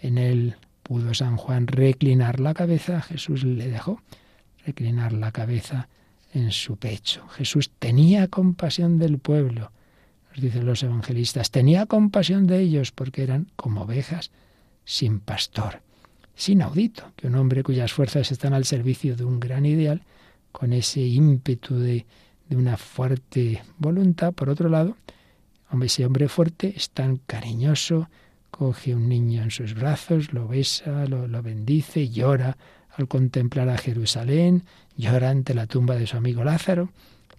En 0.02 0.18
él 0.18 0.56
pudo 0.84 1.14
San 1.14 1.38
Juan 1.38 1.68
reclinar 1.68 2.40
la 2.40 2.54
cabeza, 2.54 3.02
Jesús 3.02 3.44
le 3.44 3.70
dejó 3.70 4.02
reclinar 4.66 5.14
la 5.14 5.32
cabeza 5.32 5.88
en 6.34 6.52
su 6.52 6.78
pecho. 6.78 7.28
Jesús 7.30 7.72
tenía 7.80 8.28
compasión 8.28 8.98
del 8.98 9.20
pueblo, 9.20 9.72
nos 10.30 10.42
dicen 10.42 10.66
los 10.66 10.84
evangelistas, 10.84 11.52
tenía 11.52 11.86
compasión 11.86 12.48
de 12.48 12.60
ellos 12.60 12.92
porque 12.92 13.24
eran 13.24 13.48
como 13.56 13.84
ovejas 13.84 14.32
sin 14.86 15.20
pastor. 15.20 15.82
Es 16.38 16.50
inaudito 16.50 17.12
que 17.16 17.28
un 17.28 17.36
hombre 17.36 17.64
cuyas 17.64 17.94
fuerzas 17.94 18.32
están 18.32 18.54
al 18.54 18.66
servicio 18.66 19.16
de 19.16 19.26
un 19.26 19.40
gran 19.40 19.66
ideal, 19.66 20.02
con 20.52 20.74
ese 20.74 21.02
ímpetu 21.02 21.78
de, 21.78 22.06
una 22.50 22.76
fuerte 22.76 23.62
voluntad, 23.78 24.34
por 24.34 24.50
otro 24.50 24.68
lado, 24.68 24.98
hombre, 25.72 25.88
ese 25.88 26.06
hombre 26.06 26.28
fuerte 26.28 26.74
es 26.76 26.90
tan 26.90 27.16
cariñoso, 27.16 28.10
coge 28.62 28.94
un 28.94 29.10
niño 29.10 29.42
en 29.42 29.50
sus 29.50 29.74
brazos, 29.74 30.34
lo 30.34 30.48
besa, 30.48 31.08
lo, 31.08 31.42
bendice, 31.42 32.10
llora 32.10 32.58
al 32.96 33.08
contemplar 33.08 33.68
a 33.70 33.78
Jerusalén, 33.80 34.66
llora 34.96 35.32
ante 35.32 35.56
la 35.56 35.66
tumba 35.66 35.96
de 35.96 36.06
su 36.06 36.16
amigo 36.16 36.44
Lázaro. 36.44 36.92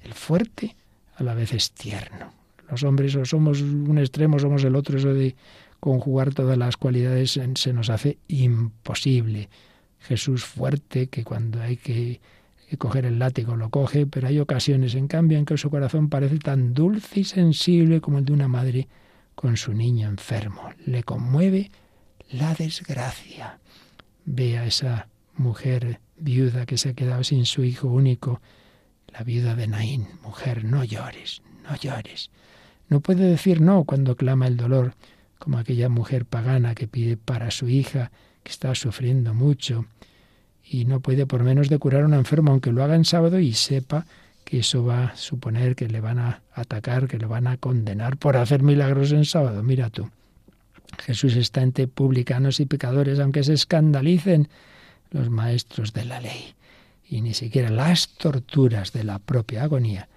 El 0.02 0.14
fuerte 0.14 0.74
a 1.14 1.22
la 1.22 1.34
vez 1.34 1.54
es 1.54 1.70
tierno. 1.70 2.32
Los 2.68 2.82
hombres 2.82 3.14
o 3.14 3.24
somos 3.24 3.60
un 3.60 3.98
extremo, 3.98 4.40
somos 4.40 4.64
el 4.64 4.74
otro, 4.74 4.98
eso 4.98 5.14
de 5.14 5.36
conjugar 5.78 6.34
todas 6.34 6.58
las 6.58 6.76
cualidades 6.76 7.38
se 7.54 7.72
nos 7.72 7.88
hace 7.88 8.18
imposible. 8.26 9.48
Jesús 10.00 10.44
fuerte, 10.44 11.06
que 11.06 11.22
cuando 11.22 11.62
hay 11.62 11.76
que 11.76 12.20
coger 12.78 13.06
el 13.06 13.20
látigo 13.20 13.54
lo 13.54 13.70
coge, 13.70 14.06
pero 14.06 14.26
hay 14.26 14.40
ocasiones, 14.40 14.96
en 14.96 15.06
cambio, 15.06 15.38
en 15.38 15.44
que 15.44 15.56
su 15.56 15.70
corazón 15.70 16.08
parece 16.08 16.38
tan 16.40 16.74
dulce 16.74 17.20
y 17.20 17.24
sensible 17.24 18.00
como 18.00 18.18
el 18.18 18.24
de 18.24 18.32
una 18.32 18.48
madre 18.48 18.88
con 19.34 19.56
su 19.56 19.72
niño 19.72 20.08
enfermo. 20.08 20.70
Le 20.86 21.02
conmueve 21.02 21.70
la 22.30 22.54
desgracia. 22.54 23.58
Ve 24.24 24.58
a 24.58 24.66
esa 24.66 25.08
mujer 25.36 26.00
viuda 26.16 26.66
que 26.66 26.78
se 26.78 26.90
ha 26.90 26.94
quedado 26.94 27.24
sin 27.24 27.46
su 27.46 27.64
hijo 27.64 27.88
único, 27.88 28.40
la 29.08 29.22
viuda 29.22 29.54
de 29.54 29.66
Naín. 29.66 30.08
Mujer, 30.22 30.64
no 30.64 30.84
llores, 30.84 31.42
no 31.68 31.76
llores. 31.76 32.30
No 32.88 33.00
puede 33.00 33.24
decir 33.24 33.60
no 33.60 33.84
cuando 33.84 34.16
clama 34.16 34.46
el 34.46 34.56
dolor, 34.56 34.94
como 35.38 35.58
aquella 35.58 35.88
mujer 35.88 36.24
pagana 36.24 36.74
que 36.74 36.86
pide 36.86 37.16
para 37.16 37.50
su 37.50 37.68
hija, 37.68 38.12
que 38.42 38.52
está 38.52 38.74
sufriendo 38.74 39.34
mucho, 39.34 39.86
y 40.64 40.84
no 40.84 41.00
puede 41.00 41.26
por 41.26 41.42
menos 41.42 41.68
de 41.68 41.78
curar 41.78 42.02
a 42.02 42.06
un 42.06 42.14
enfermo, 42.14 42.52
aunque 42.52 42.72
lo 42.72 42.84
haga 42.84 42.94
en 42.94 43.04
sábado 43.04 43.38
y 43.38 43.52
sepa 43.52 44.06
que 44.44 44.58
eso 44.60 44.84
va 44.84 45.06
a 45.06 45.16
suponer 45.16 45.76
que 45.76 45.88
le 45.88 46.00
van 46.00 46.18
a 46.18 46.42
atacar, 46.52 47.08
que 47.08 47.18
le 47.18 47.26
van 47.26 47.46
a 47.46 47.56
condenar 47.56 48.16
por 48.16 48.36
hacer 48.36 48.62
milagros 48.62 49.12
en 49.12 49.24
sábado. 49.24 49.62
Mira 49.62 49.90
tú. 49.90 50.10
Jesús 50.98 51.36
está 51.36 51.62
entre 51.62 51.88
publicanos 51.88 52.60
y 52.60 52.66
pecadores, 52.66 53.18
aunque 53.18 53.44
se 53.44 53.54
escandalicen 53.54 54.48
los 55.10 55.30
maestros 55.30 55.92
de 55.92 56.04
la 56.04 56.20
ley. 56.20 56.54
Y 57.08 57.20
ni 57.20 57.34
siquiera 57.34 57.70
las 57.70 58.08
torturas 58.08 58.92
de 58.92 59.04
la 59.04 59.18
propia 59.18 59.64
agonía 59.64 60.08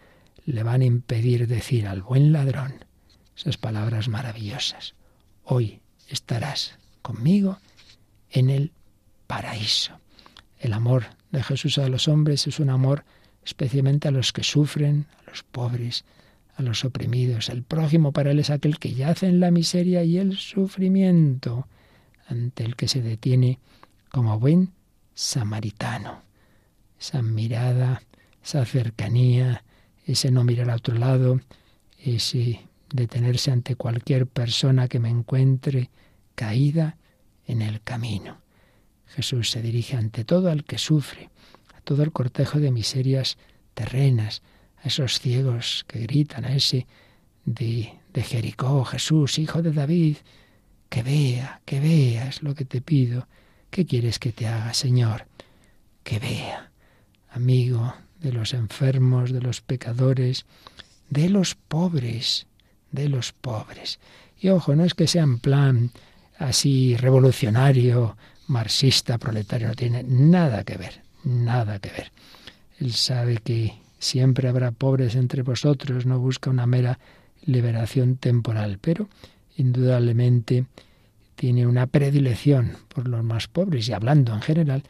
le 0.45 0.63
van 0.63 0.81
a 0.81 0.85
impedir 0.85 1.47
decir 1.47 1.87
al 1.87 2.01
buen 2.01 2.31
ladrón 2.31 2.85
esas 3.35 3.57
palabras 3.57 4.07
maravillosas. 4.07 4.95
Hoy 5.43 5.81
estarás 6.07 6.77
conmigo 7.01 7.59
en 8.31 8.49
el 8.49 8.71
paraíso. 9.27 9.99
El 10.59 10.73
amor 10.73 11.05
de 11.31 11.43
Jesús 11.43 11.77
a 11.77 11.89
los 11.89 12.07
hombres 12.07 12.47
es 12.47 12.59
un 12.59 12.69
amor 12.69 13.03
especialmente 13.45 14.07
a 14.07 14.11
los 14.11 14.33
que 14.33 14.43
sufren, 14.43 15.05
a 15.21 15.29
los 15.29 15.43
pobres, 15.43 16.03
a 16.55 16.63
los 16.63 16.83
oprimidos. 16.83 17.49
El 17.49 17.63
prójimo 17.63 18.11
para 18.11 18.31
él 18.31 18.39
es 18.39 18.49
aquel 18.49 18.79
que 18.79 18.93
yace 18.93 19.27
en 19.27 19.39
la 19.39 19.51
miseria 19.51 20.03
y 20.03 20.17
el 20.17 20.35
sufrimiento, 20.37 21.67
ante 22.27 22.63
el 22.63 22.75
que 22.75 22.87
se 22.87 23.01
detiene 23.01 23.59
como 24.09 24.39
buen 24.39 24.73
samaritano. 25.13 26.23
Esa 26.99 27.21
mirada, 27.21 28.01
esa 28.43 28.65
cercanía, 28.65 29.63
ese 30.05 30.31
no 30.31 30.43
mirar 30.43 30.69
a 30.69 30.75
otro 30.75 30.95
lado, 30.95 31.39
ese 31.99 32.61
detenerse 32.91 33.51
ante 33.51 33.75
cualquier 33.75 34.27
persona 34.27 34.87
que 34.87 34.99
me 34.99 35.09
encuentre 35.09 35.89
caída 36.35 36.97
en 37.45 37.61
el 37.61 37.81
camino. 37.81 38.37
Jesús 39.07 39.51
se 39.51 39.61
dirige 39.61 39.97
ante 39.97 40.25
todo 40.25 40.49
al 40.49 40.63
que 40.63 40.77
sufre, 40.77 41.29
todo 41.85 42.03
el 42.03 42.11
cortejo 42.11 42.59
de 42.59 42.71
miserias 42.71 43.37
terrenas, 43.73 44.41
a 44.83 44.89
esos 44.89 45.19
ciegos 45.19 45.85
que 45.87 45.99
gritan, 45.99 46.43
a 46.43 46.53
ese 46.53 46.85
de, 47.45 47.93
de 48.13 48.23
Jericó, 48.23 48.83
Jesús, 48.83 49.39
hijo 49.39 49.61
de 49.61 49.71
David, 49.71 50.17
que 50.89 51.03
vea, 51.03 51.61
que 51.63 51.79
vea, 51.79 52.27
es 52.27 52.43
lo 52.43 52.53
que 52.53 52.65
te 52.65 52.81
pido. 52.81 53.27
¿Qué 53.69 53.85
quieres 53.85 54.19
que 54.19 54.31
te 54.31 54.47
haga, 54.47 54.73
Señor? 54.73 55.27
Que 56.03 56.19
vea, 56.19 56.71
amigo 57.29 57.93
de 58.19 58.33
los 58.33 58.53
enfermos, 58.53 59.31
de 59.31 59.41
los 59.41 59.61
pecadores, 59.61 60.45
de 61.09 61.29
los 61.29 61.55
pobres, 61.55 62.47
de 62.91 63.09
los 63.09 63.33
pobres. 63.33 63.99
Y 64.39 64.49
ojo, 64.49 64.75
no 64.75 64.83
es 64.83 64.93
que 64.93 65.07
sea 65.07 65.23
en 65.23 65.39
plan 65.39 65.91
así 66.37 66.95
revolucionario, 66.97 68.17
marxista, 68.47 69.17
proletario, 69.17 69.67
no 69.67 69.75
tiene 69.75 70.03
nada 70.03 70.63
que 70.63 70.77
ver, 70.77 71.01
nada 71.25 71.79
que 71.79 71.89
ver. 71.89 72.11
Él 72.79 72.93
sabe 72.93 73.37
que 73.37 73.73
siempre 73.99 74.47
habrá 74.47 74.71
pobres 74.71 75.15
entre 75.15 75.41
vosotros, 75.41 76.05
no 76.05 76.19
busca 76.19 76.49
una 76.49 76.65
mera 76.65 76.99
liberación 77.45 78.17
temporal, 78.17 78.77
pero 78.79 79.09
indudablemente 79.57 80.65
tiene 81.35 81.67
una 81.67 81.87
predilección 81.87 82.77
por 82.87 83.07
los 83.07 83.23
más 83.23 83.47
pobres 83.47 83.89
y 83.89 83.93
hablando 83.93 84.33
en 84.33 84.41
general 84.41 84.83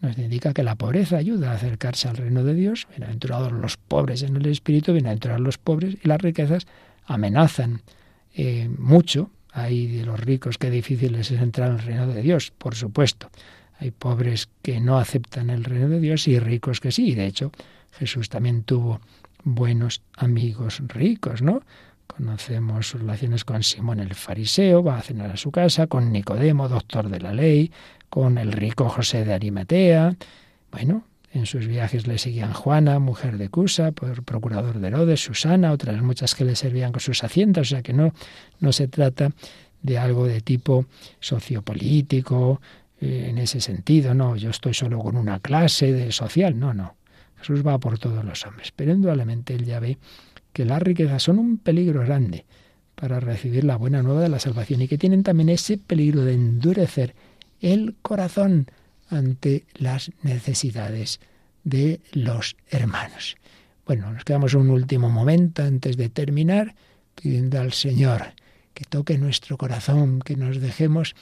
nos 0.00 0.18
indica 0.18 0.52
que 0.52 0.64
la 0.64 0.74
pobreza 0.74 1.16
ayuda 1.16 1.52
a 1.52 1.54
acercarse 1.54 2.08
al 2.08 2.16
reino 2.16 2.42
de 2.42 2.54
Dios, 2.54 2.88
bienaventurados 2.90 3.52
los 3.52 3.76
pobres 3.76 4.22
en 4.22 4.36
el 4.36 4.46
espíritu, 4.46 4.92
bienaventurados 4.92 5.40
los 5.40 5.58
pobres 5.58 5.96
y 6.02 6.08
las 6.08 6.20
riquezas 6.20 6.66
amenazan 7.06 7.82
eh, 8.34 8.68
mucho 8.78 9.30
hay 9.52 9.86
de 9.86 10.04
los 10.04 10.18
ricos 10.18 10.58
que 10.58 10.70
difíciles 10.70 11.30
es 11.30 11.40
entrar 11.40 11.70
en 11.70 11.76
el 11.76 11.82
reino 11.82 12.06
de 12.06 12.22
Dios, 12.22 12.52
por 12.56 12.74
supuesto. 12.74 13.28
Hay 13.82 13.90
pobres 13.90 14.48
que 14.62 14.80
no 14.80 14.96
aceptan 14.98 15.50
el 15.50 15.64
reino 15.64 15.88
de 15.88 15.98
Dios 15.98 16.28
y 16.28 16.38
ricos 16.38 16.78
que 16.78 16.92
sí. 16.92 17.16
De 17.16 17.26
hecho, 17.26 17.50
Jesús 17.90 18.28
también 18.28 18.62
tuvo 18.62 19.00
buenos 19.42 20.02
amigos 20.16 20.80
ricos, 20.86 21.42
¿no? 21.42 21.62
Conocemos 22.06 22.86
sus 22.86 23.00
relaciones 23.00 23.44
con 23.44 23.64
Simón 23.64 23.98
el 23.98 24.14
fariseo, 24.14 24.84
va 24.84 24.98
a 24.98 25.02
cenar 25.02 25.32
a 25.32 25.36
su 25.36 25.50
casa, 25.50 25.88
con 25.88 26.12
Nicodemo, 26.12 26.68
doctor 26.68 27.08
de 27.08 27.18
la 27.18 27.32
ley, 27.32 27.72
con 28.08 28.38
el 28.38 28.52
rico 28.52 28.88
José 28.88 29.24
de 29.24 29.34
Arimatea. 29.34 30.14
Bueno, 30.70 31.02
en 31.32 31.46
sus 31.46 31.66
viajes 31.66 32.06
le 32.06 32.18
seguían 32.18 32.52
Juana, 32.52 33.00
mujer 33.00 33.36
de 33.36 33.48
Cusa, 33.48 33.90
procurador 33.90 34.78
de 34.78 34.86
Herodes, 34.86 35.24
Susana, 35.24 35.72
otras 35.72 36.00
muchas 36.02 36.36
que 36.36 36.44
le 36.44 36.54
servían 36.54 36.92
con 36.92 37.00
sus 37.00 37.24
haciendas, 37.24 37.66
o 37.66 37.70
sea 37.70 37.82
que 37.82 37.94
no, 37.94 38.14
no 38.60 38.70
se 38.70 38.86
trata 38.86 39.32
de 39.82 39.98
algo 39.98 40.28
de 40.28 40.40
tipo 40.40 40.86
sociopolítico, 41.18 42.60
eh, 43.02 43.26
en 43.28 43.38
ese 43.38 43.60
sentido, 43.60 44.14
no, 44.14 44.36
yo 44.36 44.50
estoy 44.50 44.74
solo 44.74 45.00
con 45.00 45.16
una 45.16 45.40
clase 45.40 45.92
de 45.92 46.12
social, 46.12 46.58
no, 46.58 46.72
no. 46.72 46.96
Jesús 47.38 47.66
va 47.66 47.78
por 47.78 47.98
todos 47.98 48.24
los 48.24 48.46
hombres, 48.46 48.72
pero 48.74 48.92
indudablemente 48.92 49.54
él 49.54 49.64
ya 49.64 49.80
ve 49.80 49.98
que 50.52 50.64
las 50.64 50.80
riquezas 50.80 51.24
son 51.24 51.40
un 51.40 51.58
peligro 51.58 52.02
grande 52.02 52.46
para 52.94 53.18
recibir 53.18 53.64
la 53.64 53.76
buena 53.76 54.02
nueva 54.02 54.20
de 54.20 54.28
la 54.28 54.38
salvación 54.38 54.82
y 54.82 54.88
que 54.88 54.98
tienen 54.98 55.24
también 55.24 55.48
ese 55.48 55.76
peligro 55.78 56.24
de 56.24 56.34
endurecer 56.34 57.16
el 57.60 57.96
corazón, 58.00 58.66
ante 59.10 59.64
las 59.74 60.10
necesidades 60.22 61.20
de 61.64 62.00
los 62.12 62.56
hermanos. 62.70 63.36
Bueno, 63.84 64.12
nos 64.12 64.24
quedamos 64.24 64.54
un 64.54 64.70
último 64.70 65.10
momento 65.10 65.62
antes 65.62 65.96
de 65.96 66.08
terminar 66.08 66.74
pidiendo 67.14 67.60
al 67.60 67.72
Señor 67.72 68.34
que 68.74 68.84
toque 68.84 69.18
nuestro 69.18 69.58
corazón, 69.58 70.20
que 70.20 70.36
nos 70.36 70.60
dejemos 70.60 71.14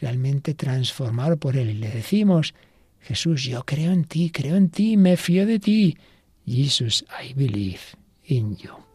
realmente 0.00 0.54
transformar 0.54 1.38
por 1.38 1.56
Él. 1.56 1.70
Y 1.70 1.74
le 1.74 1.90
decimos, 1.90 2.54
Jesús, 3.00 3.44
yo 3.44 3.64
creo 3.64 3.92
en 3.92 4.04
ti, 4.04 4.30
creo 4.30 4.56
en 4.56 4.70
ti, 4.70 4.96
me 4.96 5.16
fío 5.16 5.46
de 5.46 5.58
ti. 5.58 5.96
Jesus, 6.46 7.04
I 7.22 7.34
believe 7.34 7.80
in 8.24 8.56
you. 8.56 8.91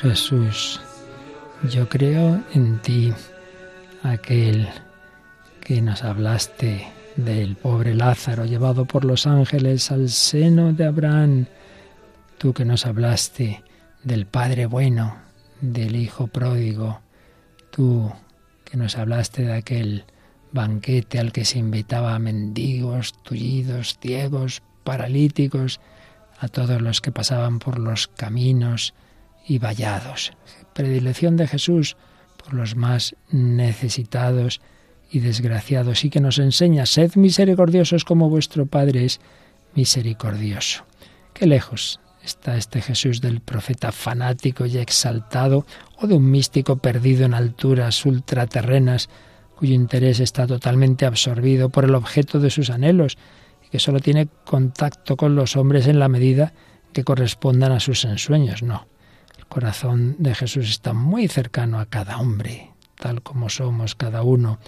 Jesús, 0.00 0.80
yo 1.70 1.88
creo 1.88 2.40
en 2.54 2.78
ti, 2.78 3.12
aquel 4.02 4.68
que 5.60 5.82
nos 5.82 6.04
hablaste 6.04 6.86
del 7.16 7.56
pobre 7.56 7.94
Lázaro 7.94 8.44
llevado 8.44 8.84
por 8.84 9.04
los 9.04 9.26
ángeles 9.26 9.90
al 9.90 10.08
seno 10.10 10.72
de 10.72 10.84
Abraham, 10.84 11.46
tú 12.38 12.52
que 12.52 12.64
nos 12.64 12.86
hablaste 12.86 13.64
del 14.04 14.26
Padre 14.26 14.66
bueno, 14.66 15.16
del 15.60 15.96
Hijo 15.96 16.28
pródigo, 16.28 17.00
tú 17.70 18.12
que 18.64 18.76
nos 18.76 18.96
hablaste 18.96 19.42
de 19.42 19.54
aquel 19.54 20.04
banquete 20.52 21.18
al 21.18 21.32
que 21.32 21.44
se 21.44 21.58
invitaba 21.58 22.14
a 22.14 22.18
mendigos, 22.18 23.14
tullidos, 23.22 23.98
ciegos, 24.00 24.62
paralíticos, 24.84 25.80
a 26.38 26.48
todos 26.48 26.80
los 26.82 27.00
que 27.00 27.12
pasaban 27.12 27.58
por 27.58 27.78
los 27.78 28.08
caminos, 28.08 28.94
y 29.46 29.58
vallados. 29.58 30.32
Predilección 30.74 31.36
de 31.36 31.46
Jesús 31.46 31.96
por 32.42 32.54
los 32.54 32.76
más 32.76 33.14
necesitados 33.30 34.60
y 35.10 35.20
desgraciados 35.20 36.04
y 36.04 36.10
que 36.10 36.20
nos 36.20 36.38
enseña, 36.38 36.86
sed 36.86 37.14
misericordiosos 37.14 38.04
como 38.04 38.28
vuestro 38.28 38.66
Padre 38.66 39.04
es 39.04 39.20
misericordioso. 39.74 40.84
Qué 41.32 41.46
lejos 41.46 42.00
está 42.24 42.56
este 42.56 42.82
Jesús 42.82 43.20
del 43.20 43.40
profeta 43.40 43.92
fanático 43.92 44.66
y 44.66 44.78
exaltado 44.78 45.64
o 45.96 46.06
de 46.06 46.14
un 46.14 46.28
místico 46.30 46.76
perdido 46.76 47.24
en 47.24 47.34
alturas 47.34 48.04
ultraterrenas 48.04 49.08
cuyo 49.56 49.74
interés 49.74 50.20
está 50.20 50.46
totalmente 50.46 51.06
absorbido 51.06 51.70
por 51.70 51.84
el 51.84 51.94
objeto 51.94 52.38
de 52.38 52.50
sus 52.50 52.70
anhelos 52.70 53.18
y 53.64 53.68
que 53.70 53.78
solo 53.78 54.00
tiene 54.00 54.28
contacto 54.44 55.16
con 55.16 55.34
los 55.34 55.56
hombres 55.56 55.86
en 55.86 55.98
la 55.98 56.08
medida 56.08 56.52
que 56.92 57.04
correspondan 57.04 57.72
a 57.72 57.80
sus 57.80 58.04
ensueños. 58.04 58.62
No, 58.62 58.86
corazón 59.48 60.16
de 60.18 60.34
Jesús 60.34 60.68
está 60.68 60.92
muy 60.92 61.28
cercano 61.28 61.78
a 61.78 61.86
cada 61.86 62.18
hombre, 62.18 62.72
tal 62.96 63.22
como 63.22 63.48
somos 63.48 63.94
cada 63.94 64.22
uno, 64.22 64.58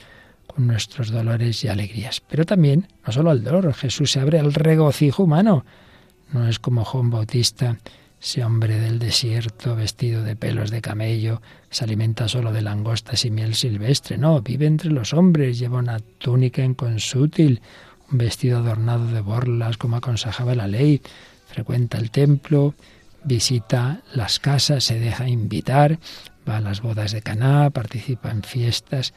con 0.46 0.66
nuestros 0.66 1.10
dolores 1.10 1.62
y 1.64 1.68
alegrías. 1.68 2.22
Pero 2.26 2.44
también, 2.44 2.88
no 3.06 3.12
solo 3.12 3.30
al 3.30 3.44
dolor, 3.44 3.72
Jesús 3.74 4.12
se 4.12 4.20
abre 4.20 4.38
al 4.38 4.54
regocijo 4.54 5.24
humano. 5.24 5.64
No 6.32 6.48
es 6.48 6.58
como 6.58 6.84
Juan 6.84 7.10
Bautista, 7.10 7.78
ese 8.20 8.44
hombre 8.44 8.78
del 8.80 8.98
desierto, 8.98 9.76
vestido 9.76 10.22
de 10.22 10.34
pelos 10.34 10.70
de 10.70 10.80
camello, 10.80 11.40
se 11.70 11.84
alimenta 11.84 12.28
solo 12.28 12.52
de 12.52 12.62
langostas 12.62 13.24
y 13.24 13.30
miel 13.30 13.54
silvestre. 13.54 14.18
No, 14.18 14.40
vive 14.42 14.66
entre 14.66 14.90
los 14.90 15.12
hombres, 15.14 15.58
lleva 15.58 15.78
una 15.78 16.00
túnica 16.00 16.62
en 16.62 16.74
consútil, 16.74 17.60
un 18.10 18.18
vestido 18.18 18.58
adornado 18.58 19.06
de 19.06 19.20
borlas, 19.20 19.76
como 19.76 19.96
aconsejaba 19.96 20.54
la 20.54 20.66
ley, 20.66 21.00
frecuenta 21.46 21.98
el 21.98 22.10
templo, 22.10 22.74
visita 23.24 24.02
las 24.14 24.38
casas, 24.38 24.84
se 24.84 24.98
deja 24.98 25.28
invitar, 25.28 25.98
va 26.48 26.56
a 26.56 26.60
las 26.60 26.80
bodas 26.80 27.12
de 27.12 27.22
Caná, 27.22 27.70
participa 27.70 28.30
en 28.30 28.42
fiestas 28.42 29.14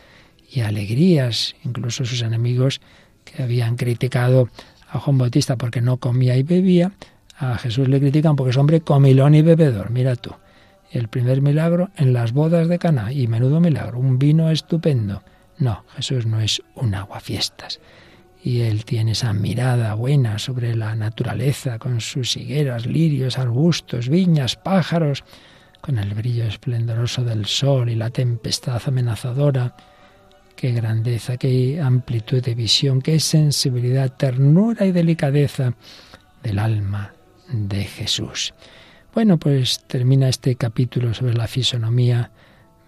y 0.52 0.62
alegrías. 0.62 1.56
Incluso 1.64 2.06
sus 2.06 2.22
enemigos 2.22 2.82
que 3.24 3.42
habían 3.42 3.78
criticado 3.78 4.50
a 4.90 5.00
Juan 5.00 5.18
Bautista 5.18 5.56
porque 5.56 5.82
no 5.82 5.98
comía 5.98 6.36
y 6.36 6.44
bebía, 6.44 6.92
a 7.42 7.58
Jesús 7.58 7.88
le 7.90 8.00
critican 8.00 8.36
porque 8.36 8.52
es 8.52 8.58
hombre 8.58 8.82
comilón 8.82 9.34
y 9.34 9.42
bebedor. 9.42 9.90
Mira 9.90 10.16
tú. 10.16 10.32
El 10.92 11.08
primer 11.08 11.42
milagro 11.42 11.90
en 11.96 12.14
las 12.14 12.34
bodas 12.34 12.68
de 12.68 12.78
Caná 12.78 13.12
y 13.12 13.28
menudo 13.28 13.60
milagro, 13.60 13.98
un 13.98 14.20
vino 14.20 14.52
estupendo. 14.52 15.24
No, 15.58 15.86
Jesús 15.96 16.26
no 16.26 16.40
es 16.40 16.62
un 16.76 16.94
aguafiestas 16.94 17.80
y 18.44 18.62
él 18.62 18.86
tiene 18.86 19.12
esa 19.12 19.34
mirada 19.34 19.94
buena 19.94 20.38
sobre 20.38 20.76
la 20.76 20.96
naturaleza, 20.96 21.80
con 21.80 22.02
sus 22.02 22.36
higueras, 22.38 22.86
lirios, 22.86 23.38
arbustos, 23.38 24.10
viñas, 24.10 24.56
pájaros, 24.56 25.24
con 25.80 25.98
el 25.98 26.14
brillo 26.14 26.46
esplendoroso 26.46 27.24
del 27.24 27.46
sol 27.46 27.90
y 27.90 27.96
la 27.96 28.10
tempestad 28.10 28.82
amenazadora. 28.86 29.76
Qué 30.56 30.72
grandeza, 30.72 31.38
qué 31.38 31.80
amplitud 31.80 32.44
de 32.44 32.54
visión, 32.54 33.02
qué 33.02 33.20
sensibilidad, 33.20 34.12
ternura 34.12 34.86
y 34.86 34.92
delicadeza 34.92 35.74
del 36.44 36.60
alma 36.60 37.14
de 37.52 37.84
Jesús. 37.84 38.54
Bueno, 39.14 39.38
pues 39.38 39.84
termina 39.88 40.30
este 40.30 40.56
capítulo 40.56 41.14
sobre 41.14 41.34
la 41.34 41.48
fisonomía 41.48 42.32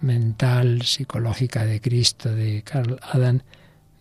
mental, 0.02 0.84
psicológica 0.84 1.66
de 1.66 1.82
Cristo, 1.82 2.34
de 2.34 2.64
Carl 2.64 3.00
Adam, 3.02 3.42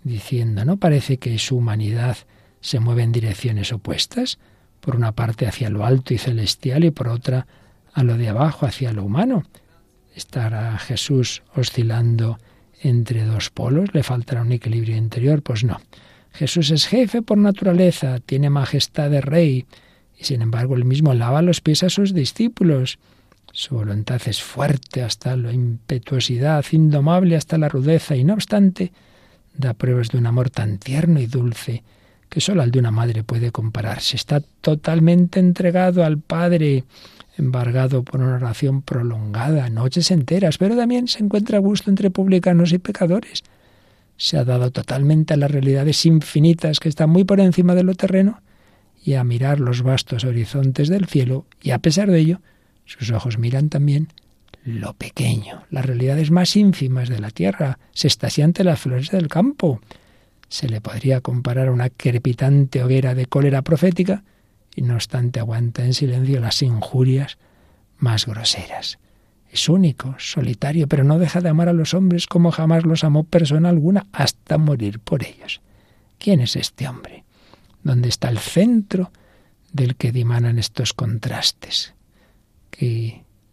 diciendo, 0.04 0.64
¿no 0.64 0.76
parece 0.76 1.18
que 1.18 1.38
su 1.38 1.56
humanidad 1.56 2.16
se 2.60 2.80
mueve 2.80 3.02
en 3.02 3.12
direcciones 3.12 3.72
opuestas? 3.72 4.38
Por 4.80 4.96
una 4.96 5.12
parte 5.12 5.46
hacia 5.46 5.70
lo 5.70 5.84
alto 5.84 6.14
y 6.14 6.18
celestial 6.18 6.84
y 6.84 6.90
por 6.90 7.08
otra 7.08 7.46
a 7.92 8.02
lo 8.02 8.16
de 8.16 8.28
abajo, 8.28 8.66
hacia 8.66 8.92
lo 8.92 9.04
humano. 9.04 9.44
¿Estará 10.14 10.76
Jesús 10.78 11.42
oscilando 11.54 12.38
entre 12.80 13.24
dos 13.24 13.50
polos? 13.50 13.94
¿Le 13.94 14.02
faltará 14.02 14.42
un 14.42 14.52
equilibrio 14.52 14.96
interior? 14.96 15.42
Pues 15.42 15.64
no. 15.64 15.80
Jesús 16.32 16.70
es 16.70 16.86
jefe 16.86 17.22
por 17.22 17.38
naturaleza, 17.38 18.18
tiene 18.20 18.50
majestad 18.50 19.10
de 19.10 19.20
rey, 19.20 19.66
y 20.22 20.24
sin 20.24 20.42
embargo 20.42 20.76
él 20.76 20.84
mismo 20.84 21.12
lava 21.14 21.42
los 21.42 21.60
pies 21.60 21.82
a 21.82 21.90
sus 21.90 22.14
discípulos. 22.14 22.98
Su 23.50 23.74
voluntad 23.74 24.22
es 24.26 24.40
fuerte 24.40 25.02
hasta 25.02 25.36
la 25.36 25.52
impetuosidad, 25.52 26.64
indomable 26.70 27.36
hasta 27.36 27.58
la 27.58 27.68
rudeza, 27.68 28.14
y 28.14 28.24
no 28.24 28.34
obstante, 28.34 28.92
da 29.54 29.74
pruebas 29.74 30.08
de 30.08 30.18
un 30.18 30.26
amor 30.26 30.48
tan 30.48 30.78
tierno 30.78 31.20
y 31.20 31.26
dulce 31.26 31.82
que 32.28 32.40
solo 32.40 32.62
al 32.62 32.70
de 32.70 32.78
una 32.78 32.92
madre 32.92 33.24
puede 33.24 33.50
compararse. 33.50 34.16
Está 34.16 34.40
totalmente 34.40 35.38
entregado 35.38 36.02
al 36.04 36.18
Padre, 36.18 36.84
embargado 37.36 38.04
por 38.04 38.22
una 38.22 38.36
oración 38.36 38.80
prolongada, 38.80 39.68
noches 39.68 40.10
enteras, 40.10 40.56
pero 40.56 40.76
también 40.76 41.08
se 41.08 41.22
encuentra 41.22 41.58
a 41.58 41.60
gusto 41.60 41.90
entre 41.90 42.10
publicanos 42.10 42.72
y 42.72 42.78
pecadores. 42.78 43.42
Se 44.16 44.38
ha 44.38 44.44
dado 44.44 44.70
totalmente 44.70 45.34
a 45.34 45.36
las 45.36 45.50
realidades 45.50 46.06
infinitas 46.06 46.80
que 46.80 46.88
están 46.88 47.10
muy 47.10 47.24
por 47.24 47.40
encima 47.40 47.74
de 47.74 47.82
lo 47.82 47.94
terreno 47.94 48.40
y 49.04 49.14
a 49.14 49.24
mirar 49.24 49.60
los 49.60 49.82
vastos 49.82 50.24
horizontes 50.24 50.88
del 50.88 51.06
cielo, 51.06 51.46
y 51.60 51.70
a 51.70 51.78
pesar 51.78 52.10
de 52.10 52.18
ello, 52.18 52.40
sus 52.84 53.10
ojos 53.10 53.38
miran 53.38 53.68
también 53.68 54.08
lo 54.64 54.94
pequeño, 54.94 55.64
las 55.70 55.84
realidades 55.84 56.30
más 56.30 56.54
ínfimas 56.54 57.08
de 57.08 57.18
la 57.18 57.30
tierra, 57.30 57.78
se 57.92 58.06
estasía 58.06 58.44
ante 58.44 58.62
las 58.62 58.80
flores 58.80 59.10
del 59.10 59.28
campo. 59.28 59.80
Se 60.48 60.68
le 60.68 60.80
podría 60.80 61.20
comparar 61.20 61.68
a 61.68 61.72
una 61.72 61.90
crepitante 61.90 62.82
hoguera 62.84 63.14
de 63.14 63.26
cólera 63.26 63.62
profética, 63.62 64.22
y 64.74 64.82
no 64.82 64.94
obstante 64.94 65.40
aguanta 65.40 65.84
en 65.84 65.94
silencio 65.94 66.40
las 66.40 66.62
injurias 66.62 67.38
más 67.98 68.26
groseras. 68.26 68.98
Es 69.50 69.68
único, 69.68 70.14
solitario, 70.18 70.88
pero 70.88 71.04
no 71.04 71.18
deja 71.18 71.40
de 71.40 71.48
amar 71.48 71.68
a 71.68 71.74
los 71.74 71.92
hombres 71.92 72.26
como 72.26 72.52
jamás 72.52 72.84
los 72.84 73.04
amó 73.04 73.24
persona 73.24 73.68
alguna, 73.68 74.06
hasta 74.12 74.58
morir 74.58 74.98
por 75.00 75.24
ellos. 75.24 75.60
¿Quién 76.18 76.40
es 76.40 76.56
este 76.56 76.88
hombre? 76.88 77.21
¿Dónde 77.82 78.08
está 78.08 78.28
el 78.28 78.38
centro 78.38 79.10
del 79.72 79.96
que 79.96 80.12
dimanan 80.12 80.58
estos 80.58 80.92
contrastes? 80.92 81.94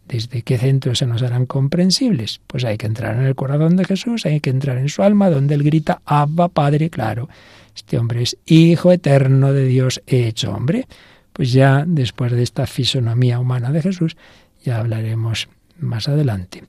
¿Desde 0.06 0.42
qué 0.42 0.58
centro 0.58 0.94
se 0.96 1.06
nos 1.06 1.22
harán 1.22 1.46
comprensibles? 1.46 2.40
Pues 2.46 2.64
hay 2.64 2.76
que 2.76 2.86
entrar 2.86 3.16
en 3.16 3.26
el 3.26 3.36
corazón 3.36 3.76
de 3.76 3.84
Jesús, 3.84 4.26
hay 4.26 4.40
que 4.40 4.50
entrar 4.50 4.76
en 4.78 4.88
su 4.88 5.02
alma, 5.02 5.30
donde 5.30 5.54
él 5.54 5.62
grita, 5.62 6.02
Abba, 6.04 6.48
Padre, 6.48 6.90
claro. 6.90 7.28
Este 7.76 7.96
hombre 7.96 8.22
es 8.22 8.36
Hijo 8.44 8.90
eterno 8.90 9.52
de 9.52 9.66
Dios 9.66 10.02
hecho 10.06 10.52
hombre. 10.52 10.88
Pues 11.32 11.52
ya 11.52 11.84
después 11.86 12.32
de 12.32 12.42
esta 12.42 12.66
fisonomía 12.66 13.38
humana 13.38 13.70
de 13.70 13.82
Jesús, 13.82 14.16
ya 14.64 14.78
hablaremos 14.78 15.48
más 15.78 16.08
adelante 16.08 16.64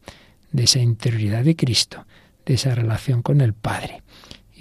de 0.52 0.64
esa 0.64 0.80
interioridad 0.80 1.44
de 1.44 1.56
Cristo, 1.56 2.06
de 2.46 2.54
esa 2.54 2.76
relación 2.76 3.24
con 3.24 3.42
el 3.42 3.54
Padre. 3.54 4.04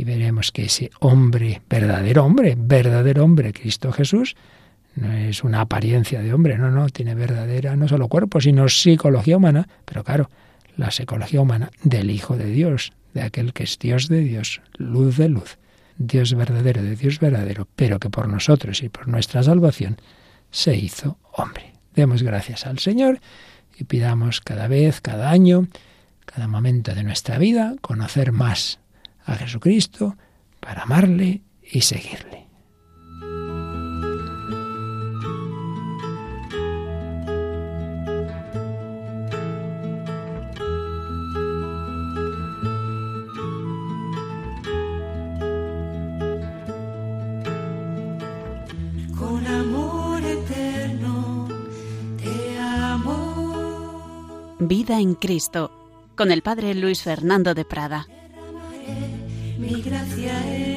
Y 0.01 0.05
veremos 0.05 0.51
que 0.51 0.64
ese 0.64 0.90
hombre, 1.01 1.61
verdadero 1.68 2.24
hombre, 2.24 2.57
verdadero 2.57 3.22
hombre, 3.22 3.53
Cristo 3.53 3.92
Jesús, 3.92 4.34
no 4.94 5.12
es 5.12 5.44
una 5.44 5.61
apariencia 5.61 6.22
de 6.22 6.32
hombre, 6.32 6.57
no, 6.57 6.70
no, 6.70 6.88
tiene 6.88 7.14
verdadera 7.14 7.76
no 7.76 7.86
solo 7.86 8.09
cuerpo, 8.09 8.40
sino 8.40 8.66
psicología 8.70 9.36
humana, 9.36 9.68
pero 9.84 10.03
claro, 10.03 10.30
la 10.78 10.90
psicología 10.90 11.42
humana 11.42 11.70
del 11.82 12.11
Hijo 12.11 12.38
de 12.38 12.46
Dios, 12.46 12.94
de 13.12 13.20
aquel 13.20 13.53
que 13.53 13.64
es 13.64 13.78
Dios 13.78 14.09
de 14.09 14.20
Dios, 14.20 14.62
luz 14.78 15.18
de 15.18 15.28
luz, 15.28 15.59
Dios 15.98 16.32
verdadero 16.32 16.82
de 16.82 16.96
Dios 16.96 17.20
verdadero, 17.20 17.68
pero 17.76 17.98
que 17.98 18.09
por 18.09 18.26
nosotros 18.26 18.82
y 18.82 18.88
por 18.88 19.07
nuestra 19.07 19.42
salvación 19.42 19.98
se 20.51 20.76
hizo 20.76 21.18
hombre. 21.34 21.74
Demos 21.94 22.22
gracias 22.22 22.64
al 22.64 22.78
Señor 22.78 23.20
y 23.78 23.84
pidamos 23.84 24.40
cada 24.40 24.66
vez, 24.66 25.03
cada 25.03 25.30
año, 25.30 25.68
cada 26.24 26.48
momento 26.48 26.94
de 26.94 27.03
nuestra 27.03 27.36
vida, 27.36 27.74
conocer 27.82 28.32
más 28.32 28.80
a 29.31 29.37
Jesucristo 29.37 30.16
para 30.61 30.83
amarle 30.83 31.43
y 31.62 31.81
seguirle. 31.83 32.41
Vida 54.62 55.01
en 55.01 55.14
Cristo 55.14 55.72
con 56.14 56.31
el 56.31 56.43
Padre 56.43 56.74
Luis 56.74 57.03
Fernando 57.03 57.55
de 57.55 57.64
Prada. 57.64 58.07
Mi 59.70 59.80
gracia 59.82 60.32
en 60.48 60.69